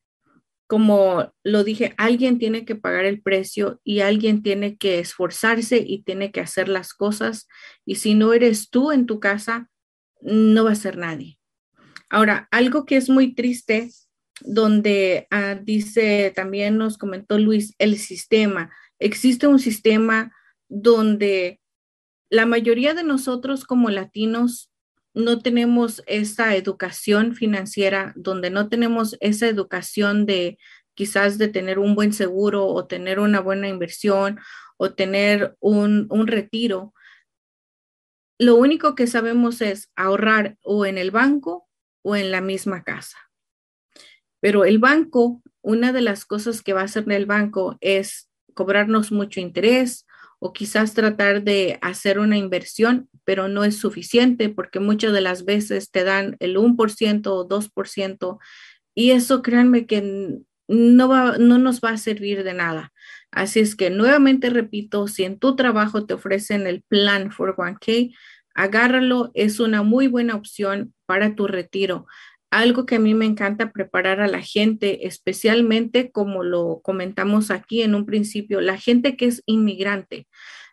Como 0.66 1.32
lo 1.44 1.62
dije, 1.62 1.94
alguien 1.97 2.40
tiene 2.40 2.64
que 2.64 2.74
pagar 2.74 3.05
el 3.05 3.22
precio 3.22 3.80
y 3.84 4.01
alguien 4.01 4.42
tiene 4.42 4.76
que 4.76 4.99
esforzarse 4.99 5.78
y 5.78 6.03
tiene 6.03 6.32
que 6.32 6.40
hacer 6.40 6.68
las 6.68 6.92
cosas. 6.92 7.47
Y 7.84 7.97
si 7.97 8.14
no 8.14 8.32
eres 8.32 8.70
tú 8.70 8.90
en 8.90 9.07
tu 9.07 9.20
casa, 9.20 9.70
no 10.20 10.64
va 10.64 10.72
a 10.72 10.76
ser 10.76 10.97
nadie. 10.97 11.38
Ahora, 12.11 12.49
algo 12.51 12.84
que 12.84 12.97
es 12.97 13.09
muy 13.09 13.34
triste 13.34 13.90
donde 14.41 15.26
ah, 15.30 15.55
dice, 15.55 16.32
también 16.34 16.76
nos 16.76 16.99
comentó 16.99 17.39
Luis, 17.39 17.74
el 17.78 17.99
sistema. 17.99 18.70
Existe 18.99 19.47
un 19.47 19.59
sistema 19.59 20.32
donde 20.68 21.61
la 22.28 22.47
mayoría 22.47 22.95
de 22.95 23.05
nosotros 23.05 23.64
como 23.64 23.91
latinos 23.91 24.70
no 25.14 25.41
tenemos 25.41 26.03
esa 26.07 26.55
educación 26.57 27.34
financiera, 27.34 28.12
donde 28.16 28.51
no 28.51 28.68
tenemos 28.68 29.16
esa 29.20 29.49
educación 29.49 30.26
de 30.26 30.59
quizás 30.95 31.39
de 31.39 31.49
tener 31.49 31.78
un 31.78 31.95
buen 31.95 32.12
seguro 32.12 32.66
o 32.66 32.87
tener 32.87 33.18
una 33.20 33.41
buena 33.41 33.68
inversión 33.68 34.39
o 34.76 34.93
tener 34.93 35.57
un, 35.61 36.07
un 36.11 36.26
retiro. 36.26 36.93
Lo 38.39 38.57
único 38.57 38.95
que 38.95 39.07
sabemos 39.07 39.62
es 39.62 39.91
ahorrar 39.97 40.59
o 40.62 40.84
en 40.84 40.99
el 40.99 41.11
banco 41.11 41.66
o 42.03 42.16
en 42.16 42.30
la 42.30 42.43
misma 42.43 42.84
casa. 42.84 43.26
Pero 44.41 44.64
el 44.64 44.78
banco, 44.78 45.43
una 45.62 45.93
de 45.93 46.01
las 46.01 46.24
cosas 46.24 46.62
que 46.62 46.72
va 46.72 46.82
a 46.82 46.84
hacer 46.84 47.11
el 47.11 47.26
banco 47.26 47.76
es 47.80 48.28
cobrarnos 48.55 49.12
mucho 49.12 49.41
interés 49.41 50.07
o 50.39 50.53
quizás 50.53 50.95
tratar 50.95 51.43
de 51.43 51.78
hacer 51.82 52.18
una 52.18 52.37
inversión, 52.37 53.09
pero 53.24 53.49
no 53.49 53.64
es 53.64 53.78
suficiente 53.78 54.49
porque 54.49 54.80
muchas 54.80 55.12
de 55.12 55.20
las 55.20 55.45
veces 55.45 55.91
te 55.91 56.05
dan 56.05 56.37
el 56.41 56.57
1% 56.57 57.26
o 57.26 57.49
2% 57.49 58.39
y 58.95 59.11
eso 59.11 59.43
créanme 59.43 59.87
que 59.87 60.39
no, 60.68 61.09
va, 61.09 61.39
no 61.39 61.59
nos 61.59 61.80
va 61.80 61.91
a 61.91 61.99
servir 61.99 62.45
de 62.45 62.55
nada. 62.55 62.93
Así 63.30 63.61
es 63.61 63.76
que 63.76 63.91
nuevamente 63.91 64.51
repito, 64.51 65.09
si 65.09 65.24
en 65.24 65.39
tu 65.39 65.57
trabajo 65.57 66.07
te 66.07 66.14
ofrecen 66.14 66.66
el 66.66 66.82
plan 66.82 67.30
for 67.30 67.57
1K, 67.57 68.14
agárralo, 68.55 69.30
es 69.34 69.61
una 69.61 69.82
muy 69.82 70.07
buena 70.07 70.34
opción 70.34 70.95
para 71.07 71.34
tu 71.34 71.47
retiro 71.47 72.07
algo 72.51 72.86
que 72.86 72.97
a 72.97 73.01
mí 73.01 73.14
me 73.14 73.26
encanta 73.26 73.72
preparar 73.72 74.20
a 74.20 74.28
la 74.28 74.40
gente, 74.40 75.07
especialmente 75.07 76.11
como 76.11 76.42
lo 76.42 76.80
comentamos 76.82 77.51
aquí 77.51 77.82
en 77.82 77.94
un 77.94 78.07
principio, 78.07 78.61
la 78.61 78.78
gente 78.78 79.16
que 79.16 79.26
es 79.26 79.42
inmigrante, 79.47 80.26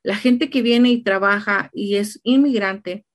la 0.04 0.16
gente 0.16 0.50
que 0.50 0.62
viene 0.62 0.90
y 0.90 1.04
trabaja 1.04 1.70
y 1.74 1.96
es 1.96 2.20
inmigrante, 2.24 3.06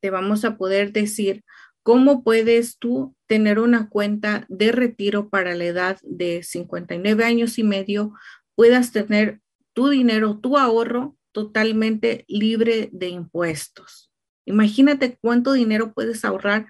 te 0.00 0.10
vamos 0.10 0.44
a 0.44 0.56
poder 0.56 0.92
decir 0.92 1.42
¿Cómo 1.82 2.22
puedes 2.22 2.78
tú 2.78 3.16
tener 3.26 3.58
una 3.58 3.88
cuenta 3.88 4.44
de 4.48 4.72
retiro 4.72 5.28
para 5.28 5.54
la 5.54 5.64
edad 5.64 5.98
de 6.02 6.42
59 6.42 7.24
años 7.24 7.58
y 7.58 7.64
medio? 7.64 8.12
Puedas 8.54 8.92
tener 8.92 9.40
tu 9.72 9.88
dinero, 9.88 10.38
tu 10.38 10.58
ahorro 10.58 11.16
totalmente 11.32 12.24
libre 12.28 12.90
de 12.92 13.08
impuestos. 13.08 14.10
Imagínate 14.44 15.16
cuánto 15.20 15.52
dinero 15.52 15.92
puedes 15.94 16.24
ahorrar 16.24 16.66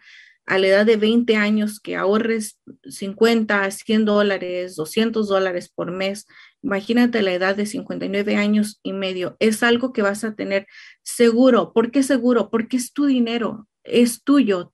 a 0.47 0.59
la 0.59 0.67
edad 0.67 0.87
de 0.87 0.97
20 0.97 1.37
años 1.37 1.81
que 1.81 1.97
ahorres 1.97 2.59
50, 2.85 3.71
100 3.71 4.05
dólares, 4.05 4.75
200 4.77 5.29
dólares 5.29 5.69
por 5.69 5.93
mes. 5.93 6.27
Imagínate 6.63 7.23
la 7.23 7.33
edad 7.33 7.57
de 7.57 7.67
59 7.67 8.37
años 8.37 8.81
y 8.83 8.93
medio. 8.93 9.37
Es 9.39 9.63
algo 9.63 9.93
que 9.93 10.03
vas 10.03 10.25
a 10.25 10.35
tener 10.35 10.67
seguro. 11.03 11.73
¿Por 11.73 11.91
qué 11.91 12.03
seguro? 12.03 12.51
Porque 12.51 12.77
es 12.77 12.93
tu 12.93 13.07
dinero, 13.07 13.69
es 13.85 14.25
tuyo. 14.25 14.73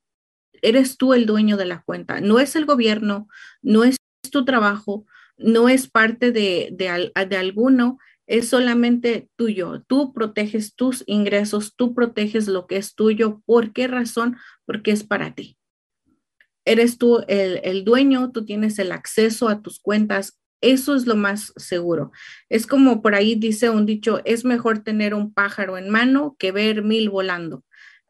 Eres 0.61 0.97
tú 0.97 1.13
el 1.13 1.25
dueño 1.25 1.57
de 1.57 1.65
la 1.65 1.81
cuenta. 1.81 2.21
No 2.21 2.39
es 2.39 2.55
el 2.55 2.65
gobierno, 2.65 3.27
no 3.61 3.83
es 3.83 3.97
tu 4.31 4.45
trabajo, 4.45 5.05
no 5.37 5.69
es 5.69 5.87
parte 5.87 6.31
de, 6.31 6.69
de, 6.71 7.11
de 7.27 7.37
alguno, 7.37 7.99
es 8.27 8.49
solamente 8.49 9.29
tuyo. 9.37 9.83
Tú 9.87 10.13
proteges 10.13 10.75
tus 10.75 11.03
ingresos, 11.07 11.75
tú 11.75 11.93
proteges 11.93 12.47
lo 12.47 12.67
que 12.67 12.77
es 12.77 12.93
tuyo. 12.93 13.41
¿Por 13.45 13.71
qué 13.71 13.87
razón? 13.87 14.37
Porque 14.65 14.91
es 14.91 15.03
para 15.03 15.33
ti. 15.33 15.57
Eres 16.65 16.97
tú 16.97 17.23
el, 17.29 17.61
el, 17.63 17.85
dueño, 17.85 18.31
tú 18.33 18.43
tienes 18.43 18.77
el 18.79 18.91
acceso 18.91 19.47
a 19.47 19.61
tus 19.61 19.79
cuentas. 19.79 20.41
Eso 20.59 20.95
es 20.95 21.05
lo 21.05 21.15
más 21.15 21.53
seguro. 21.55 22.11
Es 22.49 22.67
como 22.67 23.01
por 23.01 23.15
ahí 23.15 23.35
dice 23.35 23.69
un 23.69 23.85
dicho, 23.85 24.21
es 24.25 24.43
mejor 24.43 24.79
tener 24.79 25.13
un 25.13 25.33
pájaro 25.33 25.77
en 25.77 25.89
mano 25.89 26.35
que 26.37 26.51
ver 26.51 26.83
mil 26.83 27.09
volando. 27.09 27.63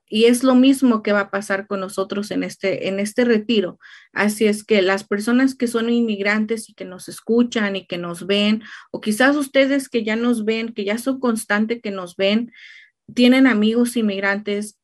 Y 0.10 0.26
es 0.26 0.44
lo 0.44 0.56
mismo 0.56 1.04
que 1.04 1.12
va 1.12 1.22
a 1.22 1.32
pasar 1.32 1.68
con 1.68 1.82
nosotros 1.82 2.32
en 2.32 2.44
este, 2.44 2.88
en 2.88 3.00
este 3.00 3.26
retiro. 3.26 3.78
Así 4.14 4.46
es 4.46 4.64
que 4.64 4.82
las 4.82 5.04
personas 5.04 5.54
que 5.54 5.68
son 5.68 5.90
inmigrantes 5.90 6.70
y 6.70 6.74
que 6.74 6.86
nos 6.86 7.10
escuchan 7.10 7.76
y 7.76 7.86
que 7.86 7.98
nos 7.98 8.26
ven, 8.26 8.64
o 8.92 9.02
quizás 9.02 9.36
ustedes 9.36 9.90
que 9.90 10.04
ya 10.04 10.16
nos 10.16 10.46
ven, 10.46 10.74
que 10.74 10.86
ya 10.86 10.98
son 10.98 11.20
constantes 11.20 11.82
que 11.82 11.92
nos 11.92 12.16
ven, 12.16 12.54
tienen 13.14 13.48
amigos 13.48 13.98
inmigrantes, 13.98 14.80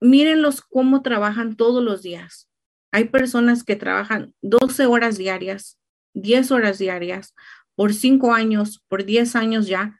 mírenlos 0.00 0.62
cómo 0.62 1.02
trabajan 1.02 1.56
todos 1.56 1.82
los 1.82 2.02
días. 2.02 2.48
Hay 2.90 3.04
personas 3.04 3.62
que 3.62 3.76
trabajan 3.76 4.34
12 4.42 4.86
horas 4.86 5.16
diarias, 5.16 5.78
10 6.14 6.50
horas 6.50 6.78
diarias, 6.78 7.34
por 7.76 7.94
5 7.94 8.34
años, 8.34 8.84
por 8.88 9.04
10 9.04 9.36
años 9.36 9.66
ya, 9.68 9.98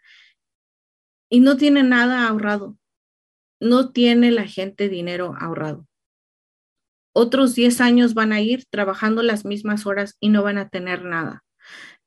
y 1.28 1.40
no 1.40 1.56
tienen 1.56 1.88
nada 1.88 2.28
ahorrado 2.28 2.78
no 3.60 3.92
tiene 3.92 4.30
la 4.30 4.46
gente 4.46 4.88
dinero 4.88 5.34
ahorrado. 5.38 5.86
Otros 7.12 7.54
10 7.54 7.80
años 7.80 8.14
van 8.14 8.32
a 8.32 8.40
ir 8.40 8.64
trabajando 8.68 9.22
las 9.22 9.44
mismas 9.44 9.86
horas 9.86 10.16
y 10.20 10.30
no 10.30 10.42
van 10.42 10.58
a 10.58 10.68
tener 10.68 11.04
nada. 11.04 11.44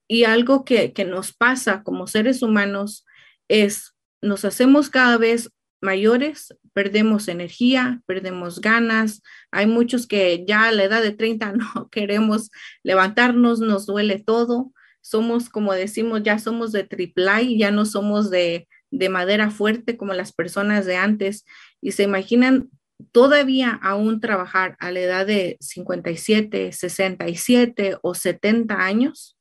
Y 0.07 0.25
algo 0.25 0.65
que, 0.65 0.93
que 0.93 1.05
nos 1.05 1.33
pasa 1.33 1.83
como 1.83 2.07
seres 2.07 2.41
humanos 2.41 3.05
es, 3.47 3.95
nos 4.21 4.45
hacemos 4.45 4.89
cada 4.89 5.17
vez 5.17 5.51
mayores, 5.81 6.53
perdemos 6.73 7.27
energía, 7.27 8.01
perdemos 8.05 8.61
ganas. 8.61 9.21
Hay 9.51 9.67
muchos 9.67 10.07
que 10.07 10.43
ya 10.47 10.67
a 10.67 10.71
la 10.71 10.83
edad 10.83 11.01
de 11.01 11.11
30 11.11 11.51
no 11.53 11.89
queremos 11.89 12.51
levantarnos, 12.83 13.59
nos 13.59 13.85
duele 13.85 14.19
todo. 14.19 14.71
Somos, 15.01 15.49
como 15.49 15.73
decimos, 15.73 16.23
ya 16.23 16.37
somos 16.37 16.71
de 16.73 16.83
triple 16.83 17.57
ya 17.57 17.71
no 17.71 17.85
somos 17.85 18.29
de, 18.29 18.67
de 18.91 19.09
madera 19.09 19.51
fuerte 19.51 19.97
como 19.97 20.13
las 20.13 20.33
personas 20.33 20.85
de 20.85 20.95
antes 20.95 21.45
y 21.81 21.91
se 21.91 22.03
imaginan 22.03 22.69
todavía 23.11 23.71
aún 23.81 24.19
trabajar 24.19 24.75
a 24.79 24.91
la 24.91 24.99
edad 24.99 25.25
de 25.25 25.57
57, 25.59 26.71
67 26.71 27.97
o 28.01 28.13
70 28.13 28.75
años. 28.75 29.37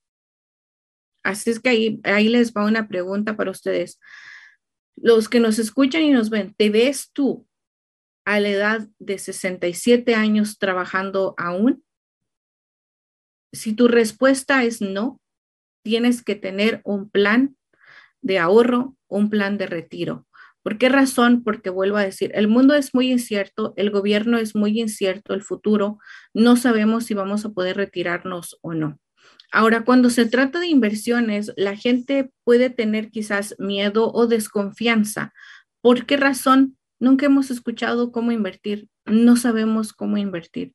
Así 1.22 1.50
es 1.50 1.60
que 1.60 1.70
ahí, 1.70 2.00
ahí 2.04 2.28
les 2.28 2.52
va 2.52 2.64
una 2.64 2.88
pregunta 2.88 3.36
para 3.36 3.50
ustedes. 3.50 3.98
Los 4.96 5.28
que 5.28 5.40
nos 5.40 5.58
escuchan 5.58 6.02
y 6.02 6.10
nos 6.10 6.30
ven, 6.30 6.54
¿te 6.54 6.70
ves 6.70 7.10
tú 7.12 7.46
a 8.24 8.40
la 8.40 8.48
edad 8.48 8.88
de 8.98 9.18
67 9.18 10.14
años 10.14 10.58
trabajando 10.58 11.34
aún? 11.36 11.84
Si 13.52 13.72
tu 13.72 13.88
respuesta 13.88 14.64
es 14.64 14.80
no, 14.80 15.20
tienes 15.82 16.22
que 16.22 16.34
tener 16.34 16.80
un 16.84 17.08
plan 17.08 17.56
de 18.20 18.38
ahorro, 18.38 18.95
un 19.08 19.30
plan 19.30 19.58
de 19.58 19.66
retiro. 19.66 20.26
¿Por 20.62 20.78
qué 20.78 20.88
razón? 20.88 21.44
Porque 21.44 21.70
vuelvo 21.70 21.96
a 21.96 22.04
decir, 22.04 22.32
el 22.34 22.48
mundo 22.48 22.74
es 22.74 22.92
muy 22.92 23.12
incierto, 23.12 23.72
el 23.76 23.90
gobierno 23.90 24.36
es 24.38 24.56
muy 24.56 24.80
incierto, 24.80 25.32
el 25.32 25.42
futuro, 25.42 25.98
no 26.34 26.56
sabemos 26.56 27.04
si 27.04 27.14
vamos 27.14 27.44
a 27.44 27.50
poder 27.50 27.76
retirarnos 27.76 28.58
o 28.62 28.74
no. 28.74 28.98
Ahora, 29.52 29.84
cuando 29.84 30.10
se 30.10 30.26
trata 30.26 30.58
de 30.58 30.66
inversiones, 30.66 31.52
la 31.56 31.76
gente 31.76 32.32
puede 32.42 32.68
tener 32.68 33.10
quizás 33.10 33.54
miedo 33.58 34.12
o 34.12 34.26
desconfianza. 34.26 35.32
¿Por 35.80 36.04
qué 36.04 36.16
razón? 36.16 36.76
Nunca 36.98 37.26
hemos 37.26 37.50
escuchado 37.50 38.10
cómo 38.10 38.32
invertir, 38.32 38.88
no 39.04 39.36
sabemos 39.36 39.92
cómo 39.92 40.16
invertir. 40.16 40.74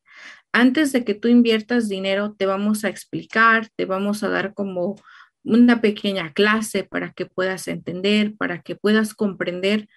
Antes 0.53 0.91
de 0.91 1.03
que 1.03 1.15
tú 1.15 1.27
inviertas 1.27 1.89
dinero, 1.89 2.33
te 2.37 2.45
vamos 2.45 2.83
a 2.85 2.89
explicar, 2.89 3.69
te 3.75 3.85
vamos 3.85 4.23
a 4.23 4.29
dar 4.29 4.53
como 4.53 4.95
una 5.43 5.81
pequeña 5.81 6.33
clase 6.33 6.83
para 6.83 7.13
que 7.13 7.25
puedas 7.25 7.67
entender, 7.67 8.35
para 8.35 8.61
que 8.61 8.75
puedas 8.75 9.13
comprender 9.13 9.87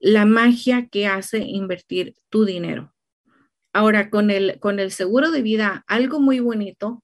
la 0.00 0.24
magia 0.24 0.88
que 0.88 1.06
hace 1.06 1.38
invertir 1.38 2.14
tu 2.28 2.44
dinero. 2.44 2.94
Ahora, 3.72 4.10
con 4.10 4.30
el, 4.30 4.58
con 4.60 4.80
el 4.80 4.90
seguro 4.90 5.30
de 5.30 5.42
vida, 5.42 5.84
algo 5.86 6.20
muy 6.20 6.40
bonito 6.40 7.02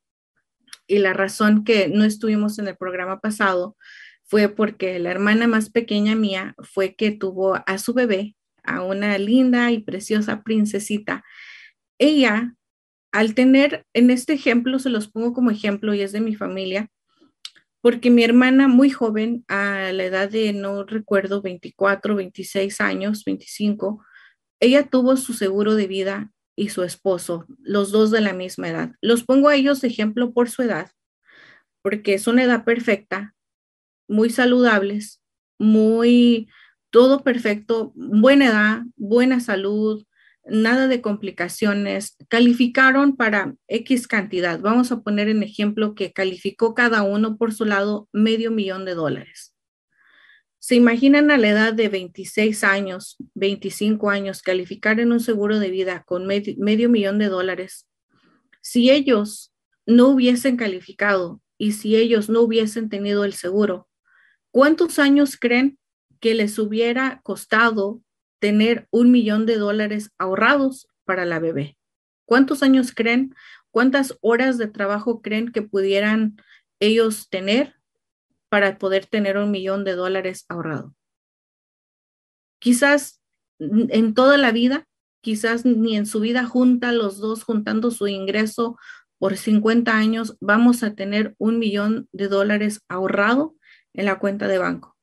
y 0.86 0.98
la 0.98 1.12
razón 1.12 1.64
que 1.64 1.88
no 1.88 2.04
estuvimos 2.04 2.58
en 2.58 2.68
el 2.68 2.76
programa 2.76 3.20
pasado 3.20 3.76
fue 4.24 4.48
porque 4.48 4.98
la 4.98 5.10
hermana 5.10 5.46
más 5.46 5.70
pequeña 5.70 6.14
mía 6.14 6.54
fue 6.58 6.94
que 6.94 7.10
tuvo 7.10 7.62
a 7.66 7.78
su 7.78 7.94
bebé, 7.94 8.36
a 8.62 8.82
una 8.82 9.18
linda 9.18 9.70
y 9.70 9.80
preciosa 9.80 10.42
princesita. 10.42 11.22
Ella, 11.98 12.54
al 13.12 13.34
tener, 13.34 13.84
en 13.92 14.10
este 14.10 14.32
ejemplo, 14.32 14.78
se 14.78 14.90
los 14.90 15.08
pongo 15.08 15.32
como 15.32 15.50
ejemplo 15.50 15.94
y 15.94 16.00
es 16.00 16.12
de 16.12 16.20
mi 16.20 16.34
familia, 16.34 16.88
porque 17.84 18.08
mi 18.08 18.24
hermana 18.24 18.66
muy 18.66 18.88
joven, 18.88 19.44
a 19.46 19.92
la 19.92 20.04
edad 20.04 20.30
de, 20.30 20.54
no 20.54 20.84
recuerdo, 20.84 21.42
24, 21.42 22.16
26 22.16 22.80
años, 22.80 23.24
25, 23.26 24.02
ella 24.58 24.88
tuvo 24.88 25.18
su 25.18 25.34
seguro 25.34 25.74
de 25.74 25.86
vida 25.86 26.32
y 26.56 26.70
su 26.70 26.82
esposo, 26.82 27.44
los 27.58 27.92
dos 27.92 28.10
de 28.10 28.22
la 28.22 28.32
misma 28.32 28.70
edad. 28.70 28.92
Los 29.02 29.24
pongo 29.24 29.50
a 29.50 29.54
ellos 29.54 29.82
de 29.82 29.88
ejemplo 29.88 30.32
por 30.32 30.48
su 30.48 30.62
edad, 30.62 30.92
porque 31.82 32.14
es 32.14 32.26
una 32.26 32.44
edad 32.44 32.64
perfecta, 32.64 33.34
muy 34.08 34.30
saludables, 34.30 35.20
muy 35.58 36.48
todo 36.88 37.22
perfecto, 37.22 37.92
buena 37.96 38.46
edad, 38.46 38.82
buena 38.96 39.40
salud, 39.40 40.06
nada 40.46 40.88
de 40.88 41.00
complicaciones. 41.00 42.16
Calificaron 42.28 43.16
para 43.16 43.54
X 43.68 44.06
cantidad. 44.06 44.60
Vamos 44.60 44.92
a 44.92 45.02
poner 45.02 45.28
en 45.28 45.42
ejemplo 45.42 45.94
que 45.94 46.12
calificó 46.12 46.74
cada 46.74 47.02
uno 47.02 47.36
por 47.36 47.52
su 47.52 47.64
lado 47.64 48.08
medio 48.12 48.50
millón 48.50 48.84
de 48.84 48.94
dólares. 48.94 49.54
¿Se 50.58 50.74
imaginan 50.74 51.30
a 51.30 51.36
la 51.36 51.48
edad 51.50 51.74
de 51.74 51.90
26 51.90 52.64
años, 52.64 53.16
25 53.34 54.08
años, 54.08 54.40
calificar 54.40 54.98
en 54.98 55.12
un 55.12 55.20
seguro 55.20 55.58
de 55.58 55.70
vida 55.70 56.04
con 56.06 56.26
medio, 56.26 56.54
medio 56.58 56.88
millón 56.88 57.18
de 57.18 57.28
dólares? 57.28 57.86
Si 58.62 58.90
ellos 58.90 59.52
no 59.84 60.08
hubiesen 60.08 60.56
calificado 60.56 61.42
y 61.58 61.72
si 61.72 61.96
ellos 61.96 62.30
no 62.30 62.40
hubiesen 62.40 62.88
tenido 62.88 63.24
el 63.24 63.34
seguro, 63.34 63.88
¿cuántos 64.50 64.98
años 64.98 65.36
creen 65.38 65.78
que 66.18 66.34
les 66.34 66.58
hubiera 66.58 67.20
costado 67.22 68.00
tener 68.44 68.86
un 68.90 69.10
millón 69.10 69.46
de 69.46 69.56
dólares 69.56 70.10
ahorrados 70.18 70.86
para 71.06 71.24
la 71.24 71.38
bebé. 71.38 71.78
¿Cuántos 72.26 72.62
años 72.62 72.92
creen? 72.94 73.34
¿Cuántas 73.70 74.18
horas 74.20 74.58
de 74.58 74.66
trabajo 74.66 75.22
creen 75.22 75.50
que 75.50 75.62
pudieran 75.62 76.36
ellos 76.78 77.30
tener 77.30 77.76
para 78.50 78.76
poder 78.76 79.06
tener 79.06 79.38
un 79.38 79.50
millón 79.50 79.82
de 79.82 79.94
dólares 79.94 80.44
ahorrado? 80.50 80.94
Quizás 82.58 83.22
en 83.58 84.12
toda 84.12 84.36
la 84.36 84.52
vida, 84.52 84.86
quizás 85.22 85.64
ni 85.64 85.96
en 85.96 86.04
su 86.04 86.20
vida 86.20 86.44
junta 86.44 86.92
los 86.92 87.16
dos, 87.16 87.44
juntando 87.44 87.90
su 87.90 88.08
ingreso 88.08 88.76
por 89.16 89.38
50 89.38 89.96
años, 89.96 90.36
vamos 90.38 90.82
a 90.82 90.94
tener 90.94 91.34
un 91.38 91.58
millón 91.58 92.10
de 92.12 92.28
dólares 92.28 92.82
ahorrado 92.88 93.56
en 93.94 94.04
la 94.04 94.18
cuenta 94.18 94.48
de 94.48 94.58
banco. 94.58 94.98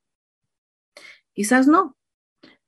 Quizás 1.33 1.65
no, 1.65 1.97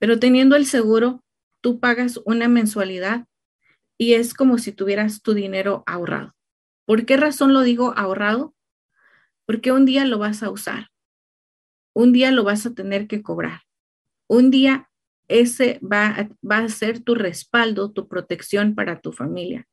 pero 0.03 0.19
teniendo 0.19 0.57
el 0.57 0.65
seguro, 0.65 1.23
tú 1.61 1.79
pagas 1.79 2.19
una 2.25 2.49
mensualidad 2.49 3.25
y 3.97 4.15
es 4.15 4.33
como 4.33 4.57
si 4.57 4.73
tuvieras 4.73 5.21
tu 5.21 5.33
dinero 5.33 5.81
ahorrado. 5.85 6.35
¿Por 6.85 7.05
qué 7.05 7.15
razón 7.15 7.53
lo 7.53 7.61
digo 7.61 7.93
ahorrado? 7.95 8.53
Porque 9.45 9.71
un 9.71 9.85
día 9.85 10.03
lo 10.03 10.19
vas 10.19 10.43
a 10.43 10.49
usar. 10.49 10.89
Un 11.93 12.11
día 12.11 12.31
lo 12.31 12.43
vas 12.43 12.65
a 12.65 12.73
tener 12.73 13.07
que 13.07 13.21
cobrar. 13.21 13.61
Un 14.27 14.51
día 14.51 14.89
ese 15.29 15.79
va 15.79 16.07
a, 16.07 16.29
va 16.45 16.57
a 16.57 16.67
ser 16.67 16.99
tu 16.99 17.15
respaldo, 17.15 17.93
tu 17.93 18.09
protección 18.09 18.75
para 18.75 18.99
tu 18.99 19.13
familia. 19.13 19.69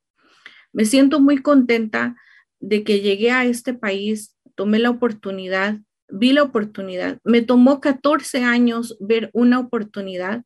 Me 0.72 0.84
siento 0.84 1.18
muy 1.18 1.42
contenta 1.42 2.14
de 2.60 2.84
que 2.84 3.00
llegué 3.00 3.32
a 3.32 3.46
este 3.46 3.74
país, 3.74 4.36
tomé 4.54 4.78
la 4.78 4.90
oportunidad 4.90 5.80
vi 6.12 6.32
la 6.32 6.42
oportunidad. 6.42 7.18
Me 7.24 7.42
tomó 7.42 7.80
14 7.80 8.44
años 8.44 8.96
ver 9.00 9.30
una 9.32 9.58
oportunidad. 9.58 10.44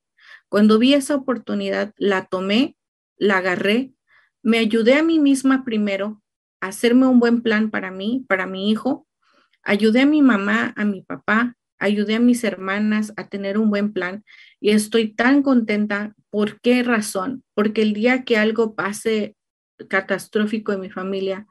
Cuando 0.48 0.78
vi 0.78 0.94
esa 0.94 1.14
oportunidad, 1.14 1.92
la 1.96 2.26
tomé, 2.26 2.76
la 3.16 3.38
agarré, 3.38 3.92
me 4.42 4.58
ayudé 4.58 4.94
a 4.94 5.02
mí 5.02 5.18
misma 5.18 5.64
primero 5.64 6.22
a 6.60 6.68
hacerme 6.68 7.06
un 7.06 7.18
buen 7.18 7.42
plan 7.42 7.70
para 7.70 7.90
mí, 7.90 8.24
para 8.28 8.46
mi 8.46 8.70
hijo, 8.70 9.06
ayudé 9.62 10.02
a 10.02 10.06
mi 10.06 10.22
mamá, 10.22 10.74
a 10.76 10.84
mi 10.84 11.02
papá, 11.02 11.56
ayudé 11.78 12.16
a 12.16 12.20
mis 12.20 12.44
hermanas 12.44 13.12
a 13.16 13.28
tener 13.28 13.58
un 13.58 13.70
buen 13.70 13.92
plan 13.92 14.24
y 14.60 14.70
estoy 14.70 15.14
tan 15.14 15.42
contenta. 15.42 16.14
¿Por 16.30 16.60
qué 16.60 16.82
razón? 16.82 17.42
Porque 17.54 17.82
el 17.82 17.92
día 17.92 18.24
que 18.24 18.36
algo 18.36 18.74
pase 18.74 19.36
catastrófico 19.88 20.72
en 20.72 20.80
mi 20.80 20.90
familia, 20.90 21.46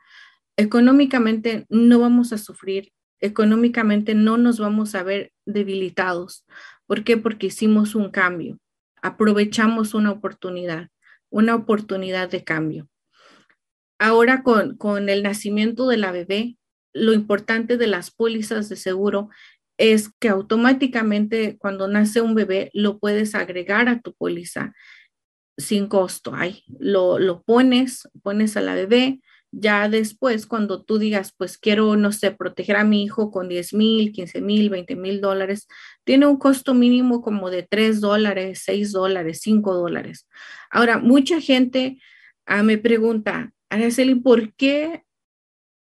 económicamente 0.58 1.66
no 1.70 2.00
vamos 2.00 2.32
a 2.34 2.38
sufrir, 2.38 2.92
económicamente 3.20 4.16
no 4.16 4.38
nos 4.38 4.60
vamos 4.60 4.96
a 4.96 5.04
ver 5.04 5.32
debilitados. 5.46 6.46
¿Por 6.86 7.04
qué? 7.04 7.18
Porque 7.18 7.48
hicimos 7.48 7.96
un 7.96 8.12
cambio, 8.12 8.60
aprovechamos 9.02 9.94
una 9.94 10.12
oportunidad, 10.12 10.90
una 11.30 11.56
oportunidad 11.56 12.30
de 12.30 12.44
cambio. 12.44 12.90
Ahora 14.00 14.44
con, 14.44 14.76
con 14.78 15.10
el 15.10 15.24
nacimiento 15.24 15.88
de 15.88 15.98
la 15.98 16.12
bebé, 16.12 16.58
lo 16.94 17.14
importante 17.14 17.78
de 17.78 17.88
las 17.88 18.12
pólizas 18.12 18.70
de 18.70 18.76
seguro 18.76 19.30
es 19.78 20.12
que 20.20 20.30
automáticamente 20.30 21.58
cuando 21.58 21.88
nace 21.88 22.22
un 22.22 22.36
bebé 22.36 22.70
lo 22.74 23.00
puedes 23.00 23.36
agregar 23.36 23.90
a 23.90 24.00
tu 24.02 24.14
póliza 24.14 24.74
sin 25.58 25.88
costo. 25.88 26.36
Ahí 26.36 26.64
lo, 26.80 27.20
lo 27.20 27.44
pones, 27.44 28.08
pones 28.22 28.58
a 28.58 28.62
la 28.62 28.76
bebé. 28.76 29.22
Ya 29.56 29.88
después, 29.88 30.48
cuando 30.48 30.82
tú 30.82 30.98
digas, 30.98 31.32
pues 31.38 31.60
quiero, 31.60 31.96
no 31.96 32.12
sé, 32.12 32.32
proteger 32.32 32.76
a 32.76 32.84
mi 32.84 33.04
hijo 33.04 33.30
con 33.30 33.48
10 33.48 33.74
mil, 33.76 34.12
15 34.12 34.42
mil, 34.42 34.72
20 34.72 34.96
mil 34.96 35.22
dólares, 35.22 35.68
tiene 36.04 36.26
un 36.26 36.38
costo 36.38 36.74
mínimo 36.74 37.22
como 37.22 37.52
de 37.52 37.62
3 37.62 38.02
dólares, 38.02 38.64
6 38.66 38.92
dólares, 38.92 39.42
5 39.44 39.76
dólares. 39.76 40.28
Ahora, 40.72 40.98
mucha 40.98 41.40
gente 41.40 42.00
ah, 42.48 42.64
me 42.64 42.80
pregunta, 42.80 43.54
Araceli, 43.70 44.16
¿por 44.16 44.56
qué 44.56 45.04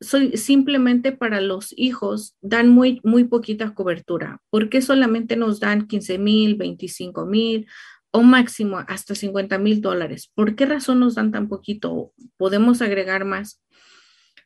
soy, 0.00 0.36
simplemente 0.36 1.12
para 1.12 1.40
los 1.40 1.72
hijos 1.76 2.36
dan 2.42 2.68
muy, 2.68 3.00
muy 3.02 3.24
poquita 3.24 3.74
cobertura. 3.74 4.42
¿Por 4.50 4.68
qué 4.68 4.82
solamente 4.82 5.36
nos 5.36 5.60
dan 5.60 5.86
15 5.86 6.18
mil, 6.18 6.56
25 6.56 7.24
mil 7.24 7.66
o 8.14 8.22
máximo 8.22 8.78
hasta 8.86 9.16
50 9.16 9.58
mil 9.58 9.80
dólares? 9.80 10.30
¿Por 10.36 10.54
qué 10.54 10.66
razón 10.66 11.00
nos 11.00 11.16
dan 11.16 11.32
tan 11.32 11.48
poquito? 11.48 12.12
¿Podemos 12.36 12.80
agregar 12.80 13.24
más? 13.24 13.60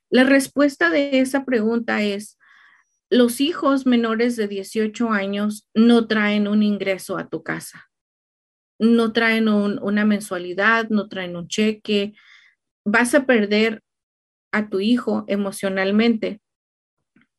La 0.09 0.25
respuesta 0.25 0.89
de 0.89 1.21
esa 1.21 1.45
pregunta 1.45 2.03
es, 2.03 2.39
los 3.11 3.43
hijos 3.43 3.85
menores 3.85 4.37
de 4.37 4.49
18 4.49 5.11
años 5.11 5.69
no 5.75 6.07
traen 6.07 6.49
un 6.49 6.63
ingreso 6.63 7.19
a 7.19 7.29
tu 7.29 7.43
casa. 7.43 7.91
No 8.79 9.13
traen 9.13 9.49
una 9.49 10.07
mensualidad, 10.07 10.89
no 10.89 11.09
traen 11.09 11.37
un 11.37 11.47
cheque. 11.47 12.15
Vas 12.87 13.15
a 13.15 13.27
perder 13.27 13.83
a 14.51 14.71
tu 14.71 14.81
hijo 14.81 15.27
emocionalmente, 15.29 16.41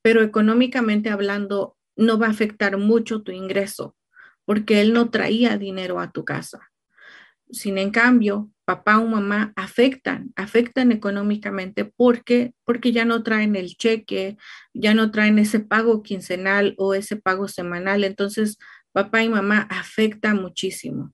pero 0.03 0.21
económicamente 0.21 1.09
hablando 1.09 1.75
no 1.95 2.19
va 2.19 2.27
a 2.27 2.31
afectar 2.31 2.77
mucho 2.77 3.23
tu 3.23 3.31
ingreso 3.31 3.95
porque 4.49 4.81
él 4.81 4.93
no 4.93 5.11
traía 5.11 5.59
dinero 5.59 5.99
a 5.99 6.09
tu 6.11 6.25
casa. 6.25 6.71
Sin 7.51 7.77
en 7.77 7.91
cambio, 7.91 8.49
papá 8.65 8.97
o 8.97 9.05
mamá 9.05 9.53
afectan, 9.55 10.33
afectan 10.35 10.91
económicamente 10.91 11.85
porque 11.85 12.55
porque 12.63 12.91
ya 12.91 13.05
no 13.05 13.21
traen 13.21 13.55
el 13.55 13.77
cheque, 13.77 14.37
ya 14.73 14.95
no 14.95 15.11
traen 15.11 15.37
ese 15.37 15.59
pago 15.59 16.01
quincenal 16.01 16.73
o 16.79 16.95
ese 16.95 17.15
pago 17.15 17.47
semanal, 17.47 18.03
entonces 18.03 18.57
papá 18.91 19.21
y 19.21 19.29
mamá 19.29 19.67
afectan 19.69 20.41
muchísimo. 20.41 21.13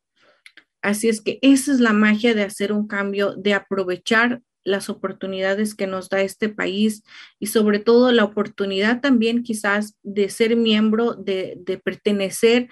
Así 0.82 1.10
es 1.10 1.20
que 1.20 1.38
esa 1.42 1.74
es 1.74 1.82
la 1.82 1.92
magia 1.92 2.36
de 2.36 2.44
hacer 2.44 2.72
un 2.72 2.88
cambio, 2.88 3.36
de 3.36 3.54
aprovechar 3.54 4.42
las 4.66 4.90
oportunidades 4.90 5.76
que 5.76 5.88
nos 5.88 6.10
da 6.10 6.22
este 6.22 6.50
país 6.50 7.04
y 7.38 7.48
sobre 7.48 7.80
todo 7.80 8.12
la 8.12 8.24
oportunidad 8.24 9.00
también 9.00 9.44
quizás 9.44 9.98
de 10.04 10.30
ser 10.30 10.56
miembro, 10.56 11.16
de, 11.16 11.82
pertenecer 11.84 12.70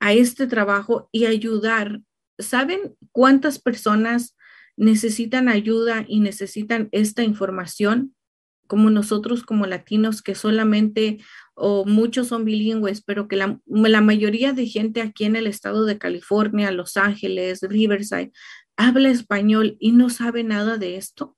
a 0.00 0.12
este 0.12 0.46
trabajo 0.46 1.08
y 1.12 1.26
ayudar. 1.26 2.00
¿Saben 2.38 2.96
cuántas 3.12 3.58
personas 3.58 4.36
necesitan 4.76 5.48
ayuda 5.48 6.04
y 6.06 6.20
necesitan 6.20 6.88
esta 6.92 7.22
información? 7.22 8.14
Como 8.66 8.90
nosotros 8.90 9.44
como 9.44 9.66
latinos 9.66 10.22
que 10.22 10.34
solamente 10.34 11.18
o 11.54 11.84
muchos 11.84 12.28
son 12.28 12.44
bilingües, 12.44 13.00
pero 13.00 13.28
que 13.28 13.36
la, 13.36 13.60
la 13.66 14.00
mayoría 14.00 14.52
de 14.52 14.66
gente 14.66 15.00
aquí 15.00 15.24
en 15.24 15.36
el 15.36 15.46
estado 15.46 15.84
de 15.84 15.98
California, 15.98 16.70
Los 16.70 16.96
Ángeles, 16.96 17.60
Riverside, 17.62 18.32
habla 18.76 19.08
español 19.08 19.76
y 19.80 19.92
no 19.92 20.10
sabe 20.10 20.44
nada 20.44 20.76
de 20.78 20.96
esto? 20.96 21.36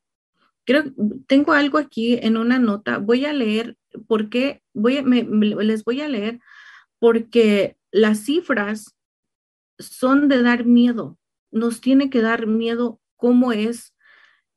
Creo, 0.64 0.84
tengo 1.26 1.52
algo 1.52 1.78
aquí 1.78 2.18
en 2.20 2.36
una 2.36 2.59
nota. 2.59 2.98
Voy 2.98 3.24
a 3.24 3.32
leer 3.32 3.76
porque 4.06 4.62
voy 4.74 5.02
les 5.64 5.84
voy 5.84 6.00
a 6.02 6.09
leer 6.09 6.40
porque 6.98 7.78
las 7.91 8.20
cifras 8.20 8.97
son 9.78 10.28
de 10.28 10.43
dar 10.43 10.64
miedo. 10.64 11.18
Nos 11.51 11.80
tiene 11.80 12.11
que 12.11 12.20
dar 12.20 12.47
miedo 12.47 13.01
cómo 13.16 13.53
es 13.53 13.95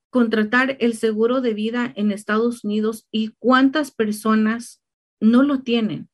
contratar 0.10 0.78
el 0.80 0.96
seguro 0.96 1.42
de 1.42 1.54
vida 1.54 1.92
en 1.96 2.12
Estados 2.12 2.64
Unidos 2.64 3.08
y 3.12 3.30
cuántas 3.40 3.92
personas 3.92 4.82
no 5.20 5.42
lo 5.42 5.62
tienen. 5.62 6.10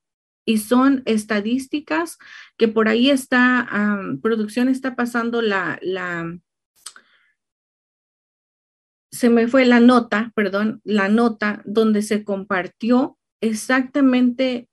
Y 0.46 0.60
son 0.60 1.02
estadísticas 1.06 2.18
que 2.58 2.68
por 2.68 2.88
ahí 2.88 3.10
está, 3.10 3.68
producción 4.22 4.70
está 4.70 4.96
pasando 4.96 5.42
la, 5.42 5.80
la, 5.82 6.40
se 9.12 9.30
me 9.30 9.48
fue 9.48 9.66
la 9.66 9.80
nota, 9.80 10.32
perdón, 10.36 10.80
la 10.84 11.10
nota 11.10 11.62
donde 11.66 12.02
se 12.02 12.24
compartió 12.24 13.18
exactamente 13.42 14.70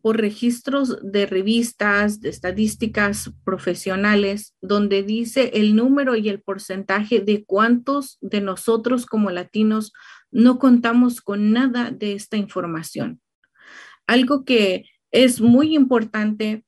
por 0.00 0.18
registros 0.18 0.98
de 1.02 1.26
revistas, 1.26 2.20
de 2.20 2.28
estadísticas 2.28 3.30
profesionales, 3.44 4.54
donde 4.60 5.02
dice 5.02 5.50
el 5.54 5.74
número 5.74 6.16
y 6.16 6.28
el 6.28 6.40
porcentaje 6.40 7.20
de 7.20 7.44
cuántos 7.44 8.18
de 8.20 8.40
nosotros 8.40 9.06
como 9.06 9.30
latinos 9.30 9.92
no 10.30 10.58
contamos 10.58 11.20
con 11.20 11.52
nada 11.52 11.90
de 11.90 12.14
esta 12.14 12.36
información. 12.36 13.20
Algo 14.06 14.44
que 14.44 14.84
es 15.10 15.40
muy 15.40 15.74
importante, 15.74 16.64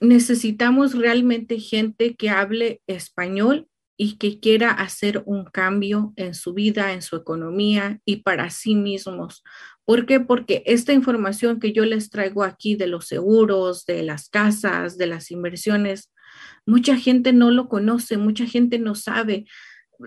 necesitamos 0.00 0.94
realmente 0.94 1.58
gente 1.58 2.14
que 2.14 2.30
hable 2.30 2.82
español 2.86 3.69
y 4.02 4.16
que 4.16 4.40
quiera 4.40 4.70
hacer 4.70 5.22
un 5.26 5.44
cambio 5.44 6.14
en 6.16 6.32
su 6.32 6.54
vida, 6.54 6.94
en 6.94 7.02
su 7.02 7.16
economía 7.16 8.00
y 8.06 8.22
para 8.22 8.48
sí 8.48 8.74
mismos. 8.74 9.44
¿Por 9.84 10.06
qué? 10.06 10.20
Porque 10.20 10.62
esta 10.64 10.94
información 10.94 11.60
que 11.60 11.74
yo 11.74 11.84
les 11.84 12.08
traigo 12.08 12.42
aquí 12.42 12.76
de 12.76 12.86
los 12.86 13.06
seguros, 13.06 13.84
de 13.84 14.02
las 14.02 14.30
casas, 14.30 14.96
de 14.96 15.06
las 15.06 15.30
inversiones, 15.30 16.10
mucha 16.64 16.96
gente 16.96 17.34
no 17.34 17.50
lo 17.50 17.68
conoce, 17.68 18.16
mucha 18.16 18.46
gente 18.46 18.78
no 18.78 18.94
sabe. 18.94 19.44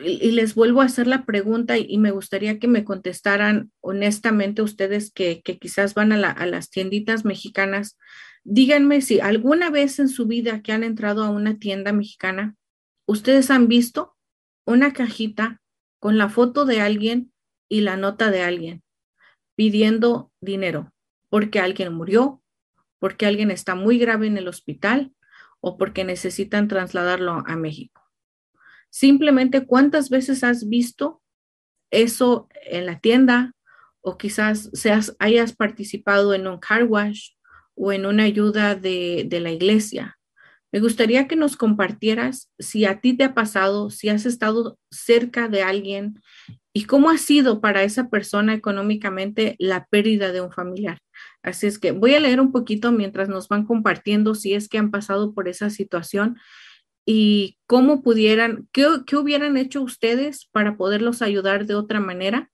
Y, 0.03 0.31
les 0.31 0.55
vuelvo 0.55 0.81
a 0.81 0.85
hacer 0.85 1.05
la 1.05 1.23
pregunta 1.23 1.77
y, 1.77 1.99
me 1.99 2.09
gustaría 2.09 2.57
que 2.57 2.67
me 2.67 2.83
contestaran 2.83 3.71
honestamente 3.79 4.63
ustedes 4.63 5.11
que, 5.11 5.43
quizás 5.43 5.93
van 5.93 6.13
a, 6.13 6.31
a 6.31 6.47
las 6.47 6.71
tienditas 6.71 7.25
mexicanas. 7.25 7.99
Díganme 8.43 9.01
si 9.01 9.19
alguna 9.19 9.69
vez 9.69 9.99
en 9.99 10.09
su 10.09 10.25
vida 10.25 10.63
que 10.63 10.71
han 10.71 10.83
entrado 10.83 11.23
a 11.23 11.29
una 11.29 11.59
tienda 11.59 11.93
mexicana, 11.93 12.55
ustedes 13.05 13.51
han 13.51 13.67
visto 13.67 14.15
una 14.65 14.93
cajita 14.93 15.61
con 15.99 16.17
la 16.17 16.29
foto 16.29 16.65
de 16.65 16.81
alguien 16.81 17.31
y 17.69 17.81
la 17.81 17.97
nota 17.97 18.31
de 18.31 18.41
alguien 18.41 18.83
pidiendo 19.55 20.31
dinero 20.41 20.93
porque 21.29 21.59
alguien 21.59 21.93
murió, 21.93 22.43
porque 22.99 23.25
alguien 23.25 23.49
está 23.49 23.73
muy 23.73 23.97
grave 23.97 24.27
en 24.27 24.37
el 24.37 24.47
hospital 24.47 25.13
o 25.61 25.77
porque 25.77 26.03
necesitan 26.03 26.67
trasladarlo 26.67 27.43
a 27.47 27.55
México. 27.55 28.01
Simplemente 28.91 29.65
cuántas 29.65 30.11
veces 30.11 30.43
has 30.43 30.69
visto 30.69 31.23
eso 31.89 32.47
en 32.65 32.85
la 32.85 32.99
tienda 32.99 33.53
o 34.01 34.17
quizás 34.17 34.69
seas, 34.73 35.15
hayas 35.17 35.55
participado 35.55 36.35
en 36.35 36.47
un 36.47 36.59
car 36.59 36.83
wash 36.83 37.31
o 37.73 37.91
en 37.91 38.05
una 38.05 38.25
ayuda 38.25 38.75
de, 38.75 39.25
de 39.27 39.39
la 39.39 39.51
iglesia 39.51 40.19
me 40.73 40.79
gustaría 40.79 41.27
que 41.27 41.35
nos 41.35 41.55
compartieras 41.55 42.51
si 42.57 42.85
a 42.85 42.99
ti 42.99 43.15
te 43.15 43.23
ha 43.23 43.35
pasado, 43.35 43.91
si 43.91 44.09
has 44.09 44.25
estado 44.25 44.79
cerca 44.89 45.47
de 45.47 45.61
alguien 45.61 46.19
y 46.73 46.85
cómo 46.85 47.11
ha 47.11 47.19
sido 47.19 47.61
para 47.61 47.83
esa 47.83 48.09
persona 48.09 48.55
económicamente 48.55 49.55
la 49.59 49.85
pérdida 49.85 50.31
de 50.31 50.41
un 50.41 50.51
familiar. 50.51 50.97
Así 51.43 51.67
es 51.67 51.77
que 51.77 51.91
voy 51.91 52.15
a 52.15 52.19
leer 52.19 52.41
un 52.41 52.51
poquito 52.51 52.91
mientras 52.91 53.29
nos 53.29 53.47
van 53.49 53.67
compartiendo 53.67 54.33
si 54.33 54.55
es 54.55 54.67
que 54.67 54.79
han 54.79 54.89
pasado 54.89 55.35
por 55.35 55.47
esa 55.47 55.69
situación 55.69 56.39
y 57.05 57.59
cómo 57.67 58.01
pudieran, 58.01 58.67
qué, 58.71 58.87
hubieran 59.15 59.57
hecho 59.57 59.83
ustedes 59.83 60.49
para 60.51 60.75
poderlos 60.75 61.21
ayudar 61.21 61.67
de 61.67 61.75
otra 61.75 61.99
manera 61.99 62.49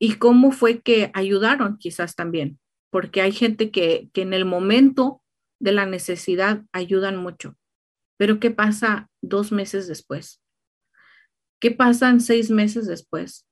y 0.00 0.14
cómo 0.14 0.52
fue 0.52 0.80
que 0.80 1.10
ayudaron 1.12 1.76
quizás 1.76 2.14
también, 2.14 2.58
porque 2.88 3.20
hay 3.20 3.32
gente 3.32 3.70
que, 3.70 4.08
que 4.14 4.22
en 4.22 4.32
el 4.32 4.46
momento 4.46 5.20
de 5.58 5.72
la 5.72 5.86
necesidad 5.86 6.64
ayudan 6.72 7.16
mucho. 7.16 7.56
Pero 8.16 8.40
¿qué 8.40 8.50
pasa 8.50 9.10
dos 9.22 9.52
meses 9.52 9.88
después? 9.88 10.42
¿Qué 11.60 11.70
pasan 11.70 12.20
seis 12.20 12.50
meses 12.50 12.86
después? 12.86 13.46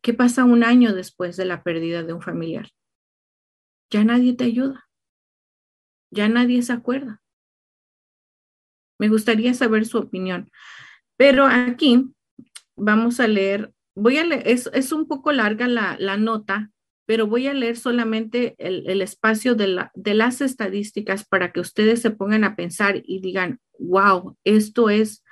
¿Qué 0.00 0.14
pasa 0.14 0.44
un 0.44 0.64
año 0.64 0.94
después 0.94 1.36
de 1.36 1.44
la 1.44 1.62
pérdida 1.62 2.02
de 2.02 2.12
un 2.12 2.22
familiar? 2.22 2.70
Ya 3.90 4.04
nadie 4.04 4.34
te 4.34 4.44
ayuda. 4.44 4.88
Ya 6.10 6.28
nadie 6.28 6.62
se 6.62 6.72
acuerda. 6.72 7.22
Me 8.98 9.08
gustaría 9.08 9.54
saber 9.54 9.86
su 9.86 9.98
opinión. 9.98 10.50
Pero 11.16 11.46
aquí 11.46 12.12
vamos 12.76 13.20
a 13.20 13.26
leer, 13.26 13.72
voy 13.94 14.18
a 14.18 14.24
leer, 14.24 14.42
es, 14.46 14.92
un 14.92 15.06
poco 15.06 15.32
larga 15.32 15.66
la, 15.66 16.16
nota, 16.16 16.70
pero 17.08 17.26
voy 17.26 17.46
a 17.46 17.54
leer 17.54 17.78
solamente 17.78 18.54
el, 18.58 19.00
espacio 19.00 19.54
de, 19.54 19.86
de 19.94 20.12
las 20.12 20.42
estadísticas 20.42 21.24
para 21.24 21.52
que 21.52 21.60
ustedes 21.60 22.02
se 22.02 22.10
pongan 22.10 22.44
a 22.44 22.54
pensar 22.54 23.00
y 23.02 23.22
digan, 23.22 23.60
wow, 23.78 24.36
esto 24.44 24.90
es 24.90 25.24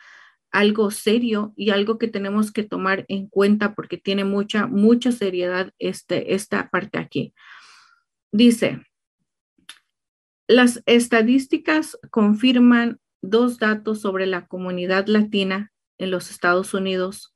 algo 0.50 0.90
serio 0.90 1.52
y 1.54 1.72
algo 1.72 1.98
que 1.98 2.08
tenemos 2.08 2.50
que 2.50 2.62
tomar 2.62 3.04
en 3.08 3.28
cuenta 3.28 3.74
porque 3.74 3.98
tiene 3.98 4.24
mucha, 4.24 4.66
mucha 4.66 5.12
seriedad 5.12 5.70
este, 5.78 6.32
esta 6.34 6.70
parte 6.70 6.96
aquí. 6.96 7.34
Dice, 8.32 8.80
las 10.48 10.82
estadísticas 10.86 11.98
confirman 12.10 13.00
dos 13.20 13.58
datos 13.58 14.00
sobre 14.00 14.24
la 14.24 14.46
comunidad 14.46 15.08
latina 15.08 15.74
en 15.98 16.10
los 16.10 16.30
Estados 16.30 16.72
Unidos 16.72 17.34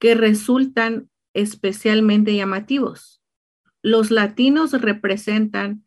que 0.00 0.16
resultan 0.16 1.10
especialmente 1.32 2.34
llamativos. 2.34 3.17
Los 3.82 4.10
latinos 4.10 4.72
representan 4.72 5.84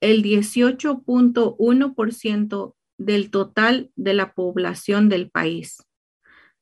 el 0.00 0.22
18.1% 0.22 2.76
del 2.98 3.30
total 3.30 3.90
de 3.96 4.14
la 4.14 4.34
población 4.34 5.08
del 5.08 5.30
país 5.30 5.78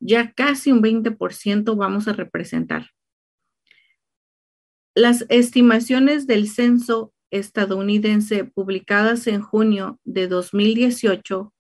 ya 0.02 0.32
casi 0.32 0.72
un 0.72 0.82
20% 0.82 1.76
vamos 1.76 2.08
a 2.08 2.12
representar. 2.12 2.90
Las 4.94 5.24
estimaciones 5.28 6.26
del 6.26 6.48
censo 6.48 7.14
estadounidense 7.30 8.44
publicadas 8.44 9.26
en 9.26 9.40
junio 9.40 9.98
de 10.04 10.26
2018 10.26 11.54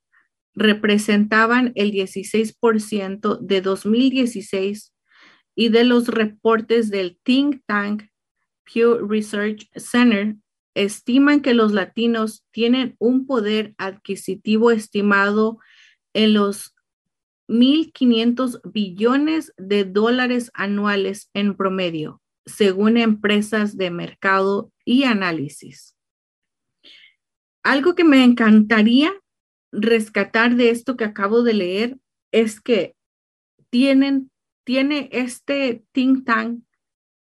representaban 0.54 1.72
el 1.76 1.92
16% 1.92 3.38
de 3.40 3.60
2016 3.62 4.92
y 5.54 5.68
de 5.68 5.84
los 5.84 6.08
reportes 6.08 6.90
del 6.90 7.18
think 7.22 7.62
tank 7.64 8.02
Pew 8.64 9.06
Research 9.06 9.68
Center 9.76 10.36
estiman 10.74 11.40
que 11.40 11.54
los 11.54 11.72
latinos 11.72 12.44
tienen 12.50 12.96
un 12.98 13.26
poder 13.26 13.74
adquisitivo 13.78 14.70
estimado 14.70 15.58
en 16.14 16.34
los 16.34 16.74
1.500 17.48 18.60
billones 18.64 19.52
de 19.56 19.84
dólares 19.84 20.50
anuales 20.54 21.30
en 21.34 21.56
promedio, 21.56 22.22
según 22.46 22.96
empresas 22.96 23.76
de 23.76 23.90
mercado 23.90 24.72
y 24.84 25.04
análisis. 25.04 25.96
Algo 27.62 27.94
que 27.94 28.04
me 28.04 28.24
encantaría 28.24 29.12
rescatar 29.70 30.56
de 30.56 30.70
esto 30.70 30.96
que 30.96 31.04
acabo 31.04 31.42
de 31.42 31.54
leer 31.54 31.98
es 32.32 32.60
que 32.60 32.96
tienen, 33.70 34.30
tiene 34.64 35.08
este 35.12 35.84
think 35.92 36.24
tank 36.24 36.62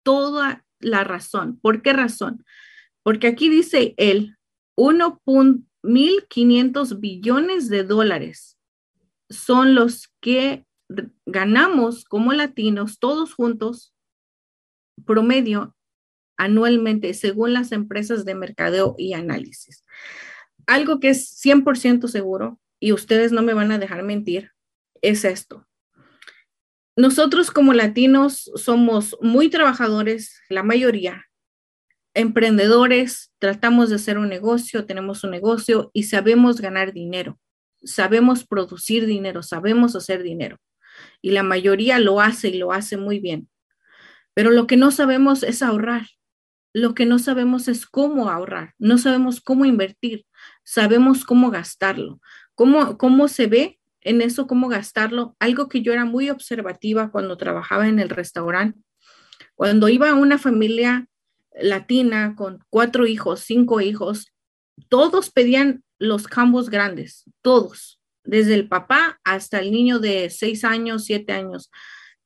toda 0.02 0.64
la 0.80 1.04
razón. 1.04 1.58
¿Por 1.60 1.82
qué 1.82 1.92
razón? 1.92 2.44
Porque 3.02 3.28
aquí 3.28 3.48
dice 3.48 3.94
él, 3.96 4.36
1.500 4.76 7.00
billones 7.00 7.68
de 7.68 7.84
dólares 7.84 8.58
son 9.28 9.74
los 9.74 10.12
que 10.20 10.66
ganamos 11.26 12.04
como 12.04 12.32
latinos 12.32 12.98
todos 12.98 13.34
juntos 13.34 13.94
promedio 15.06 15.76
anualmente 16.36 17.14
según 17.14 17.52
las 17.52 17.70
empresas 17.72 18.24
de 18.24 18.34
mercadeo 18.34 18.96
y 18.98 19.12
análisis. 19.12 19.84
Algo 20.66 20.98
que 20.98 21.10
es 21.10 21.40
100% 21.44 22.08
seguro 22.08 22.58
y 22.80 22.92
ustedes 22.92 23.30
no 23.30 23.42
me 23.42 23.54
van 23.54 23.70
a 23.72 23.78
dejar 23.78 24.02
mentir 24.02 24.50
es 25.02 25.24
esto. 25.24 25.66
Nosotros 27.00 27.50
como 27.50 27.72
latinos 27.72 28.50
somos 28.54 29.16
muy 29.20 29.48
trabajadores, 29.48 30.40
la 30.48 30.62
mayoría, 30.62 31.24
emprendedores, 32.14 33.32
tratamos 33.38 33.88
de 33.88 33.96
hacer 33.96 34.18
un 34.18 34.28
negocio, 34.28 34.84
tenemos 34.84 35.24
un 35.24 35.30
negocio 35.30 35.90
y 35.92 36.04
sabemos 36.04 36.60
ganar 36.60 36.92
dinero 36.92 37.38
sabemos 37.82 38.46
producir 38.46 39.06
dinero, 39.06 39.42
sabemos 39.42 39.96
hacer 39.96 40.22
dinero. 40.22 40.58
Y 41.22 41.30
la 41.30 41.42
mayoría 41.42 41.98
lo 41.98 42.20
hace 42.20 42.48
y 42.48 42.58
lo 42.58 42.72
hace 42.72 42.96
muy 42.96 43.20
bien. 43.20 43.48
Pero 44.34 44.50
lo 44.50 44.66
que 44.66 44.76
no 44.76 44.90
sabemos 44.90 45.42
es 45.42 45.62
ahorrar. 45.62 46.06
Lo 46.72 46.94
que 46.94 47.06
no 47.06 47.18
sabemos 47.18 47.68
es 47.68 47.86
cómo 47.86 48.30
ahorrar. 48.30 48.74
No 48.78 48.98
sabemos 48.98 49.40
cómo 49.40 49.64
invertir. 49.64 50.26
Sabemos 50.64 51.24
cómo 51.24 51.50
gastarlo. 51.50 52.20
¿Cómo, 52.54 52.96
cómo 52.98 53.28
se 53.28 53.46
ve 53.46 53.79
en 54.02 54.22
eso, 54.22 54.46
cómo 54.46 54.68
gastarlo? 54.68 55.36
Algo 55.38 55.68
que 55.68 55.82
yo 55.82 55.92
era 55.92 56.04
muy 56.04 56.30
observativa 56.30 57.10
cuando 57.10 57.36
trabajaba 57.36 57.88
en 57.88 57.98
el 57.98 58.08
restaurante. 58.08 58.80
Cuando 59.54 59.88
iba 59.88 60.10
a 60.10 60.14
una 60.14 60.38
familia 60.38 61.06
latina 61.60 62.34
con 62.36 62.64
cuatro 62.70 63.06
hijos, 63.06 63.40
cinco 63.40 63.80
hijos, 63.80 64.32
todos 64.88 65.30
pedían 65.30 65.82
los 65.98 66.26
cambos 66.26 66.70
grandes, 66.70 67.24
todos, 67.42 68.00
desde 68.24 68.54
el 68.54 68.68
papá 68.68 69.20
hasta 69.24 69.60
el 69.60 69.70
niño 69.70 69.98
de 69.98 70.30
seis 70.30 70.64
años, 70.64 71.04
siete 71.04 71.32
años. 71.32 71.70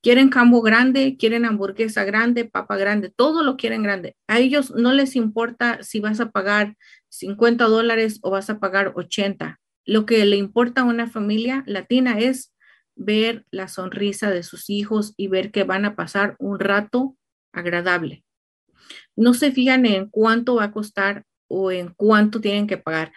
Quieren 0.00 0.28
cambo 0.28 0.60
grande, 0.60 1.16
quieren 1.18 1.46
hamburguesa 1.46 2.04
grande, 2.04 2.44
papa 2.44 2.76
grande, 2.76 3.10
todo 3.10 3.42
lo 3.42 3.56
quieren 3.56 3.82
grande. 3.82 4.16
A 4.28 4.38
ellos 4.38 4.70
no 4.70 4.92
les 4.92 5.16
importa 5.16 5.82
si 5.82 5.98
vas 5.98 6.20
a 6.20 6.30
pagar 6.30 6.76
50 7.08 7.64
dólares 7.64 8.18
o 8.22 8.30
vas 8.30 8.50
a 8.50 8.58
pagar 8.58 8.92
80. 8.94 9.58
Lo 9.84 10.06
que 10.06 10.24
le 10.24 10.36
importa 10.36 10.82
a 10.82 10.84
una 10.84 11.06
familia 11.06 11.62
latina 11.66 12.18
es 12.18 12.54
ver 12.96 13.44
la 13.50 13.68
sonrisa 13.68 14.30
de 14.30 14.42
sus 14.42 14.70
hijos 14.70 15.14
y 15.16 15.28
ver 15.28 15.50
que 15.50 15.64
van 15.64 15.84
a 15.84 15.96
pasar 15.96 16.36
un 16.38 16.58
rato 16.58 17.16
agradable. 17.52 18.24
No 19.16 19.34
se 19.34 19.52
fijan 19.52 19.86
en 19.86 20.08
cuánto 20.08 20.56
va 20.56 20.64
a 20.64 20.72
costar 20.72 21.24
o 21.48 21.70
en 21.70 21.88
cuánto 21.94 22.40
tienen 22.40 22.66
que 22.66 22.78
pagar. 22.78 23.12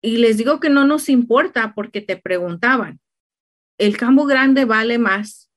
Y 0.00 0.18
les 0.18 0.36
digo 0.36 0.60
que 0.60 0.70
no 0.70 0.84
nos 0.84 1.08
importa 1.08 1.74
porque 1.74 2.00
te 2.00 2.16
preguntaban. 2.16 3.00
El 3.78 3.96
campo 3.96 4.26
grande 4.26 4.64
vale 4.64 4.98
más. 4.98 5.50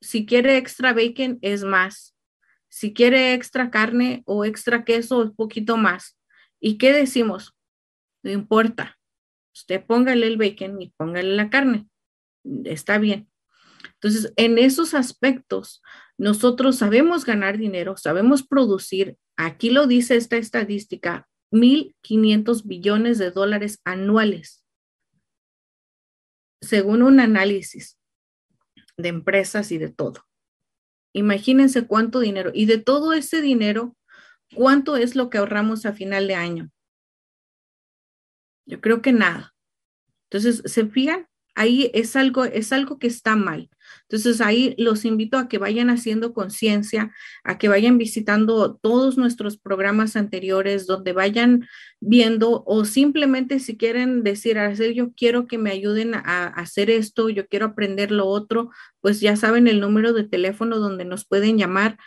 Si 0.00 0.26
quiere 0.26 0.56
extra 0.56 0.92
bacon 0.92 1.38
es 1.42 1.64
más. 1.64 2.14
Si 2.68 2.92
quiere 2.92 3.34
extra 3.34 3.70
carne 3.70 4.22
o 4.26 4.44
extra 4.44 4.84
queso 4.84 5.24
es 5.24 5.30
poquito 5.30 5.76
más. 5.76 6.18
¿Y 6.60 6.78
qué 6.78 6.92
decimos? 6.92 7.56
No 8.22 8.30
importa. 8.30 8.97
Usted 9.58 9.84
póngale 9.84 10.28
el 10.28 10.36
bacon 10.36 10.80
y 10.80 10.90
póngale 10.90 11.34
la 11.34 11.50
carne. 11.50 11.88
Está 12.64 12.98
bien. 12.98 13.28
Entonces, 13.94 14.32
en 14.36 14.56
esos 14.58 14.94
aspectos, 14.94 15.82
nosotros 16.16 16.76
sabemos 16.76 17.24
ganar 17.24 17.58
dinero, 17.58 17.96
sabemos 17.96 18.46
producir. 18.46 19.16
Aquí 19.36 19.70
lo 19.70 19.88
dice 19.88 20.14
esta 20.14 20.36
estadística, 20.36 21.28
1.500 21.50 22.64
billones 22.64 23.18
de 23.18 23.32
dólares 23.32 23.80
anuales, 23.84 24.64
según 26.60 27.02
un 27.02 27.18
análisis 27.18 27.98
de 28.96 29.08
empresas 29.08 29.72
y 29.72 29.78
de 29.78 29.90
todo. 29.90 30.24
Imagínense 31.12 31.86
cuánto 31.86 32.20
dinero. 32.20 32.52
Y 32.54 32.66
de 32.66 32.78
todo 32.78 33.12
ese 33.12 33.40
dinero, 33.40 33.96
¿cuánto 34.54 34.96
es 34.96 35.16
lo 35.16 35.30
que 35.30 35.38
ahorramos 35.38 35.84
a 35.84 35.92
final 35.92 36.28
de 36.28 36.36
año? 36.36 36.70
Yo 38.68 38.80
creo 38.80 39.02
que 39.02 39.12
nada. 39.12 39.54
Entonces, 40.30 40.62
¿se 40.66 40.86
fijan? 40.86 41.26
Ahí 41.54 41.90
es 41.94 42.14
algo, 42.14 42.44
es 42.44 42.72
algo 42.72 42.98
que 42.98 43.08
está 43.08 43.34
mal. 43.34 43.68
Entonces 44.02 44.40
ahí 44.40 44.76
los 44.78 45.04
invito 45.04 45.38
a 45.38 45.48
que 45.48 45.58
vayan 45.58 45.90
haciendo 45.90 46.32
conciencia, 46.32 47.12
a 47.42 47.58
que 47.58 47.68
vayan 47.68 47.98
visitando 47.98 48.76
todos 48.76 49.18
nuestros 49.18 49.58
programas 49.58 50.14
anteriores, 50.14 50.86
donde 50.86 51.12
vayan 51.12 51.66
viendo 51.98 52.62
o 52.64 52.84
simplemente 52.84 53.58
si 53.58 53.76
quieren 53.76 54.22
decir, 54.22 54.56
yo 54.94 55.12
quiero 55.14 55.48
que 55.48 55.58
me 55.58 55.70
ayuden 55.70 56.14
a, 56.14 56.46
hacer 56.46 56.90
esto, 56.90 57.28
yo 57.28 57.48
quiero 57.48 57.66
aprender 57.66 58.12
lo 58.12 58.26
otro, 58.26 58.70
pues 59.00 59.20
ya 59.20 59.34
saben 59.34 59.66
el 59.66 59.80
número 59.80 60.12
de 60.12 60.24
teléfono 60.24 60.78
donde 60.78 61.04
nos 61.04 61.26
pueden 61.26 61.58
llamar. 61.58 61.98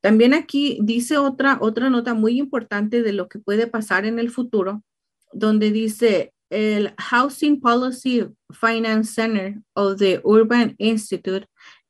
También 0.00 0.34
aquí 0.34 0.78
dice 0.82 1.16
otra, 1.16 1.58
otra 1.60 1.88
nota 1.88 2.12
muy 2.12 2.38
importante 2.38 3.02
de 3.02 3.12
lo 3.12 3.28
que 3.28 3.38
puede 3.38 3.66
pasar 3.66 4.04
en 4.04 4.18
el 4.18 4.30
futuro, 4.30 4.84
donde 5.32 5.70
dice, 5.70 6.32
el 6.50 6.94
Housing 6.98 7.60
Policy 7.60 8.26
Finance 8.50 9.12
Center 9.12 9.60
of 9.74 9.98
the 9.98 10.20
Urban 10.24 10.74
Institute 10.78 11.46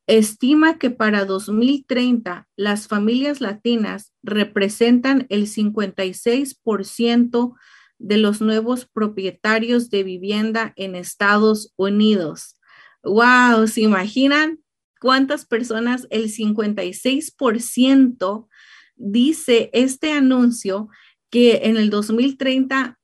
estima 0.07 0.78
que 0.78 0.91
para 0.91 1.24
2030 1.24 2.49
las 2.57 2.89
familias 2.89 3.41
latinas 3.41 4.12
representan 4.22 5.26
el 5.28 5.47
56% 5.47 7.55
de 7.99 8.16
los 8.16 8.41
nuevos 8.41 8.86
propietarios 8.86 9.91
de 9.91 10.03
vivienda 10.03 10.72
en 10.76 10.95
Estados 10.95 11.72
Unidos. 11.76 12.57
¡Wow! 13.05 13.68
¿Se 13.68 13.82
imaginan? 13.82 14.59
cuántas 14.99 15.47
personas, 15.47 16.07
el 16.11 16.30
56% 16.30 18.49
dice 18.97 19.70
este 19.72 20.12
anuncio 20.12 20.89
que 21.30 21.61
en 21.64 21.76
el 21.76 21.91
2030 21.91 22.97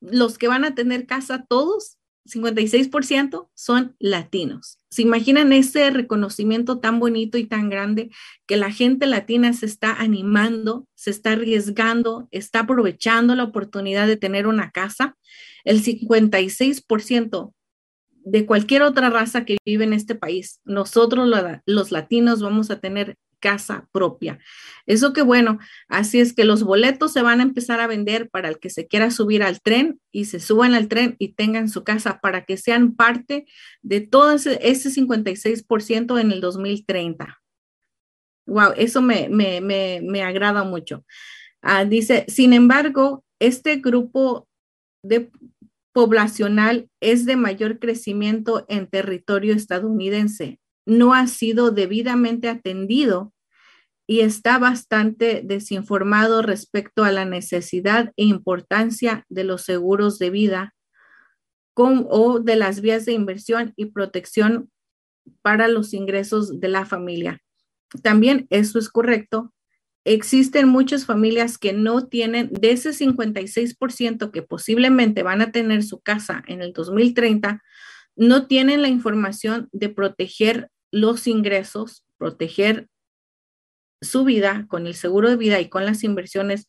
los 0.00 0.38
que 0.38 0.48
van 0.48 0.64
a 0.64 0.74
tener 0.74 1.06
casa 1.06 1.44
todos 1.48 1.98
56% 2.26 3.48
son 3.54 3.96
latinos. 3.98 4.78
¿Se 4.90 5.02
imaginan 5.02 5.52
ese 5.52 5.90
reconocimiento 5.90 6.78
tan 6.78 7.00
bonito 7.00 7.38
y 7.38 7.46
tan 7.46 7.70
grande 7.70 8.10
que 8.46 8.56
la 8.56 8.70
gente 8.70 9.06
latina 9.06 9.52
se 9.52 9.66
está 9.66 9.94
animando, 9.94 10.86
se 10.94 11.10
está 11.10 11.32
arriesgando, 11.32 12.28
está 12.30 12.60
aprovechando 12.60 13.34
la 13.34 13.44
oportunidad 13.44 14.06
de 14.06 14.16
tener 14.16 14.46
una 14.46 14.70
casa? 14.70 15.16
El 15.64 15.82
56% 15.82 17.52
de 18.22 18.46
cualquier 18.46 18.82
otra 18.82 19.10
raza 19.10 19.44
que 19.44 19.56
vive 19.64 19.84
en 19.84 19.92
este 19.92 20.14
país, 20.14 20.60
nosotros 20.64 21.28
los 21.64 21.90
latinos 21.90 22.42
vamos 22.42 22.70
a 22.70 22.80
tener 22.80 23.16
casa 23.40 23.88
propia. 23.92 24.38
Eso 24.86 25.12
que 25.12 25.22
bueno, 25.22 25.58
así 25.88 26.20
es 26.20 26.32
que 26.32 26.44
los 26.44 26.62
boletos 26.62 27.12
se 27.12 27.22
van 27.22 27.40
a 27.40 27.42
empezar 27.42 27.80
a 27.80 27.86
vender 27.86 28.30
para 28.30 28.48
el 28.48 28.58
que 28.58 28.70
se 28.70 28.86
quiera 28.86 29.10
subir 29.10 29.42
al 29.42 29.60
tren 29.60 30.00
y 30.12 30.26
se 30.26 30.38
suban 30.38 30.74
al 30.74 30.88
tren 30.88 31.16
y 31.18 31.32
tengan 31.32 31.68
su 31.68 31.82
casa 31.82 32.20
para 32.20 32.44
que 32.44 32.56
sean 32.56 32.94
parte 32.94 33.46
de 33.82 34.00
todo 34.00 34.32
ese, 34.32 34.60
56% 34.60 36.20
en 36.20 36.32
el 36.32 36.40
2030. 36.40 37.40
Wow, 38.46 38.72
eso 38.76 39.00
me, 39.02 39.28
me, 39.28 40.22
agrada 40.22 40.64
mucho. 40.64 41.04
Ah, 41.62 41.84
dice, 41.84 42.24
sin 42.28 42.52
embargo, 42.52 43.24
este 43.38 43.76
grupo 43.76 44.48
de 45.02 45.30
poblacional 45.92 46.88
es 47.00 47.26
de 47.26 47.36
mayor 47.36 47.78
crecimiento 47.78 48.64
en 48.68 48.86
territorio 48.86 49.54
estadounidense 49.54 50.60
no 50.90 51.14
ha 51.14 51.28
sido 51.28 51.70
debidamente 51.70 52.48
atendido 52.48 53.32
y 54.08 54.20
está 54.20 54.58
bastante 54.58 55.40
desinformado 55.44 56.42
respecto 56.42 57.04
a 57.04 57.12
la 57.12 57.24
necesidad 57.24 58.12
e 58.16 58.24
importancia 58.24 59.24
de 59.28 59.44
los 59.44 59.62
seguros 59.62 60.18
de 60.18 60.30
vida 60.30 60.74
con, 61.74 62.06
o 62.10 62.40
de 62.40 62.56
las 62.56 62.80
vías 62.80 63.06
de 63.06 63.12
inversión 63.12 63.72
y 63.76 63.86
protección 63.86 64.68
para 65.42 65.68
los 65.68 65.94
ingresos 65.94 66.58
de 66.58 66.68
la 66.68 66.84
familia. 66.84 67.40
También 68.02 68.48
eso 68.50 68.80
es 68.80 68.88
correcto. 68.88 69.54
Existen 70.04 70.68
muchas 70.68 71.06
familias 71.06 71.56
que 71.56 71.72
no 71.72 72.08
tienen, 72.08 72.50
de 72.52 72.72
ese 72.72 72.90
56% 72.90 74.32
que 74.32 74.42
posiblemente 74.42 75.22
van 75.22 75.40
a 75.40 75.52
tener 75.52 75.84
su 75.84 76.00
casa 76.00 76.42
en 76.48 76.62
el 76.62 76.72
2030, 76.72 77.62
no 78.16 78.48
tienen 78.48 78.82
la 78.82 78.88
información 78.88 79.68
de 79.70 79.88
proteger 79.88 80.68
los 80.90 81.26
ingresos, 81.26 82.04
proteger 82.18 82.88
su 84.00 84.24
vida 84.24 84.66
con 84.68 84.86
el 84.86 84.94
seguro 84.94 85.28
de 85.28 85.36
vida 85.36 85.60
y 85.60 85.68
con 85.68 85.84
las 85.84 86.04
inversiones, 86.04 86.66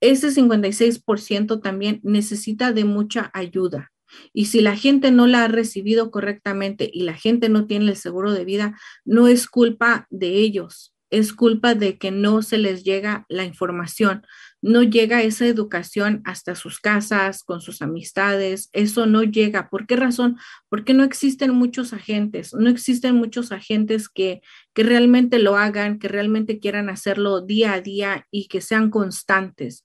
ese 0.00 0.30
56% 0.30 1.60
también 1.60 2.00
necesita 2.02 2.72
de 2.72 2.84
mucha 2.84 3.30
ayuda. 3.34 3.92
Y 4.32 4.46
si 4.46 4.60
la 4.60 4.76
gente 4.76 5.10
no 5.10 5.26
la 5.26 5.44
ha 5.44 5.48
recibido 5.48 6.10
correctamente 6.10 6.90
y 6.92 7.02
la 7.02 7.14
gente 7.14 7.48
no 7.48 7.66
tiene 7.66 7.90
el 7.90 7.96
seguro 7.96 8.32
de 8.32 8.44
vida, 8.44 8.78
no 9.04 9.28
es 9.28 9.46
culpa 9.46 10.06
de 10.10 10.34
ellos, 10.36 10.94
es 11.10 11.32
culpa 11.32 11.74
de 11.74 11.98
que 11.98 12.10
no 12.10 12.42
se 12.42 12.56
les 12.56 12.84
llega 12.84 13.26
la 13.28 13.44
información, 13.44 14.24
no 14.62 14.82
llega 14.82 15.22
esa 15.22 15.46
educación 15.46 16.22
hasta 16.24 16.54
sus 16.54 16.80
casas, 16.80 17.42
con 17.42 17.60
sus 17.60 17.82
amistades, 17.82 18.70
eso 18.72 19.06
no 19.06 19.22
llega. 19.22 19.68
¿Por 19.70 19.86
qué 19.86 19.96
razón? 19.96 20.38
Porque 20.68 20.94
no 20.94 21.02
existen 21.02 21.52
muchos 21.52 21.92
agentes, 21.92 22.54
no 22.54 22.70
existen 22.70 23.16
muchos 23.16 23.52
agentes 23.52 24.08
que, 24.08 24.40
que 24.72 24.82
realmente 24.82 25.38
lo 25.38 25.56
hagan, 25.56 25.98
que 25.98 26.08
realmente 26.08 26.60
quieran 26.60 26.88
hacerlo 26.88 27.40
día 27.40 27.72
a 27.72 27.80
día 27.80 28.26
y 28.30 28.48
que 28.48 28.60
sean 28.60 28.90
constantes. 28.90 29.84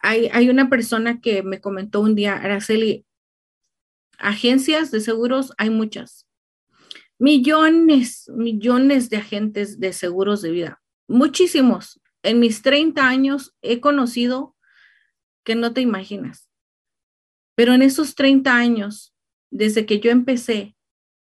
Hay, 0.00 0.28
hay 0.32 0.50
una 0.50 0.68
persona 0.68 1.20
que 1.20 1.42
me 1.42 1.60
comentó 1.60 2.00
un 2.00 2.14
día, 2.14 2.34
Araceli, 2.34 3.04
agencias 4.18 4.90
de 4.90 5.00
seguros 5.00 5.52
hay 5.58 5.70
muchas, 5.70 6.27
millones, 7.18 8.30
millones 8.34 9.10
de 9.10 9.18
agentes 9.18 9.80
de 9.80 9.92
seguros 9.92 10.42
de 10.42 10.50
vida, 10.50 10.82
muchísimos. 11.08 12.00
En 12.22 12.40
mis 12.40 12.62
30 12.62 13.06
años 13.06 13.56
he 13.62 13.80
conocido 13.80 14.56
que 15.44 15.54
no 15.54 15.72
te 15.72 15.80
imaginas. 15.80 16.50
Pero 17.54 17.74
en 17.74 17.82
esos 17.82 18.14
30 18.14 18.54
años, 18.54 19.14
desde 19.50 19.86
que 19.86 20.00
yo 20.00 20.10
empecé 20.10 20.76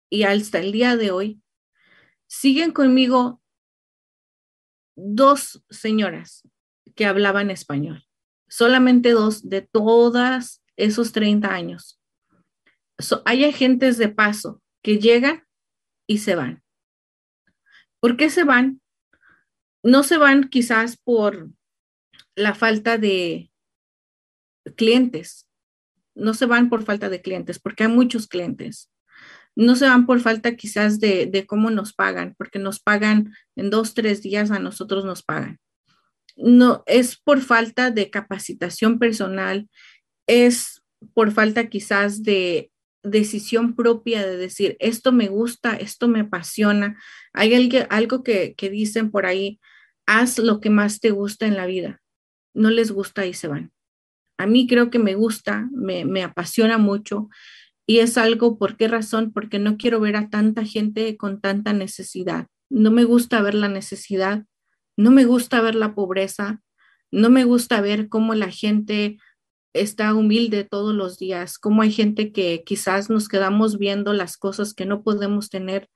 y 0.09 0.23
hasta 0.23 0.59
el 0.59 0.71
día 0.71 0.97
de 0.97 1.11
hoy, 1.11 1.41
siguen 2.27 2.71
conmigo 2.71 3.41
dos 4.95 5.63
señoras 5.69 6.47
que 6.95 7.05
hablaban 7.05 7.49
español. 7.51 8.05
Solamente 8.47 9.11
dos 9.11 9.47
de 9.47 9.61
todas 9.61 10.61
esos 10.75 11.11
30 11.11 11.53
años. 11.53 12.01
hay 13.25 13.45
agentes 13.45 13.97
de 13.97 14.09
paso 14.09 14.61
que 14.82 14.97
llegan 14.97 15.47
y 16.10 16.18
se 16.18 16.34
van. 16.36 16.64
¿Por 18.01 18.18
qué 18.18 18.32
se 18.32 18.43
van? 18.43 18.82
No 19.84 20.01
se 20.01 20.18
van 20.18 20.49
quizás 20.49 20.97
por 20.97 21.51
la 22.36 22.55
falta 22.55 22.97
de 22.97 23.51
clientes. 24.76 25.47
No 26.16 26.34
se 26.34 26.47
van 26.47 26.68
por 26.70 26.84
falta 26.84 27.10
de 27.10 27.22
clientes, 27.22 27.60
porque 27.60 27.84
hay 27.84 27.89
muchos 27.89 28.28
clientes. 28.28 28.91
No 29.55 29.76
se 29.76 29.86
van 29.86 30.07
por 30.07 30.20
falta 30.20 30.55
quizás 30.55 30.99
de, 30.99 31.45
cómo 31.47 31.70
nos 31.70 31.93
pagan, 31.93 32.34
porque 32.39 32.57
nos 32.57 32.80
pagan 32.80 33.32
en 33.55 33.70
dos, 33.70 33.93
tres 33.93 34.24
días, 34.24 34.49
a 34.49 34.57
nosotros 34.57 35.05
nos 35.05 35.22
pagan. 35.22 35.60
No, 36.36 36.84
es 36.88 37.18
por 37.18 37.41
falta 37.41 37.91
de 37.91 38.10
capacitación 38.10 38.97
personal, 38.97 39.70
es 40.26 40.82
por 41.14 41.32
falta 41.32 41.70
quizás 41.70 42.24
de 42.24 42.72
decisión 43.03 43.75
propia 43.75 44.25
de 44.25 44.37
decir, 44.37 44.75
esto 44.79 45.11
me 45.11 45.27
gusta, 45.27 45.75
esto 45.75 46.07
me 46.07 46.21
apasiona. 46.21 47.01
Hay 47.33 47.53
algo, 47.89 48.23
que, 48.23 48.55
que 48.55 48.69
dicen 48.69 49.11
por 49.11 49.25
ahí, 49.25 49.59
haz 50.05 50.39
lo 50.39 50.59
que 50.59 50.69
más 50.69 50.99
te 50.99 51.11
gusta 51.11 51.45
en 51.45 51.55
la 51.55 51.65
vida. 51.65 52.01
No 52.53 52.69
les 52.69 52.91
gusta 52.91 53.25
y 53.25 53.33
se 53.33 53.47
van. 53.47 53.71
A 54.37 54.45
mí 54.45 54.67
creo 54.67 54.89
que 54.89 54.99
me 54.99 55.15
gusta, 55.15 55.67
me, 55.71 56.05
me 56.05 56.23
apasiona 56.23 56.77
mucho 56.77 57.29
y 57.89 57.99
es 57.99 58.17
algo, 58.17 58.57
¿por 58.57 58.77
qué 58.77 58.87
razón? 58.87 59.31
Porque 59.33 59.57
no 59.57 59.75
quiero 59.77 59.99
ver 59.99 60.15
a 60.15 60.29
tanta 60.29 60.63
gente 60.63 61.17
con 61.17 61.41
tanta 61.41 61.73
necesidad. 61.73 62.47
No 62.69 62.91
me 62.91 63.03
gusta 63.03 63.41
ver 63.41 63.55
la 63.55 63.67
necesidad, 63.67 64.45
no 64.95 65.09
me 65.09 65.25
gusta 65.25 65.59
ver 65.59 65.73
la 65.73 65.95
pobreza, 65.95 66.61
no 67.11 67.31
me 67.31 67.45
gusta 67.45 67.81
ver 67.81 68.07
cómo 68.07 68.35
la 68.35 68.51
gente 68.51 69.17
está 69.74 70.13
humilde 70.13 70.63
todos 70.63 70.93
los 70.95 71.20
días, 71.20 71.57
como 71.57 71.82
hay 71.82 71.91
gente 71.91 72.32
que 72.32 72.63
quizás 72.65 73.09
nos 73.09 73.28
quedamos 73.28 73.78
viendo 73.78 74.13
las 74.13 74.38
cosas 74.38 74.74
que 74.74 74.86
no 74.86 75.03
podemos 75.03 75.49
tener. 75.49 75.89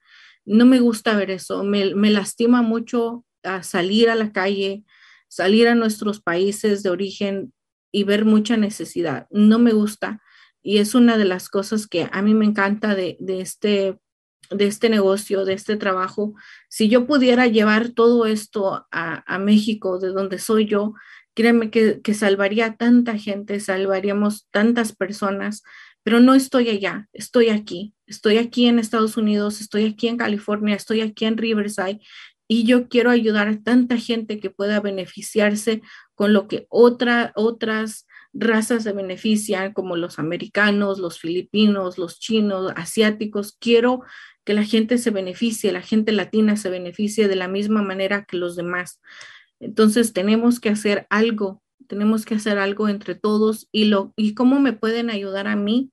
No 0.46 0.66
me 0.66 0.80
gusta 0.80 1.16
ver 1.16 1.32
eso, 1.32 1.64
me, 1.64 1.94
lastima 2.10 2.62
mucho 2.62 3.26
salir 3.62 4.10
a 4.10 4.16
la 4.16 4.32
calle, 4.32 4.84
salir 5.28 5.68
a 5.68 5.76
nuestros 5.76 6.22
países 6.22 6.84
de 6.84 6.90
origen 6.90 7.54
y 7.92 8.04
ver 8.04 8.26
mucha 8.26 8.58
necesidad. 8.58 9.28
No 9.32 9.60
me 9.60 9.72
gusta 9.74 10.22
y 10.62 10.78
es 10.78 10.96
una 10.96 11.18
de 11.18 11.26
las 11.26 11.50
cosas 11.50 11.88
que 11.88 12.10
a 12.12 12.22
mí 12.22 12.34
me 12.34 12.46
encanta 12.46 12.96
de, 12.96 13.18
este 13.28 13.98
de 14.50 14.68
este 14.68 14.90
negocio, 14.90 15.46
de 15.46 15.54
este 15.54 15.78
trabajo. 15.78 16.36
Si 16.70 16.90
yo 16.90 17.08
pudiera 17.08 17.48
llevar 17.48 17.90
todo 17.90 18.26
esto 18.26 18.86
a, 18.92 19.24
a 19.26 19.40
México, 19.40 20.00
de 20.00 20.10
donde 20.10 20.38
soy 20.38 20.66
yo, 20.66 20.94
Créeme 21.34 21.70
que, 21.70 22.02
que 22.02 22.14
salvaría 22.14 22.76
tanta 22.76 23.18
gente, 23.18 23.60
salvaríamos 23.60 24.48
tantas 24.52 24.96
personas, 24.96 25.64
pero 26.04 26.20
no 26.20 26.34
estoy 26.34 26.70
allá, 26.70 27.08
estoy 27.14 27.50
aquí, 27.50 27.94
estoy 28.06 28.38
aquí 28.38 28.68
en 28.68 28.80
Estados 28.80 29.18
Unidos, 29.18 29.62
estoy 29.62 29.86
aquí 29.86 30.08
en 30.08 30.18
California, 30.18 30.76
estoy 30.76 31.02
aquí 31.02 31.26
en 31.26 31.38
Riverside 31.38 32.02
y 32.48 32.66
yo 32.66 32.90
quiero 32.90 33.10
ayudar 33.10 33.48
a 33.48 33.62
tanta 33.62 33.98
gente 33.98 34.40
que 34.40 34.50
pueda 34.50 34.80
beneficiarse 34.80 35.82
con 36.14 36.34
lo 36.34 36.48
que 36.48 36.68
otra, 36.70 37.32
otras 37.36 38.06
razas 38.34 38.84
se 38.84 38.92
benefician, 38.92 39.74
como 39.74 39.96
los 39.96 40.20
americanos, 40.20 41.00
los 41.00 41.20
filipinos, 41.20 41.98
los 41.98 42.20
chinos, 42.20 42.74
asiáticos. 42.76 43.56
Quiero 43.60 44.02
que 44.44 44.54
la 44.54 44.64
gente 44.64 44.98
se 44.98 45.12
beneficie, 45.12 45.72
la 45.72 45.82
gente 45.82 46.12
latina 46.12 46.58
se 46.58 46.70
beneficie 46.70 47.28
de 47.28 47.36
la 47.36 47.48
misma 47.48 47.82
manera 47.82 48.26
que 48.26 48.38
los 48.38 48.56
demás. 48.56 49.00
Entonces 49.64 50.14
tenemos 50.14 50.60
que 50.60 50.70
hacer 50.70 51.08
algo, 51.10 51.62
tenemos 51.88 52.26
que 52.26 52.36
hacer 52.36 52.58
algo 52.58 52.90
entre 52.90 53.16
todos 53.16 53.70
y, 53.72 53.86
lo, 53.86 54.14
y 54.16 54.34
cómo 54.34 54.60
me 54.60 54.74
pueden 54.74 55.10
ayudar 55.10 55.48
a 55.48 55.56
mí 55.56 55.92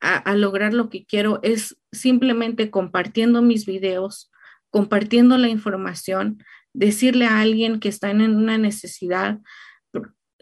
a, 0.00 0.34
lograr 0.34 0.74
lo 0.74 0.88
que 0.88 1.06
quiero 1.06 1.38
es 1.44 1.78
simplemente 1.92 2.72
compartiendo 2.72 3.40
mis 3.40 3.66
videos, 3.66 4.32
compartiendo 4.70 5.38
la 5.38 5.48
información, 5.48 6.42
decirle 6.72 7.26
a 7.26 7.40
alguien 7.40 7.78
que 7.78 7.88
está 7.88 8.10
en 8.10 8.20
una 8.22 8.58
necesidad. 8.58 9.38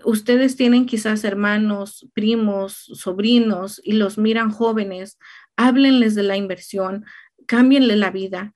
Ustedes 0.02 0.56
tienen 0.56 0.86
quizás 0.86 1.24
hermanos, 1.24 2.08
primos, 2.14 2.86
sobrinos 2.94 3.82
y 3.84 3.92
los 3.92 4.16
miran 4.16 4.50
jóvenes, 4.50 5.18
háblenles 5.56 6.14
de 6.14 6.22
la 6.22 6.38
inversión, 6.38 7.04
cámbienle 7.46 7.96
la 7.96 8.10
vida, 8.10 8.54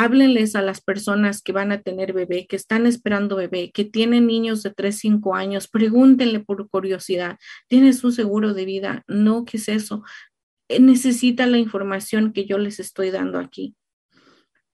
Háblenles 0.00 0.54
a 0.54 0.62
las 0.62 0.80
personas 0.80 1.42
que 1.42 1.50
van 1.50 1.72
a 1.72 1.82
tener 1.82 2.12
bebé, 2.12 2.46
que 2.46 2.54
están 2.54 2.86
esperando 2.86 3.34
bebé, 3.34 3.72
que 3.72 3.84
tienen 3.84 4.28
niños 4.28 4.62
de 4.62 4.70
3, 4.70 4.96
5 4.96 5.34
años. 5.34 5.66
Pregúntenle 5.66 6.38
por 6.38 6.68
curiosidad, 6.70 7.36
¿tienes 7.66 8.04
un 8.04 8.12
seguro 8.12 8.54
de 8.54 8.64
vida? 8.64 9.02
No, 9.08 9.44
¿qué 9.44 9.56
es 9.56 9.68
eso? 9.68 10.04
Eh, 10.68 10.78
necesita 10.78 11.46
la 11.48 11.58
información 11.58 12.32
que 12.32 12.46
yo 12.46 12.58
les 12.58 12.78
estoy 12.78 13.10
dando 13.10 13.40
aquí. 13.40 13.74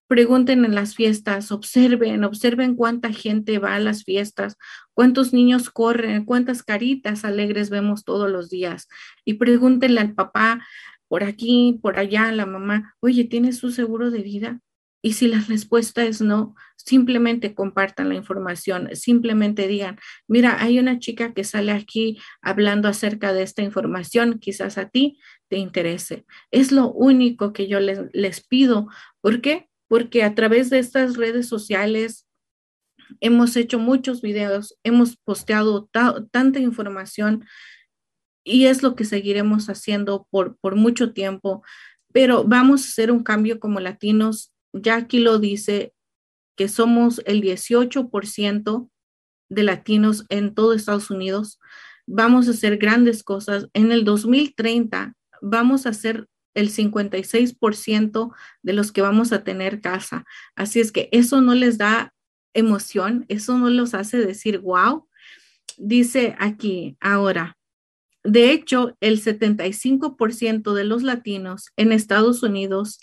Pregunten 0.08 0.66
en 0.66 0.74
las 0.74 0.94
fiestas, 0.94 1.52
observen, 1.52 2.22
observen 2.24 2.76
cuánta 2.76 3.10
gente 3.10 3.58
va 3.58 3.76
a 3.76 3.80
las 3.80 4.04
fiestas, 4.04 4.58
cuántos 4.92 5.32
niños 5.32 5.70
corren, 5.70 6.26
cuántas 6.26 6.62
caritas 6.62 7.24
alegres 7.24 7.70
vemos 7.70 8.04
todos 8.04 8.30
los 8.30 8.50
días. 8.50 8.88
Y 9.24 9.34
pregúntenle 9.34 10.02
al 10.02 10.12
papá, 10.12 10.66
por 11.08 11.24
aquí, 11.24 11.78
por 11.80 11.98
allá, 11.98 12.30
la 12.30 12.44
mamá, 12.44 12.94
oye, 13.00 13.24
¿tienes 13.24 13.64
un 13.64 13.72
seguro 13.72 14.10
de 14.10 14.20
vida? 14.20 14.60
Y 15.05 15.12
si 15.12 15.28
la 15.28 15.38
respuesta 15.46 16.02
es 16.07 16.22
no, 16.22 16.55
simplemente 16.76 17.55
compartan 17.55 18.09
la 18.09 18.14
información, 18.14 18.88
simplemente 18.94 19.68
digan, 19.68 19.98
mira, 20.26 20.62
hay 20.62 20.78
una 20.78 20.98
chica 20.98 21.34
que 21.34 21.44
sale 21.44 21.72
aquí 21.72 22.18
hablando 22.40 22.88
acerca 22.88 23.34
de 23.34 23.42
esta 23.42 23.61
información, 23.61 24.38
quizás 24.38 24.78
a 24.78 24.88
ti 24.88 25.18
te 25.48 25.59
interese. 25.59 26.24
Es 26.50 26.72
lo 26.72 26.90
único 26.90 27.52
que 27.52 27.68
yo 27.68 27.80
les, 27.80 28.00
les 28.14 28.42
pido. 28.46 28.88
¿Por 29.20 29.42
qué? 29.42 29.68
Porque 29.88 30.22
a 30.22 30.34
través 30.34 30.70
de 30.70 30.78
estas 30.78 31.18
redes 31.18 31.48
sociales 31.48 32.26
hemos 33.20 33.57
hecho 33.57 33.78
muchos 33.78 34.22
videos, 34.22 34.78
hemos 34.84 35.18
posteado 35.18 35.86
tanta 36.30 36.61
información 36.61 37.44
y 38.42 38.68
es 38.68 38.82
lo 38.82 38.96
que 38.96 39.05
seguiremos 39.05 39.68
haciendo 39.68 40.26
por, 40.30 40.57
por 40.57 40.76
mucho 40.76 41.12
tiempo. 41.12 41.62
Pero 42.11 42.44
vamos 42.44 42.86
a 42.86 42.88
hacer 42.88 43.11
un 43.11 43.22
cambio 43.22 43.61
como 43.61 43.80
latinos 43.80 44.53
ya 44.74 44.96
aquí 44.96 45.20
lo 45.20 45.38
dice, 45.38 45.94
que 46.56 46.68
somos 46.68 47.22
el 47.26 47.42
18% 47.42 48.90
de 49.48 49.62
latinos 49.62 50.24
en 50.28 50.54
todo 50.54 50.72
Estados 50.72 51.10
Unidos. 51.10 51.58
Vamos 52.06 52.48
a 52.48 52.52
hacer 52.52 52.76
grandes 52.76 53.22
cosas. 53.22 53.68
En 53.72 53.92
el 53.92 54.04
2030 54.04 55.14
vamos 55.40 55.86
a 55.86 55.92
ser 55.92 56.28
el 56.54 56.70
56% 56.70 58.32
de 58.62 58.72
los 58.72 58.92
que 58.92 59.02
vamos 59.02 59.32
a 59.32 59.42
tener 59.42 59.80
casa. 59.80 60.24
Así 60.54 60.80
es 60.80 60.92
que 60.92 61.08
eso 61.12 61.40
no 61.40 61.54
les 61.54 61.78
da 61.78 62.14
emoción, 62.54 63.26
eso 63.28 63.58
no 63.58 63.68
los 63.70 63.94
hace 63.94 64.18
decir, 64.18 64.60
wow. 64.60 65.08
Dice 65.76 66.36
aquí 66.38 66.96
ahora, 67.00 67.56
de 68.22 68.52
hecho, 68.52 68.96
el 69.00 69.20
75% 69.20 70.72
de 70.72 70.84
los 70.84 71.02
latinos 71.02 71.72
en 71.76 71.92
Estados 71.92 72.42
Unidos 72.42 73.00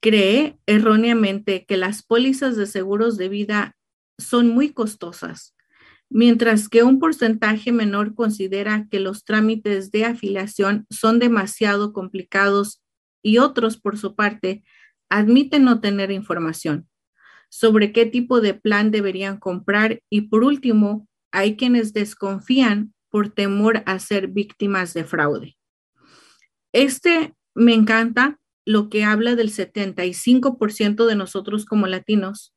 cree 0.00 0.58
erróneamente 0.66 1.64
que 1.66 1.76
las 1.76 2.02
pólizas 2.02 2.56
de 2.56 2.66
seguros 2.66 3.16
de 3.16 3.28
vida 3.28 3.76
son 4.18 4.48
muy 4.48 4.72
costosas, 4.72 5.54
mientras 6.08 6.68
que 6.68 6.82
un 6.82 6.98
porcentaje 6.98 7.72
menor 7.72 8.14
considera 8.14 8.88
que 8.90 9.00
los 9.00 9.24
trámites 9.24 9.90
de 9.90 10.04
afiliación 10.04 10.86
son 10.90 11.18
demasiado 11.18 11.92
complicados 11.92 12.82
y 13.22 13.38
otros, 13.38 13.76
por 13.76 13.98
su 13.98 14.14
parte, 14.14 14.62
admiten 15.08 15.64
no 15.64 15.80
tener 15.80 16.10
información 16.10 16.88
sobre 17.50 17.92
qué 17.92 18.06
tipo 18.06 18.40
de 18.40 18.54
plan 18.54 18.90
deberían 18.90 19.38
comprar 19.38 20.00
y 20.08 20.22
por 20.22 20.44
último, 20.44 21.08
hay 21.32 21.56
quienes 21.56 21.92
desconfían 21.92 22.94
por 23.10 23.28
temor 23.28 23.82
a 23.86 23.98
ser 23.98 24.28
víctimas 24.28 24.94
de 24.94 25.04
fraude. 25.04 25.56
Este 26.72 27.34
me 27.54 27.74
encanta 27.74 28.38
lo 28.70 28.88
que 28.88 29.02
habla 29.02 29.34
del 29.34 29.50
75% 29.50 31.06
de 31.06 31.16
nosotros 31.16 31.64
como 31.66 31.88
latinos, 31.88 32.54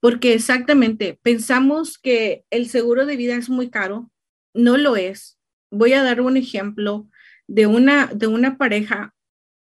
porque 0.00 0.34
exactamente 0.34 1.18
pensamos 1.22 1.98
que 1.98 2.44
el 2.50 2.68
seguro 2.68 3.06
de 3.06 3.16
vida 3.16 3.36
es 3.36 3.48
muy 3.48 3.70
caro, 3.70 4.10
no 4.52 4.76
lo 4.76 4.96
es. 4.96 5.38
Voy 5.70 5.92
a 5.92 6.02
dar 6.02 6.20
un 6.20 6.36
ejemplo 6.36 7.08
de 7.46 7.68
una, 7.68 8.06
de 8.12 8.26
una 8.26 8.58
pareja, 8.58 9.14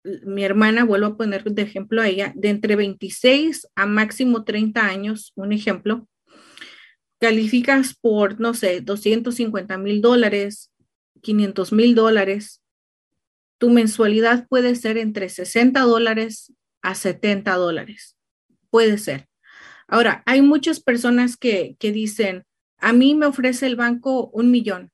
mi 0.02 0.44
hermana, 0.44 0.84
vuelvo 0.84 1.08
a 1.08 1.16
poner 1.18 1.44
de 1.44 1.62
ejemplo 1.62 2.00
a 2.00 2.08
ella, 2.08 2.32
de 2.34 2.48
entre 2.48 2.74
26 2.74 3.68
a 3.74 3.84
máximo 3.84 4.44
30 4.44 4.86
años, 4.86 5.32
un 5.34 5.52
ejemplo, 5.52 6.08
calificas 7.20 7.94
por, 8.00 8.40
no 8.40 8.54
sé, 8.54 8.80
250 8.80 9.76
mil 9.76 10.00
dólares, 10.00 10.72
500 11.20 11.72
mil 11.72 11.94
dólares, 11.94 12.62
tu 13.59 13.70
mensualidad 13.70 14.46
puede 14.48 14.74
ser 14.74 14.98
entre 14.98 15.28
60 15.28 15.80
dólares 15.80 16.52
a 16.82 16.94
70 16.94 17.54
dólares. 17.54 18.16
Puede 18.70 18.98
ser. 18.98 19.28
Ahora, 19.88 20.22
hay 20.26 20.42
muchas 20.42 20.80
personas 20.80 21.36
que, 21.36 21.76
que 21.78 21.92
dicen, 21.92 22.44
a 22.78 22.92
mí 22.92 23.14
me 23.14 23.26
ofrece 23.26 23.66
el 23.66 23.76
banco 23.76 24.28
un 24.32 24.50
millón. 24.50 24.90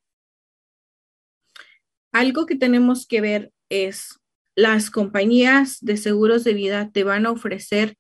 Algo 2.13 2.47
que 2.47 2.57
tenemos 2.57 3.07
que 3.07 3.21
ver 3.21 3.53
es, 3.69 4.21
las 4.55 4.91
compañías 4.91 5.79
de 5.81 5.97
seguros 5.97 6.45
de 6.45 6.53
vida 6.53 6.91
te 6.93 7.05
van 7.05 7.27
a 7.27 7.31
ofrecer 7.31 7.97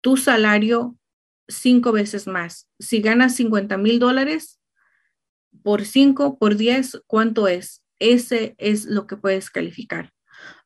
tu 0.00 0.16
salario 0.16 0.98
cinco 1.48 1.92
veces 1.92 2.26
más. 2.26 2.68
Si 2.78 3.00
ganas 3.00 3.36
50 3.36 3.76
mil 3.78 3.98
dólares, 3.98 4.60
por 5.62 5.84
cinco, 5.84 6.36
por 6.36 6.56
diez, 6.56 7.00
¿cuánto 7.06 7.46
es? 7.46 7.83
Ese 8.12 8.54
es 8.58 8.86
lo 8.86 9.06
que 9.06 9.16
puedes 9.16 9.50
calificar. 9.50 10.12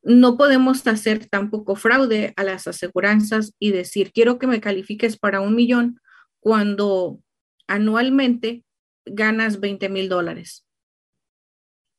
No 0.03 0.36
podemos 0.36 0.86
hacer 0.86 1.26
tampoco 1.26 1.76
fraude 1.76 2.32
a 2.36 2.43
las 2.43 2.66
aseguranzas 2.66 3.55
y 3.59 3.70
decir, 3.70 4.12
quiero 4.12 4.39
que 4.39 4.47
me 4.47 4.61
califiques 4.61 5.18
para 5.18 5.41
un 5.41 5.55
millón 5.55 6.01
cuando 6.41 7.20
anualmente 7.66 8.64
ganas 9.05 9.61
20 9.61 9.89
mil 9.89 10.09
dólares. 10.09 10.66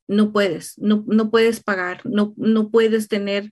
No 0.07 0.33
puedes, 0.33 0.77
no, 0.77 1.03
no 1.07 1.29
puedes 1.29 1.61
pagar, 1.61 2.01
no, 2.05 2.33
no 2.35 2.69
puedes 2.69 3.07
tener 3.07 3.51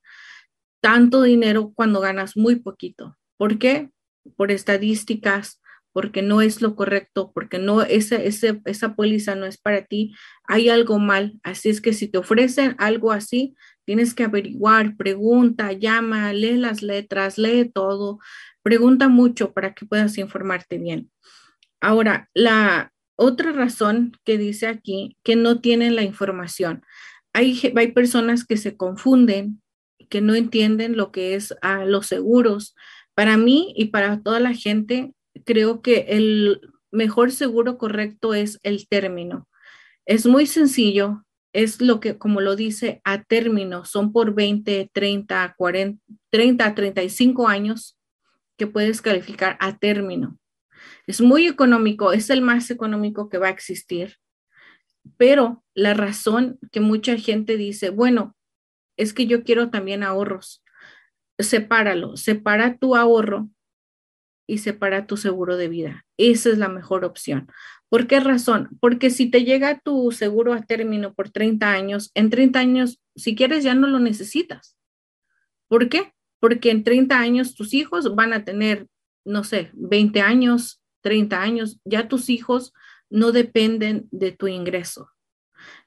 tanto 0.81 1.21
dinero 1.21 1.71
cuando 1.75 1.99
ganas 1.99 2.35
muy 2.35 2.55
poquito. 2.55 3.17
¿Por 3.38 3.59
qué? 3.59 3.91
Por 4.35 4.51
estadísticas, 4.51 5.61
porque 5.97 6.21
no 6.21 6.43
es 6.43 6.61
lo 6.61 6.75
correcto, 6.75 7.31
porque 7.33 7.57
no 7.57 7.81
esa, 7.81 8.17
esa 8.17 8.95
póliza 8.95 9.33
no 9.33 9.47
es 9.47 9.57
para 9.57 9.83
ti, 9.83 10.13
hay 10.43 10.69
algo 10.69 10.99
mal. 10.99 11.39
Así 11.41 11.69
es 11.69 11.81
que 11.81 11.91
si 11.91 12.07
te 12.07 12.19
ofrecen 12.19 12.75
algo 12.77 13.11
así, 13.11 13.55
tienes 13.83 14.13
que 14.13 14.23
averiguar, 14.23 14.95
pregunta, 14.95 15.71
llama, 15.71 16.31
lee 16.33 16.57
las 16.57 16.83
letras, 16.83 17.39
lee 17.39 17.71
todo, 17.73 18.19
pregunta 18.61 19.07
mucho 19.07 19.53
para 19.53 19.73
que 19.73 19.87
puedas 19.87 20.19
informarte 20.19 20.77
bien. 20.77 21.09
Ahora, 21.81 22.29
la 22.35 22.93
otra 23.15 23.51
razón 23.51 24.11
que 24.23 24.37
dice 24.37 24.67
aquí, 24.67 25.17
que 25.23 25.35
no 25.35 25.61
tienen 25.61 25.95
la 25.95 26.03
información. 26.03 26.83
Hay, 27.33 27.59
hay 27.75 27.91
personas 27.93 28.45
que 28.45 28.57
se 28.57 28.77
confunden, 28.77 29.63
que 30.09 30.21
no 30.21 30.35
entienden 30.35 30.95
lo 30.95 31.11
que 31.11 31.33
es 31.33 31.55
a 31.63 31.85
los 31.85 32.05
seguros. 32.05 32.75
Para 33.15 33.35
mí 33.35 33.73
y 33.75 33.85
para 33.85 34.21
toda 34.21 34.39
la 34.39 34.53
gente, 34.53 35.15
creo 35.47 35.81
que 35.81 36.05
el 36.09 36.61
mejor 36.91 37.31
seguro 37.31 37.77
correcto 37.77 38.33
es 38.33 38.59
el 38.63 38.87
término. 38.87 39.47
Es 40.05 40.25
muy 40.25 40.45
sencillo, 40.45 41.23
es 41.53 41.81
lo 41.81 41.99
que, 42.01 42.17
como 42.17 42.41
lo 42.41 42.55
dice, 42.55 43.01
a 43.05 43.23
término, 43.23 43.85
son 43.85 44.11
por 44.11 44.35
20, 44.35 44.91
30, 44.93 45.55
40, 45.57 46.03
30, 46.29 46.75
35 46.75 47.47
años 47.47 47.97
que 48.57 48.67
puedes 48.67 49.01
calificar 49.01 49.57
a 49.61 49.77
término. 49.77 50.37
Es 51.07 51.21
muy 51.21 51.47
económico, 51.47 52.11
es 52.11 52.29
el 52.29 52.41
más 52.41 52.69
económico 52.69 53.29
que 53.29 53.37
va 53.37 53.47
a 53.47 53.51
existir. 53.51 54.17
Pero 55.15 55.63
la 55.73 55.93
razón 55.93 56.59
que 56.71 56.81
mucha 56.81 57.17
gente 57.17 57.55
dice, 57.55 57.89
bueno, 57.89 58.35
es 58.97 59.13
que 59.13 59.27
yo 59.27 59.43
quiero 59.43 59.69
también 59.69 60.03
ahorros. 60.03 60.61
Sepáralo, 61.39 62.17
separa 62.17 62.77
tu 62.77 62.95
ahorro 62.95 63.49
y 64.47 64.59
separa 64.59 65.05
tu 65.05 65.17
seguro 65.17 65.57
de 65.57 65.67
vida. 65.67 66.05
Esa 66.17 66.49
es 66.49 66.57
la 66.57 66.69
mejor 66.69 67.05
opción. 67.05 67.51
¿Por 67.89 68.07
qué 68.07 68.19
razón? 68.19 68.69
Porque 68.79 69.09
si 69.09 69.29
te 69.29 69.43
llega 69.43 69.79
tu 69.79 70.11
seguro 70.11 70.53
a 70.53 70.61
término 70.61 71.13
por 71.13 71.29
30 71.29 71.71
años, 71.71 72.11
en 72.15 72.29
30 72.29 72.59
años, 72.59 72.99
si 73.15 73.35
quieres, 73.35 73.63
ya 73.63 73.75
no 73.75 73.87
lo 73.87 73.99
necesitas. 73.99 74.77
¿Por 75.67 75.89
qué? 75.89 76.13
Porque 76.39 76.71
en 76.71 76.83
30 76.83 77.19
años 77.19 77.55
tus 77.55 77.73
hijos 77.73 78.15
van 78.15 78.33
a 78.33 78.45
tener, 78.45 78.87
no 79.25 79.43
sé, 79.43 79.69
20 79.73 80.21
años, 80.21 80.81
30 81.01 81.41
años. 81.41 81.79
Ya 81.85 82.07
tus 82.07 82.29
hijos 82.29 82.73
no 83.09 83.31
dependen 83.31 84.07
de 84.11 84.31
tu 84.31 84.47
ingreso. 84.47 85.09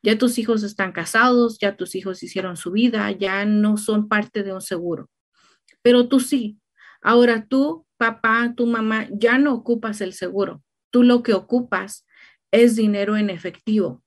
Ya 0.02 0.18
tus 0.18 0.38
hijos 0.38 0.62
están 0.62 0.92
casados, 0.92 1.58
ya 1.58 1.76
tus 1.76 1.94
hijos 1.94 2.22
hicieron 2.22 2.56
su 2.56 2.72
vida, 2.72 3.10
ya 3.12 3.44
no 3.44 3.76
son 3.76 4.08
parte 4.08 4.42
de 4.42 4.52
un 4.52 4.60
seguro. 4.60 5.08
Pero 5.82 6.08
tú 6.08 6.20
sí. 6.20 6.58
Ahora 7.02 7.46
tú 7.46 7.86
papá, 8.00 8.54
tu 8.56 8.66
mamá, 8.66 9.06
ya 9.12 9.36
no 9.36 9.52
ocupas 9.52 10.00
el 10.00 10.14
seguro. 10.14 10.62
Tú 10.90 11.02
lo 11.02 11.22
que 11.22 11.34
ocupas 11.34 12.06
es 12.50 12.74
dinero 12.74 13.18
en 13.18 13.28
efectivo, 13.28 14.02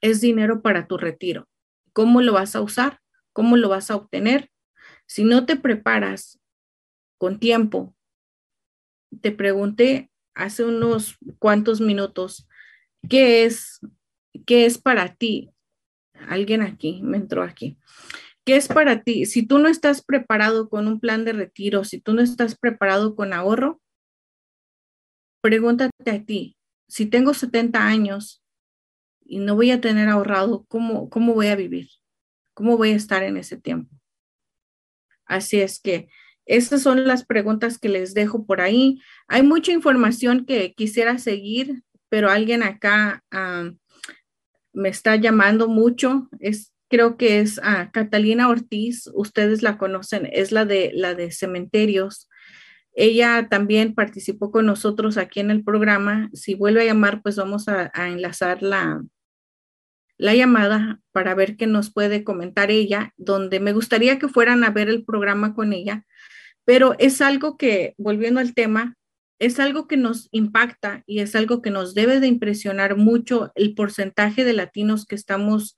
es 0.00 0.22
dinero 0.22 0.62
para 0.62 0.86
tu 0.86 0.96
retiro. 0.96 1.46
¿Cómo 1.92 2.22
lo 2.22 2.32
vas 2.32 2.56
a 2.56 2.62
usar? 2.62 3.00
¿Cómo 3.34 3.58
lo 3.58 3.68
vas 3.68 3.90
a 3.90 3.96
obtener? 3.96 4.50
Si 5.06 5.22
no 5.22 5.44
te 5.44 5.56
preparas 5.56 6.40
con 7.18 7.38
tiempo 7.38 7.94
te 9.20 9.32
pregunté 9.32 10.10
hace 10.34 10.64
unos 10.64 11.16
cuantos 11.38 11.80
minutos, 11.80 12.48
¿qué 13.08 13.44
es, 13.44 13.80
qué 14.46 14.66
es 14.66 14.78
para 14.78 15.14
ti? 15.14 15.50
Alguien 16.28 16.62
aquí, 16.62 17.00
me 17.02 17.16
entró 17.16 17.42
aquí. 17.42 17.78
¿Qué 18.44 18.56
es 18.56 18.68
para 18.68 19.02
ti? 19.02 19.24
Si 19.24 19.46
tú 19.46 19.58
no 19.58 19.68
estás 19.68 20.02
preparado 20.04 20.68
con 20.68 20.86
un 20.86 21.00
plan 21.00 21.24
de 21.24 21.32
retiro, 21.32 21.84
si 21.84 22.00
tú 22.00 22.12
no 22.12 22.20
estás 22.20 22.56
preparado 22.56 23.16
con 23.16 23.32
ahorro, 23.32 23.80
pregúntate 25.40 26.10
a 26.10 26.24
ti, 26.24 26.56
si 26.88 27.06
tengo 27.06 27.34
70 27.34 27.86
años 27.86 28.42
y 29.24 29.38
no 29.38 29.54
voy 29.54 29.70
a 29.70 29.80
tener 29.80 30.08
ahorrado, 30.08 30.64
¿cómo, 30.68 31.08
cómo 31.08 31.34
voy 31.34 31.46
a 31.46 31.56
vivir? 31.56 31.88
¿Cómo 32.52 32.76
voy 32.76 32.90
a 32.90 32.96
estar 32.96 33.22
en 33.22 33.36
ese 33.36 33.56
tiempo? 33.56 33.90
Así 35.24 35.60
es 35.60 35.80
que 35.80 36.08
esas 36.44 36.82
son 36.82 37.06
las 37.06 37.24
preguntas 37.24 37.78
que 37.78 37.88
les 37.88 38.12
dejo 38.12 38.44
por 38.44 38.60
ahí. 38.60 39.00
Hay 39.28 39.42
mucha 39.42 39.72
información 39.72 40.44
que 40.44 40.74
quisiera 40.74 41.18
seguir, 41.18 41.82
pero 42.10 42.28
alguien 42.28 42.62
acá 42.62 43.24
ah, 43.30 43.70
me 44.74 44.90
está 44.90 45.16
llamando 45.16 45.68
mucho. 45.68 46.28
Es, 46.40 46.73
creo 46.88 47.16
que 47.16 47.40
es 47.40 47.60
a 47.62 47.90
Catalina 47.90 48.48
Ortiz, 48.48 49.10
ustedes 49.14 49.62
la 49.62 49.78
conocen, 49.78 50.28
es 50.32 50.52
la 50.52 50.64
de 50.64 50.90
la 50.94 51.14
de 51.14 51.30
cementerios. 51.32 52.28
Ella 52.94 53.48
también 53.50 53.94
participó 53.94 54.50
con 54.50 54.66
nosotros 54.66 55.16
aquí 55.16 55.40
en 55.40 55.50
el 55.50 55.64
programa. 55.64 56.30
Si 56.32 56.54
vuelve 56.54 56.82
a 56.82 56.86
llamar, 56.86 57.22
pues 57.22 57.36
vamos 57.36 57.68
a, 57.68 57.90
a 57.92 58.08
enlazar 58.08 58.62
la, 58.62 59.02
la 60.16 60.34
llamada 60.34 61.00
para 61.12 61.34
ver 61.34 61.56
qué 61.56 61.66
nos 61.66 61.92
puede 61.92 62.24
comentar 62.24 62.70
ella, 62.70 63.12
donde 63.16 63.60
me 63.60 63.72
gustaría 63.72 64.18
que 64.18 64.28
fueran 64.28 64.64
a 64.64 64.70
ver 64.70 64.88
el 64.88 65.04
programa 65.04 65.54
con 65.54 65.72
ella, 65.72 66.04
pero 66.64 66.94
es 66.98 67.20
algo 67.20 67.56
que, 67.56 67.94
volviendo 67.98 68.40
al 68.40 68.54
tema, 68.54 68.96
es 69.38 69.58
algo 69.58 69.88
que 69.88 69.96
nos 69.96 70.28
impacta 70.30 71.02
y 71.06 71.18
es 71.18 71.34
algo 71.34 71.60
que 71.60 71.70
nos 71.70 71.94
debe 71.94 72.20
de 72.20 72.28
impresionar 72.28 72.96
mucho 72.96 73.52
el 73.54 73.74
porcentaje 73.74 74.44
de 74.44 74.52
latinos 74.52 75.06
que 75.06 75.16
estamos 75.16 75.76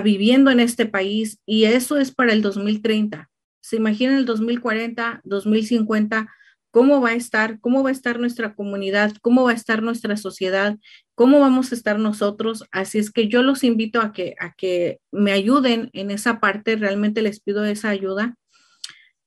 viviendo 0.00 0.50
en 0.50 0.60
este 0.60 0.86
país 0.86 1.40
y 1.44 1.64
eso 1.64 1.98
es 1.98 2.12
para 2.12 2.32
el 2.32 2.42
2030. 2.42 3.28
Se 3.60 3.76
imaginan 3.76 4.16
el 4.16 4.26
2040, 4.26 5.20
2050, 5.24 6.28
cómo 6.70 7.00
va 7.00 7.10
a 7.10 7.14
estar, 7.14 7.58
cómo 7.60 7.82
va 7.82 7.90
a 7.90 7.92
estar 7.92 8.20
nuestra 8.20 8.54
comunidad, 8.54 9.12
cómo 9.22 9.44
va 9.44 9.50
a 9.50 9.54
estar 9.54 9.82
nuestra 9.82 10.16
sociedad, 10.16 10.78
cómo 11.14 11.40
vamos 11.40 11.72
a 11.72 11.74
estar 11.74 11.98
nosotros. 11.98 12.64
Así 12.70 12.98
es 12.98 13.10
que 13.10 13.28
yo 13.28 13.42
los 13.42 13.64
invito 13.64 14.00
a 14.00 14.12
que, 14.12 14.34
a 14.38 14.52
que 14.52 15.00
me 15.10 15.32
ayuden 15.32 15.90
en 15.92 16.10
esa 16.10 16.40
parte, 16.40 16.76
realmente 16.76 17.22
les 17.22 17.40
pido 17.40 17.64
esa 17.64 17.88
ayuda 17.88 18.36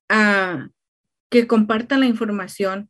a 0.10 0.70
que 1.30 1.48
compartan 1.48 2.02
la 2.02 2.06
información, 2.06 2.90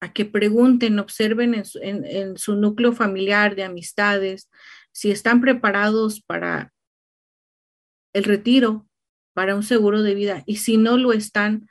a 0.00 0.12
que 0.12 0.24
pregunten, 0.24 0.98
observen 0.98 1.54
en 1.54 2.36
su, 2.36 2.56
núcleo 2.56 2.92
familiar 2.92 3.54
de 3.54 3.62
amistades, 3.62 4.50
si 4.90 5.12
están 5.12 5.40
preparados 5.40 6.20
para 6.20 6.72
el 8.12 8.24
retiro, 8.24 8.86
para 9.34 9.54
un 9.54 9.62
seguro 9.62 10.02
de 10.02 10.14
vida. 10.14 10.42
Y 10.46 10.56
si 10.56 10.76
no 10.76 10.96
lo 10.96 11.12
están, 11.12 11.68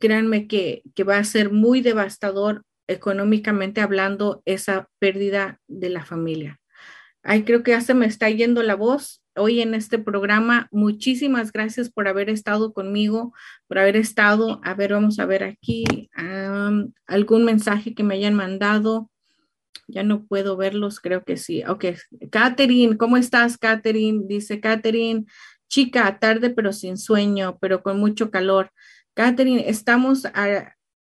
créanme 0.00 0.46
que, 0.46 0.82
que 0.94 1.04
va 1.04 1.18
a 1.18 1.24
ser 1.24 1.50
muy 1.50 1.80
devastador 1.80 2.64
económicamente 2.86 3.80
hablando 3.80 4.42
esa 4.44 4.88
pérdida 4.98 5.60
de 5.68 5.88
la 5.88 6.04
familia. 6.04 6.60
Ay, 7.22 7.44
creo 7.44 7.62
que 7.62 7.70
ya 7.70 7.80
se 7.80 7.94
me 7.94 8.06
está 8.06 8.28
yendo 8.30 8.62
la 8.62 8.74
voz 8.74 9.22
hoy 9.36 9.60
en 9.60 9.74
este 9.74 9.98
programa. 9.98 10.68
Muchísimas 10.72 11.52
gracias 11.52 11.90
por 11.90 12.08
haber 12.08 12.28
estado 12.28 12.72
conmigo, 12.72 13.32
por 13.68 13.78
haber 13.78 13.96
estado. 13.96 14.60
A 14.64 14.74
ver, 14.74 14.92
vamos 14.92 15.18
a 15.18 15.26
ver 15.26 15.44
aquí 15.44 15.84
algún 17.06 17.44
mensaje 17.44 17.94
que 17.94 18.02
me 18.02 18.14
hayan 18.14 18.34
mandado. 18.34 19.08
Ya 19.86 20.02
no 20.02 20.26
puedo 20.26 20.56
verlos, 20.56 21.00
creo 21.00 21.22
que 21.22 21.36
sí. 21.36 21.62
Ok, 21.66 21.84
Catherine, 22.30 22.96
¿cómo 22.96 23.16
estás, 23.16 23.58
Catherine? 23.58 24.24
Dice 24.26 24.60
Catherine, 24.60 25.26
chica, 25.72 26.18
tarde 26.18 26.50
pero 26.50 26.72
sin 26.72 26.98
sueño, 26.98 27.58
pero 27.60 27.82
con 27.82 27.98
mucho 27.98 28.30
calor. 28.30 28.70
Catherine, 29.14 29.64
estamos 29.68 30.24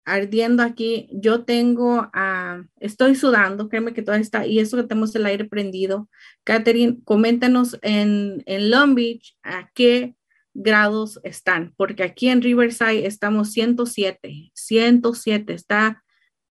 ardiendo 0.04 0.62
aquí. 0.62 1.08
Yo 1.10 1.44
tengo, 1.44 2.02
uh, 2.02 2.64
estoy 2.78 3.14
sudando, 3.14 3.68
créeme 3.70 3.94
que 3.94 4.02
todo 4.02 4.16
está, 4.16 4.46
y 4.46 4.58
eso 4.58 4.76
que 4.76 4.82
tenemos 4.82 5.14
el 5.14 5.24
aire 5.24 5.46
prendido. 5.46 6.08
Catherine, 6.44 6.98
coméntanos 7.04 7.78
en, 7.80 8.42
en 8.44 8.70
Long 8.70 8.94
Beach 8.94 9.36
a 9.42 9.70
qué 9.74 10.14
grados 10.52 11.18
están, 11.22 11.72
porque 11.76 12.02
aquí 12.02 12.28
en 12.28 12.42
Riverside 12.42 13.06
estamos 13.06 13.52
107, 13.52 14.50
107, 14.52 15.54
está 15.54 16.04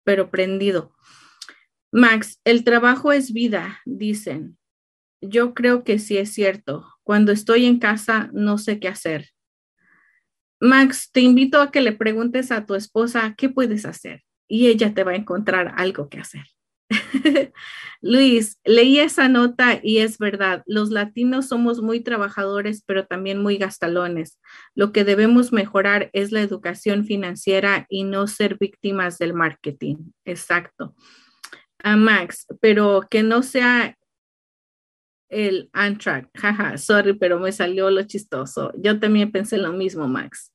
pero 0.04 0.30
prendido. 0.30 0.94
Max, 1.90 2.38
el 2.44 2.62
trabajo 2.62 3.10
es 3.12 3.32
vida, 3.32 3.80
dicen. 3.86 4.56
Yo 5.20 5.54
creo 5.54 5.82
que 5.82 5.98
sí 5.98 6.18
es 6.18 6.34
cierto. 6.34 6.93
Cuando 7.04 7.30
estoy 7.30 7.66
en 7.66 7.78
casa 7.78 8.28
no 8.32 8.58
sé 8.58 8.80
qué 8.80 8.88
hacer. 8.88 9.30
Max, 10.60 11.10
te 11.12 11.20
invito 11.20 11.60
a 11.60 11.70
que 11.70 11.80
le 11.80 11.92
preguntes 11.92 12.50
a 12.50 12.66
tu 12.66 12.74
esposa 12.74 13.34
qué 13.36 13.48
puedes 13.48 13.84
hacer 13.84 14.22
y 14.48 14.68
ella 14.68 14.94
te 14.94 15.04
va 15.04 15.12
a 15.12 15.16
encontrar 15.16 15.74
algo 15.76 16.08
que 16.08 16.18
hacer. 16.18 16.44
Luis, 18.00 18.58
leí 18.64 18.98
esa 18.98 19.28
nota 19.28 19.80
y 19.82 19.98
es 19.98 20.18
verdad, 20.18 20.62
los 20.66 20.90
latinos 20.90 21.48
somos 21.48 21.80
muy 21.80 22.00
trabajadores, 22.00 22.82
pero 22.86 23.06
también 23.06 23.42
muy 23.42 23.56
gastalones. 23.56 24.40
Lo 24.74 24.92
que 24.92 25.04
debemos 25.04 25.52
mejorar 25.52 26.10
es 26.12 26.32
la 26.32 26.40
educación 26.40 27.04
financiera 27.04 27.86
y 27.88 28.04
no 28.04 28.26
ser 28.26 28.58
víctimas 28.58 29.18
del 29.18 29.34
marketing. 29.34 29.96
Exacto. 30.24 30.94
A 31.82 31.96
Max, 31.96 32.46
pero 32.60 33.02
que 33.10 33.22
no 33.22 33.42
sea 33.42 33.96
el 35.28 35.70
Antrack. 35.72 36.30
Jaja, 36.38 36.78
sorry, 36.78 37.14
pero 37.14 37.38
me 37.38 37.52
salió 37.52 37.90
lo 37.90 38.02
chistoso. 38.02 38.72
Yo 38.76 38.98
también 39.00 39.32
pensé 39.32 39.58
lo 39.58 39.72
mismo, 39.72 40.08
Max. 40.08 40.52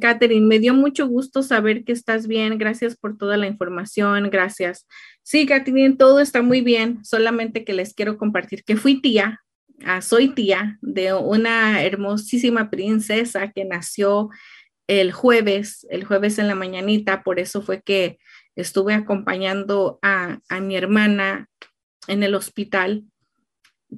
Catherine, 0.00 0.46
me 0.46 0.58
dio 0.58 0.74
mucho 0.74 1.06
gusto 1.06 1.42
saber 1.42 1.84
que 1.84 1.92
estás 1.92 2.26
bien. 2.26 2.58
Gracias 2.58 2.94
por 2.94 3.16
toda 3.16 3.38
la 3.38 3.46
información. 3.46 4.28
Gracias. 4.28 4.86
Sí, 5.22 5.46
Catherine, 5.46 5.96
todo 5.96 6.20
está 6.20 6.42
muy 6.42 6.60
bien. 6.60 7.02
Solamente 7.04 7.64
que 7.64 7.72
les 7.72 7.94
quiero 7.94 8.18
compartir 8.18 8.64
que 8.64 8.76
fui 8.76 9.00
tía, 9.00 9.40
uh, 9.80 10.02
soy 10.02 10.28
tía 10.34 10.78
de 10.82 11.14
una 11.14 11.82
hermosísima 11.82 12.68
princesa 12.68 13.50
que 13.50 13.64
nació 13.64 14.28
el 14.88 15.10
jueves, 15.12 15.86
el 15.88 16.04
jueves 16.04 16.38
en 16.38 16.48
la 16.48 16.54
mañanita. 16.54 17.22
Por 17.22 17.40
eso 17.40 17.62
fue 17.62 17.80
que 17.80 18.18
estuve 18.56 18.92
acompañando 18.92 19.98
a, 20.02 20.38
a 20.50 20.60
mi 20.60 20.76
hermana 20.76 21.48
en 22.08 22.22
el 22.22 22.34
hospital. 22.34 23.04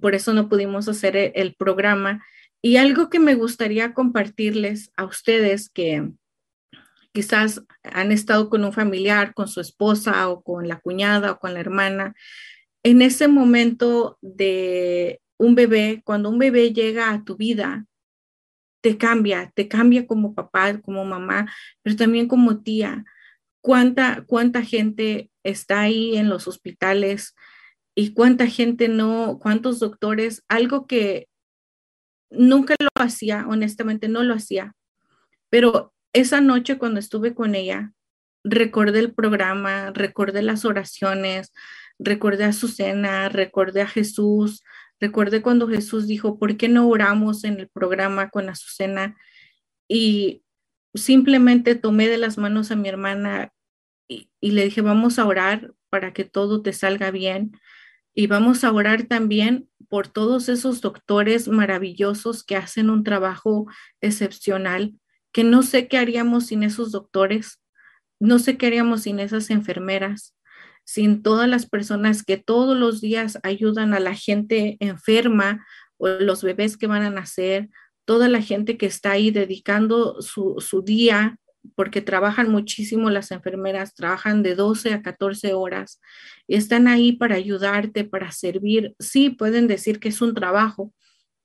Por 0.01 0.15
eso 0.15 0.33
no 0.33 0.49
pudimos 0.49 0.89
hacer 0.89 1.17
el, 1.17 1.33
el 1.35 1.55
programa 1.55 2.25
y 2.63 2.77
algo 2.77 3.11
que 3.11 3.19
me 3.19 3.35
gustaría 3.35 3.93
compartirles 3.93 4.91
a 4.97 5.05
ustedes 5.05 5.69
que 5.69 6.11
quizás 7.13 7.63
han 7.83 8.11
estado 8.11 8.51
con 8.51 8.65
un 8.65 8.73
familiar, 8.73 9.35
con 9.35 9.49
su 9.49 9.61
esposa 9.61 10.29
o 10.29 10.43
con 10.43 10.67
la 10.67 10.81
cuñada 10.81 11.33
o 11.33 11.39
con 11.39 11.55
la 11.55 11.61
hermana, 11.61 12.15
en 12.83 13.03
ese 13.03 13.29
momento 13.29 14.19
de 14.21 15.21
un 15.39 15.55
bebé, 15.55 16.03
cuando 16.05 16.29
un 16.29 16.39
bebé 16.39 16.73
llega 16.73 17.11
a 17.11 17.25
tu 17.25 17.37
vida, 17.37 17.87
te 18.83 18.99
cambia, 18.99 19.51
te 19.55 19.69
cambia 19.69 20.07
como 20.07 20.35
papá, 20.35 20.79
como 20.81 21.05
mamá, 21.05 21.51
pero 21.83 21.97
también 21.97 22.29
como 22.29 22.63
tía. 22.63 23.05
¿Cuánta, 23.63 24.25
cuánta 24.27 24.63
gente 24.63 25.31
está 25.43 25.81
ahí 25.81 26.17
en 26.17 26.29
los 26.29 26.47
hospitales 26.47 27.35
y 27.95 28.13
cuánta 28.15 28.47
gente 28.47 28.89
no, 28.89 29.39
cuántos 29.41 29.79
doctores? 29.79 30.43
Algo 30.49 30.87
que 30.87 31.29
nunca 32.31 32.75
lo 32.79 32.89
hacía, 32.97 33.47
honestamente 33.49 34.09
no 34.09 34.23
lo 34.23 34.35
hacía, 34.35 34.75
pero 35.51 35.93
esa 36.13 36.41
noche 36.41 36.79
cuando 36.79 37.01
estuve 37.01 37.35
con 37.35 37.55
ella, 37.55 37.93
recordé 38.45 39.01
el 39.01 39.13
programa, 39.15 39.91
recordé 39.93 40.43
las 40.43 40.65
oraciones, 40.65 41.53
recordé 41.99 42.45
a 42.45 42.53
Susana, 42.53 43.29
recordé 43.29 43.83
a 43.83 43.87
Jesús, 43.87 44.63
recordé 45.01 45.43
cuando 45.43 45.69
Jesús 45.69 46.07
dijo, 46.07 46.39
¿por 46.39 46.57
qué 46.57 46.69
no 46.69 46.89
oramos 46.89 47.45
en 47.45 47.59
el 47.61 47.69
programa 47.69 48.31
con 48.31 48.49
Azucena? 48.49 49.17
Y 49.89 50.45
simplemente 50.95 51.75
tomé 51.75 52.09
de 52.09 52.19
las 52.19 52.39
manos 52.39 52.71
a 52.71 52.77
mi 52.77 52.89
hermana 52.89 53.53
y, 54.09 54.31
y, 54.41 54.53
le 54.53 54.65
dije, 54.65 54.83
vamos 54.83 55.19
a 55.19 55.27
orar 55.27 55.75
para 55.89 56.13
que 56.13 56.25
todo 56.25 56.63
te 56.63 56.73
salga 56.73 57.11
bien. 57.11 57.59
Y 58.15 58.27
vamos 58.29 58.65
a 58.65 58.73
orar 58.73 59.05
también 59.05 59.69
por 59.89 60.09
todos 60.09 60.49
esos 60.49 60.81
doctores 60.81 61.49
maravillosos 61.49 62.45
que 62.45 62.57
hacen 62.57 62.91
un 62.91 63.05
trabajo 63.05 63.67
excepcional, 64.01 64.95
que 65.33 65.45
no 65.45 65.63
sé 65.63 65.89
qué 65.89 65.99
haríamos 65.99 66.47
sin 66.47 66.63
esos 66.63 66.93
doctores, 66.93 67.61
no 68.21 68.39
sé 68.39 68.57
qué 68.57 68.67
haríamos 68.67 69.03
sin 69.03 69.19
esas 69.19 69.51
enfermeras, 69.51 70.35
sin 70.85 71.23
todas 71.23 71.49
las 71.49 71.67
personas 71.67 72.23
que 72.23 72.37
todos 72.37 72.77
los 72.77 73.01
días 73.01 73.39
ayudan 73.43 73.95
a 73.95 74.01
la 74.01 74.15
gente 74.15 74.77
enferma 74.81 75.67
o 75.97 76.09
los 76.09 76.43
bebés 76.43 76.77
que 76.77 76.87
van 76.87 77.03
a 77.03 77.11
nacer, 77.11 77.69
toda 78.05 78.29
la 78.29 78.43
gente 78.43 78.77
que 78.77 78.87
está 78.87 79.13
ahí 79.13 79.31
dedicando 79.31 80.21
su, 80.21 80.57
su 80.59 80.83
día 80.83 81.39
porque 81.75 82.01
trabajan 82.01 82.51
muchísimo 82.51 83.11
las 83.11 83.31
enfermeras, 83.31 83.95
trabajan 83.95 84.43
de 84.43 84.55
12 84.55 84.93
a 84.93 85.03
14 85.03 85.55
horas, 85.55 86.01
están 86.49 86.89
ahí 86.89 87.13
para 87.13 87.37
ayudarte, 87.37 88.05
para 88.05 88.31
servir. 88.33 88.95
Sí, 88.99 89.31
pueden 89.31 89.67
decir 89.67 90.01
que 90.01 90.09
es 90.09 90.21
un 90.21 90.35
trabajo, 90.35 90.93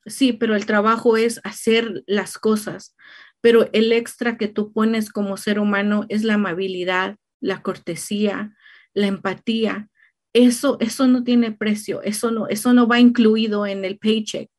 sí, 0.06 0.34
pero 0.34 0.56
el 0.56 0.66
trabajo 0.66 1.18
es 1.18 1.40
hacer 1.44 2.04
las 2.06 2.38
cosas, 2.38 2.96
pero 3.42 3.70
el 3.74 3.92
extra 3.92 4.38
que 4.38 4.48
tú 4.48 4.74
pones 4.74 5.10
como 5.12 5.38
ser 5.38 5.60
humano 5.60 6.06
es 6.10 6.24
la 6.24 6.36
amabilidad, 6.36 7.16
la 7.40 7.62
cortesía, 7.62 8.56
la 8.94 9.08
empatía. 9.08 9.88
Eso, 10.34 10.78
eso 10.80 11.08
no 11.08 11.24
tiene 11.24 11.52
precio, 11.52 12.02
eso 12.04 12.32
no, 12.32 12.48
eso 12.48 12.74
no 12.74 12.88
va 12.88 13.00
incluido 13.00 13.66
en 13.66 13.86
el 13.86 13.98
paycheck. 13.98 14.50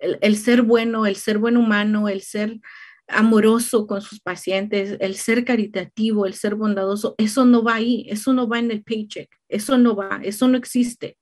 El, 0.00 0.18
el 0.20 0.36
ser 0.36 0.62
bueno, 0.62 1.06
el 1.06 1.16
ser 1.16 1.38
buen 1.38 1.56
humano, 1.56 2.08
el 2.08 2.22
ser 2.22 2.60
amoroso 3.08 3.86
con 3.86 4.02
sus 4.02 4.20
pacientes, 4.20 4.96
el 5.00 5.16
ser 5.16 5.44
caritativo, 5.44 6.26
el 6.26 6.34
ser 6.34 6.54
bondadoso, 6.54 7.14
eso 7.18 7.44
no 7.44 7.62
va 7.62 7.76
ahí, 7.76 8.06
eso 8.08 8.32
no 8.32 8.48
va 8.48 8.58
en 8.58 8.70
el 8.70 8.82
paycheck, 8.82 9.28
eso 9.48 9.78
no 9.78 9.96
va, 9.96 10.20
eso 10.22 10.46
no 10.46 10.56
existe. 10.56 11.16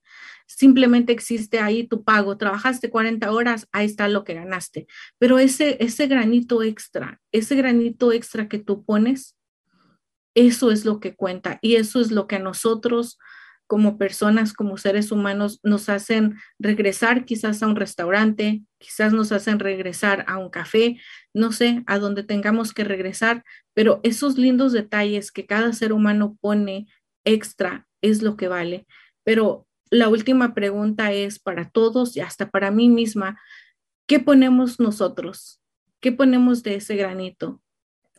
Simplemente 0.45 1.11
existe 1.11 1.59
ahí 1.59 1.87
tu 1.87 2.03
pago, 2.03 2.37
trabajaste 2.37 2.89
40 2.89 3.31
horas, 3.31 3.67
ahí 3.71 3.85
está 3.85 4.07
lo 4.07 4.23
que 4.23 4.33
ganaste. 4.33 4.87
Pero 5.17 5.39
ese, 5.39 5.77
ese 5.79 6.07
granito 6.07 6.63
extra, 6.63 7.19
ese 7.31 7.55
granito 7.55 8.11
extra 8.11 8.47
que 8.47 8.59
tú 8.59 8.85
pones, 8.85 9.35
eso 10.35 10.71
es 10.71 10.85
lo 10.85 10.99
que 10.99 11.15
cuenta 11.15 11.57
y 11.61 11.75
eso 11.75 11.99
es 11.99 12.11
lo 12.11 12.27
que 12.27 12.35
a 12.35 12.39
nosotros 12.39 13.17
como 13.67 13.97
personas, 13.97 14.53
como 14.53 14.77
seres 14.77 15.11
humanos, 15.11 15.59
nos 15.61 15.89
hacen 15.89 16.37
regresar 16.57 17.25
quizás 17.25 17.61
a 17.61 17.67
un 17.67 17.75
restaurante, 17.75 18.63
quizás 18.79 19.13
nos 19.13 19.31
hacen 19.31 19.59
regresar 19.59 20.23
a 20.27 20.37
un 20.37 20.49
café, 20.49 20.99
no 21.33 21.51
sé, 21.51 21.83
a 21.85 21.99
donde 21.99 22.23
tengamos 22.23 22.73
que 22.73 22.85
regresar, 22.85 23.43
pero 23.73 23.99
esos 24.03 24.37
lindos 24.37 24.71
detalles 24.71 25.31
que 25.31 25.45
cada 25.45 25.73
ser 25.73 25.91
humano 25.93 26.37
pone 26.41 26.87
extra 27.25 27.87
es 28.01 28.21
lo 28.21 28.37
que 28.37 28.47
vale. 28.47 28.87
Pero 29.23 29.67
la 29.89 30.09
última 30.09 30.53
pregunta 30.53 31.11
es 31.11 31.39
para 31.39 31.69
todos 31.69 32.15
y 32.15 32.21
hasta 32.21 32.49
para 32.49 32.71
mí 32.71 32.89
misma, 32.89 33.39
¿qué 34.07 34.19
ponemos 34.19 34.79
nosotros? 34.79 35.61
¿Qué 35.99 36.11
ponemos 36.11 36.63
de 36.63 36.75
ese 36.75 36.95
granito? 36.95 37.61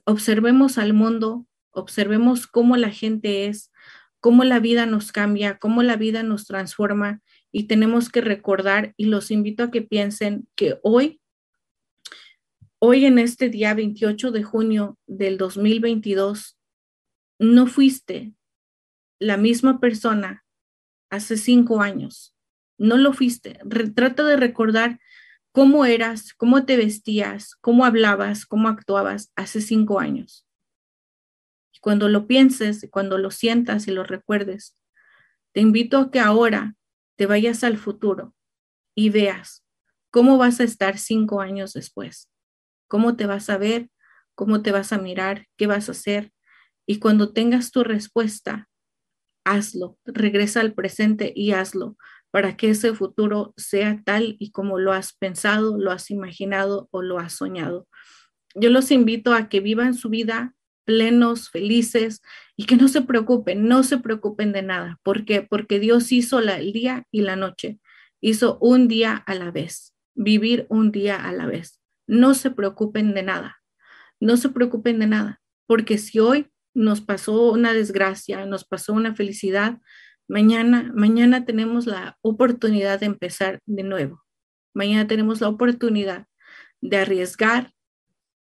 Observemos 0.04 0.78
al 0.78 0.92
mundo, 0.92 1.46
observemos 1.70 2.46
cómo 2.46 2.76
la 2.76 2.90
gente 2.90 3.46
es, 3.46 3.70
cómo 4.20 4.44
la 4.44 4.60
vida 4.60 4.86
nos 4.86 5.12
cambia, 5.12 5.58
cómo 5.58 5.82
la 5.82 5.96
vida 5.96 6.22
nos 6.22 6.46
transforma 6.46 7.22
y 7.52 7.64
tenemos 7.64 8.08
que 8.08 8.20
recordar 8.20 8.94
y 8.96 9.06
los 9.06 9.30
invito 9.30 9.64
a 9.64 9.70
que 9.70 9.82
piensen 9.82 10.48
que 10.54 10.78
hoy, 10.82 11.20
hoy 12.78 13.04
en 13.04 13.18
este 13.18 13.48
día 13.48 13.74
28 13.74 14.30
de 14.30 14.42
junio 14.42 14.98
del 15.06 15.38
2022, 15.38 16.58
no 17.38 17.66
fuiste 17.66 18.34
la 19.18 19.36
misma 19.36 19.80
persona 19.80 20.44
hace 21.10 21.36
cinco 21.36 21.80
años. 21.80 22.34
No 22.76 22.96
lo 22.96 23.12
fuiste. 23.12 23.58
trata 23.94 24.24
de 24.24 24.36
recordar 24.36 25.00
cómo 25.52 25.84
eras, 25.84 26.34
cómo 26.34 26.64
te 26.64 26.76
vestías, 26.76 27.56
cómo 27.56 27.84
hablabas, 27.84 28.46
cómo 28.46 28.68
actuabas 28.68 29.32
hace 29.34 29.60
cinco 29.60 29.98
años. 29.98 30.47
Cuando 31.80 32.08
lo 32.08 32.26
pienses, 32.26 32.86
cuando 32.90 33.18
lo 33.18 33.30
sientas 33.30 33.88
y 33.88 33.92
lo 33.92 34.04
recuerdes, 34.04 34.76
te 35.52 35.60
invito 35.60 35.98
a 35.98 36.10
que 36.10 36.20
ahora 36.20 36.74
te 37.16 37.26
vayas 37.26 37.64
al 37.64 37.78
futuro 37.78 38.34
y 38.94 39.10
veas 39.10 39.64
cómo 40.10 40.38
vas 40.38 40.60
a 40.60 40.64
estar 40.64 40.98
cinco 40.98 41.40
años 41.40 41.72
después, 41.72 42.30
cómo 42.88 43.16
te 43.16 43.26
vas 43.26 43.50
a 43.50 43.58
ver, 43.58 43.90
cómo 44.34 44.62
te 44.62 44.72
vas 44.72 44.92
a 44.92 44.98
mirar, 44.98 45.46
qué 45.56 45.66
vas 45.66 45.88
a 45.88 45.92
hacer. 45.92 46.32
Y 46.86 46.98
cuando 46.98 47.32
tengas 47.32 47.70
tu 47.70 47.84
respuesta, 47.84 48.68
hazlo, 49.44 49.98
regresa 50.04 50.60
al 50.60 50.74
presente 50.74 51.32
y 51.34 51.52
hazlo 51.52 51.96
para 52.30 52.56
que 52.56 52.70
ese 52.70 52.94
futuro 52.94 53.54
sea 53.56 54.02
tal 54.04 54.36
y 54.38 54.52
como 54.52 54.78
lo 54.78 54.92
has 54.92 55.14
pensado, 55.14 55.78
lo 55.78 55.90
has 55.90 56.10
imaginado 56.10 56.88
o 56.90 57.02
lo 57.02 57.18
has 57.18 57.32
soñado. 57.32 57.88
Yo 58.54 58.70
los 58.70 58.90
invito 58.90 59.34
a 59.34 59.48
que 59.48 59.60
vivan 59.60 59.94
su 59.94 60.08
vida 60.08 60.54
plenos, 60.88 61.50
felices 61.50 62.22
y 62.56 62.64
que 62.64 62.76
no 62.76 62.88
se 62.88 63.02
preocupen, 63.02 63.68
no 63.68 63.82
se 63.82 63.98
preocupen 63.98 64.52
de 64.52 64.62
nada. 64.62 64.98
¿Por 65.02 65.26
qué? 65.26 65.42
Porque 65.42 65.78
Dios 65.78 66.10
hizo 66.12 66.40
la, 66.40 66.56
el 66.56 66.72
día 66.72 67.06
y 67.10 67.20
la 67.20 67.36
noche, 67.36 67.78
hizo 68.22 68.56
un 68.62 68.88
día 68.88 69.14
a 69.14 69.34
la 69.34 69.50
vez, 69.50 69.94
vivir 70.14 70.66
un 70.70 70.90
día 70.90 71.16
a 71.16 71.30
la 71.34 71.44
vez. 71.44 71.78
No 72.06 72.32
se 72.32 72.50
preocupen 72.50 73.12
de 73.12 73.22
nada, 73.22 73.58
no 74.18 74.38
se 74.38 74.48
preocupen 74.48 74.98
de 74.98 75.08
nada, 75.08 75.42
porque 75.66 75.98
si 75.98 76.20
hoy 76.20 76.50
nos 76.72 77.02
pasó 77.02 77.52
una 77.52 77.74
desgracia, 77.74 78.46
nos 78.46 78.64
pasó 78.64 78.94
una 78.94 79.14
felicidad, 79.14 79.82
mañana, 80.26 80.90
mañana 80.94 81.44
tenemos 81.44 81.86
la 81.86 82.16
oportunidad 82.22 82.98
de 83.00 83.06
empezar 83.06 83.60
de 83.66 83.82
nuevo. 83.82 84.24
Mañana 84.72 85.06
tenemos 85.06 85.42
la 85.42 85.48
oportunidad 85.50 86.28
de 86.80 86.96
arriesgar, 86.96 87.74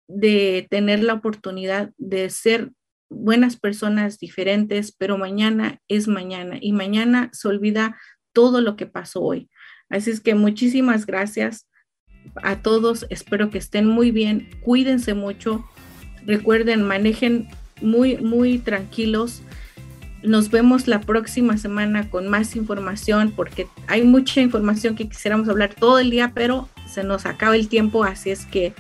de 0.10 0.68
tener 0.70 1.04
la 1.04 1.14
oportunidad 1.14 1.92
de 1.98 2.30
ser 2.32 2.72
buenas 3.10 3.58
personas 3.58 4.20
diferentes, 4.20 4.92
pero 4.92 5.18
mañana 5.18 5.80
es 5.88 6.08
mañana 6.08 6.58
y 6.60 6.74
mañana 6.74 7.30
se 7.32 7.48
olvida 7.48 7.96
todo 8.34 8.60
lo 8.60 8.76
que 8.76 8.88
pasó 8.88 9.22
hoy. 9.22 9.50
Así 9.90 10.12
es 10.12 10.20
que 10.20 10.36
muchísimas 10.36 11.06
gracias 11.06 11.68
a 12.44 12.62
todos, 12.62 13.06
espero 13.10 13.50
que 13.50 13.60
estén 13.60 13.88
muy 13.88 14.12
bien, 14.12 14.50
cuídense 14.62 15.14
mucho, 15.14 15.66
recuerden, 16.26 16.84
manejen 16.84 17.48
muy, 17.82 18.18
muy 18.18 18.58
tranquilos. 18.60 19.42
Nos 20.24 20.50
vemos 20.50 20.88
la 20.88 21.02
próxima 21.02 21.58
semana 21.58 22.10
con 22.10 22.28
más 22.28 22.56
información 22.56 23.32
porque 23.36 23.68
hay 23.88 24.04
mucha 24.04 24.42
información 24.42 24.96
que 24.96 25.08
quisiéramos 25.08 25.48
hablar 25.50 25.74
todo 25.76 26.00
el 26.00 26.10
día, 26.10 26.34
pero 26.34 26.68
se 26.88 27.04
nos 27.04 27.26
acaba 27.26 27.56
el 27.56 27.70
tiempo, 27.70 28.04
así 28.04 28.32
es 28.32 28.46
que 28.46 28.74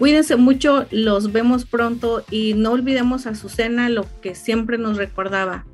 Cuídense 0.00 0.36
mucho, 0.36 0.86
los 0.90 1.30
vemos 1.30 1.66
pronto 1.66 2.24
y 2.30 2.54
no 2.54 2.72
olvidemos 2.72 3.26
a 3.26 3.30
Azucena 3.32 3.90
lo 3.90 4.06
que 4.22 4.34
siempre 4.34 4.78
nos 4.78 4.96
recordaba. 4.96 5.66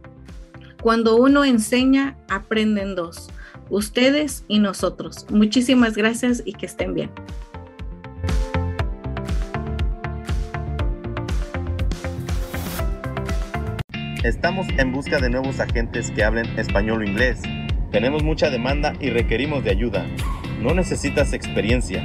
Cuando 0.83 1.15
uno 1.17 1.45
enseña, 1.45 2.17
aprenden 2.29 2.97
dos, 2.97 3.31
ustedes 3.71 4.45
y 4.49 4.59
nosotros. 4.59 5.27
Muchísimas 5.31 5.95
gracias 5.95 6.43
y 6.45 6.55
que 6.55 6.67
estén 6.67 6.93
bien. 6.93 7.11
Estamos 14.25 14.67
en 14.77 14.91
busca 14.91 15.21
de 15.21 15.31
nuevos 15.31 15.61
agentes 15.61 16.11
que 16.11 16.25
hablen 16.25 16.47
español 16.59 17.03
o 17.03 17.05
inglés. 17.05 17.43
Tenemos 17.93 18.25
mucha 18.25 18.51
demanda 18.51 18.93
y 18.99 19.11
requerimos 19.11 19.63
de 19.63 19.71
ayuda. 19.71 20.05
No 20.61 20.75
necesitas 20.75 21.33
experiencia 21.33 22.05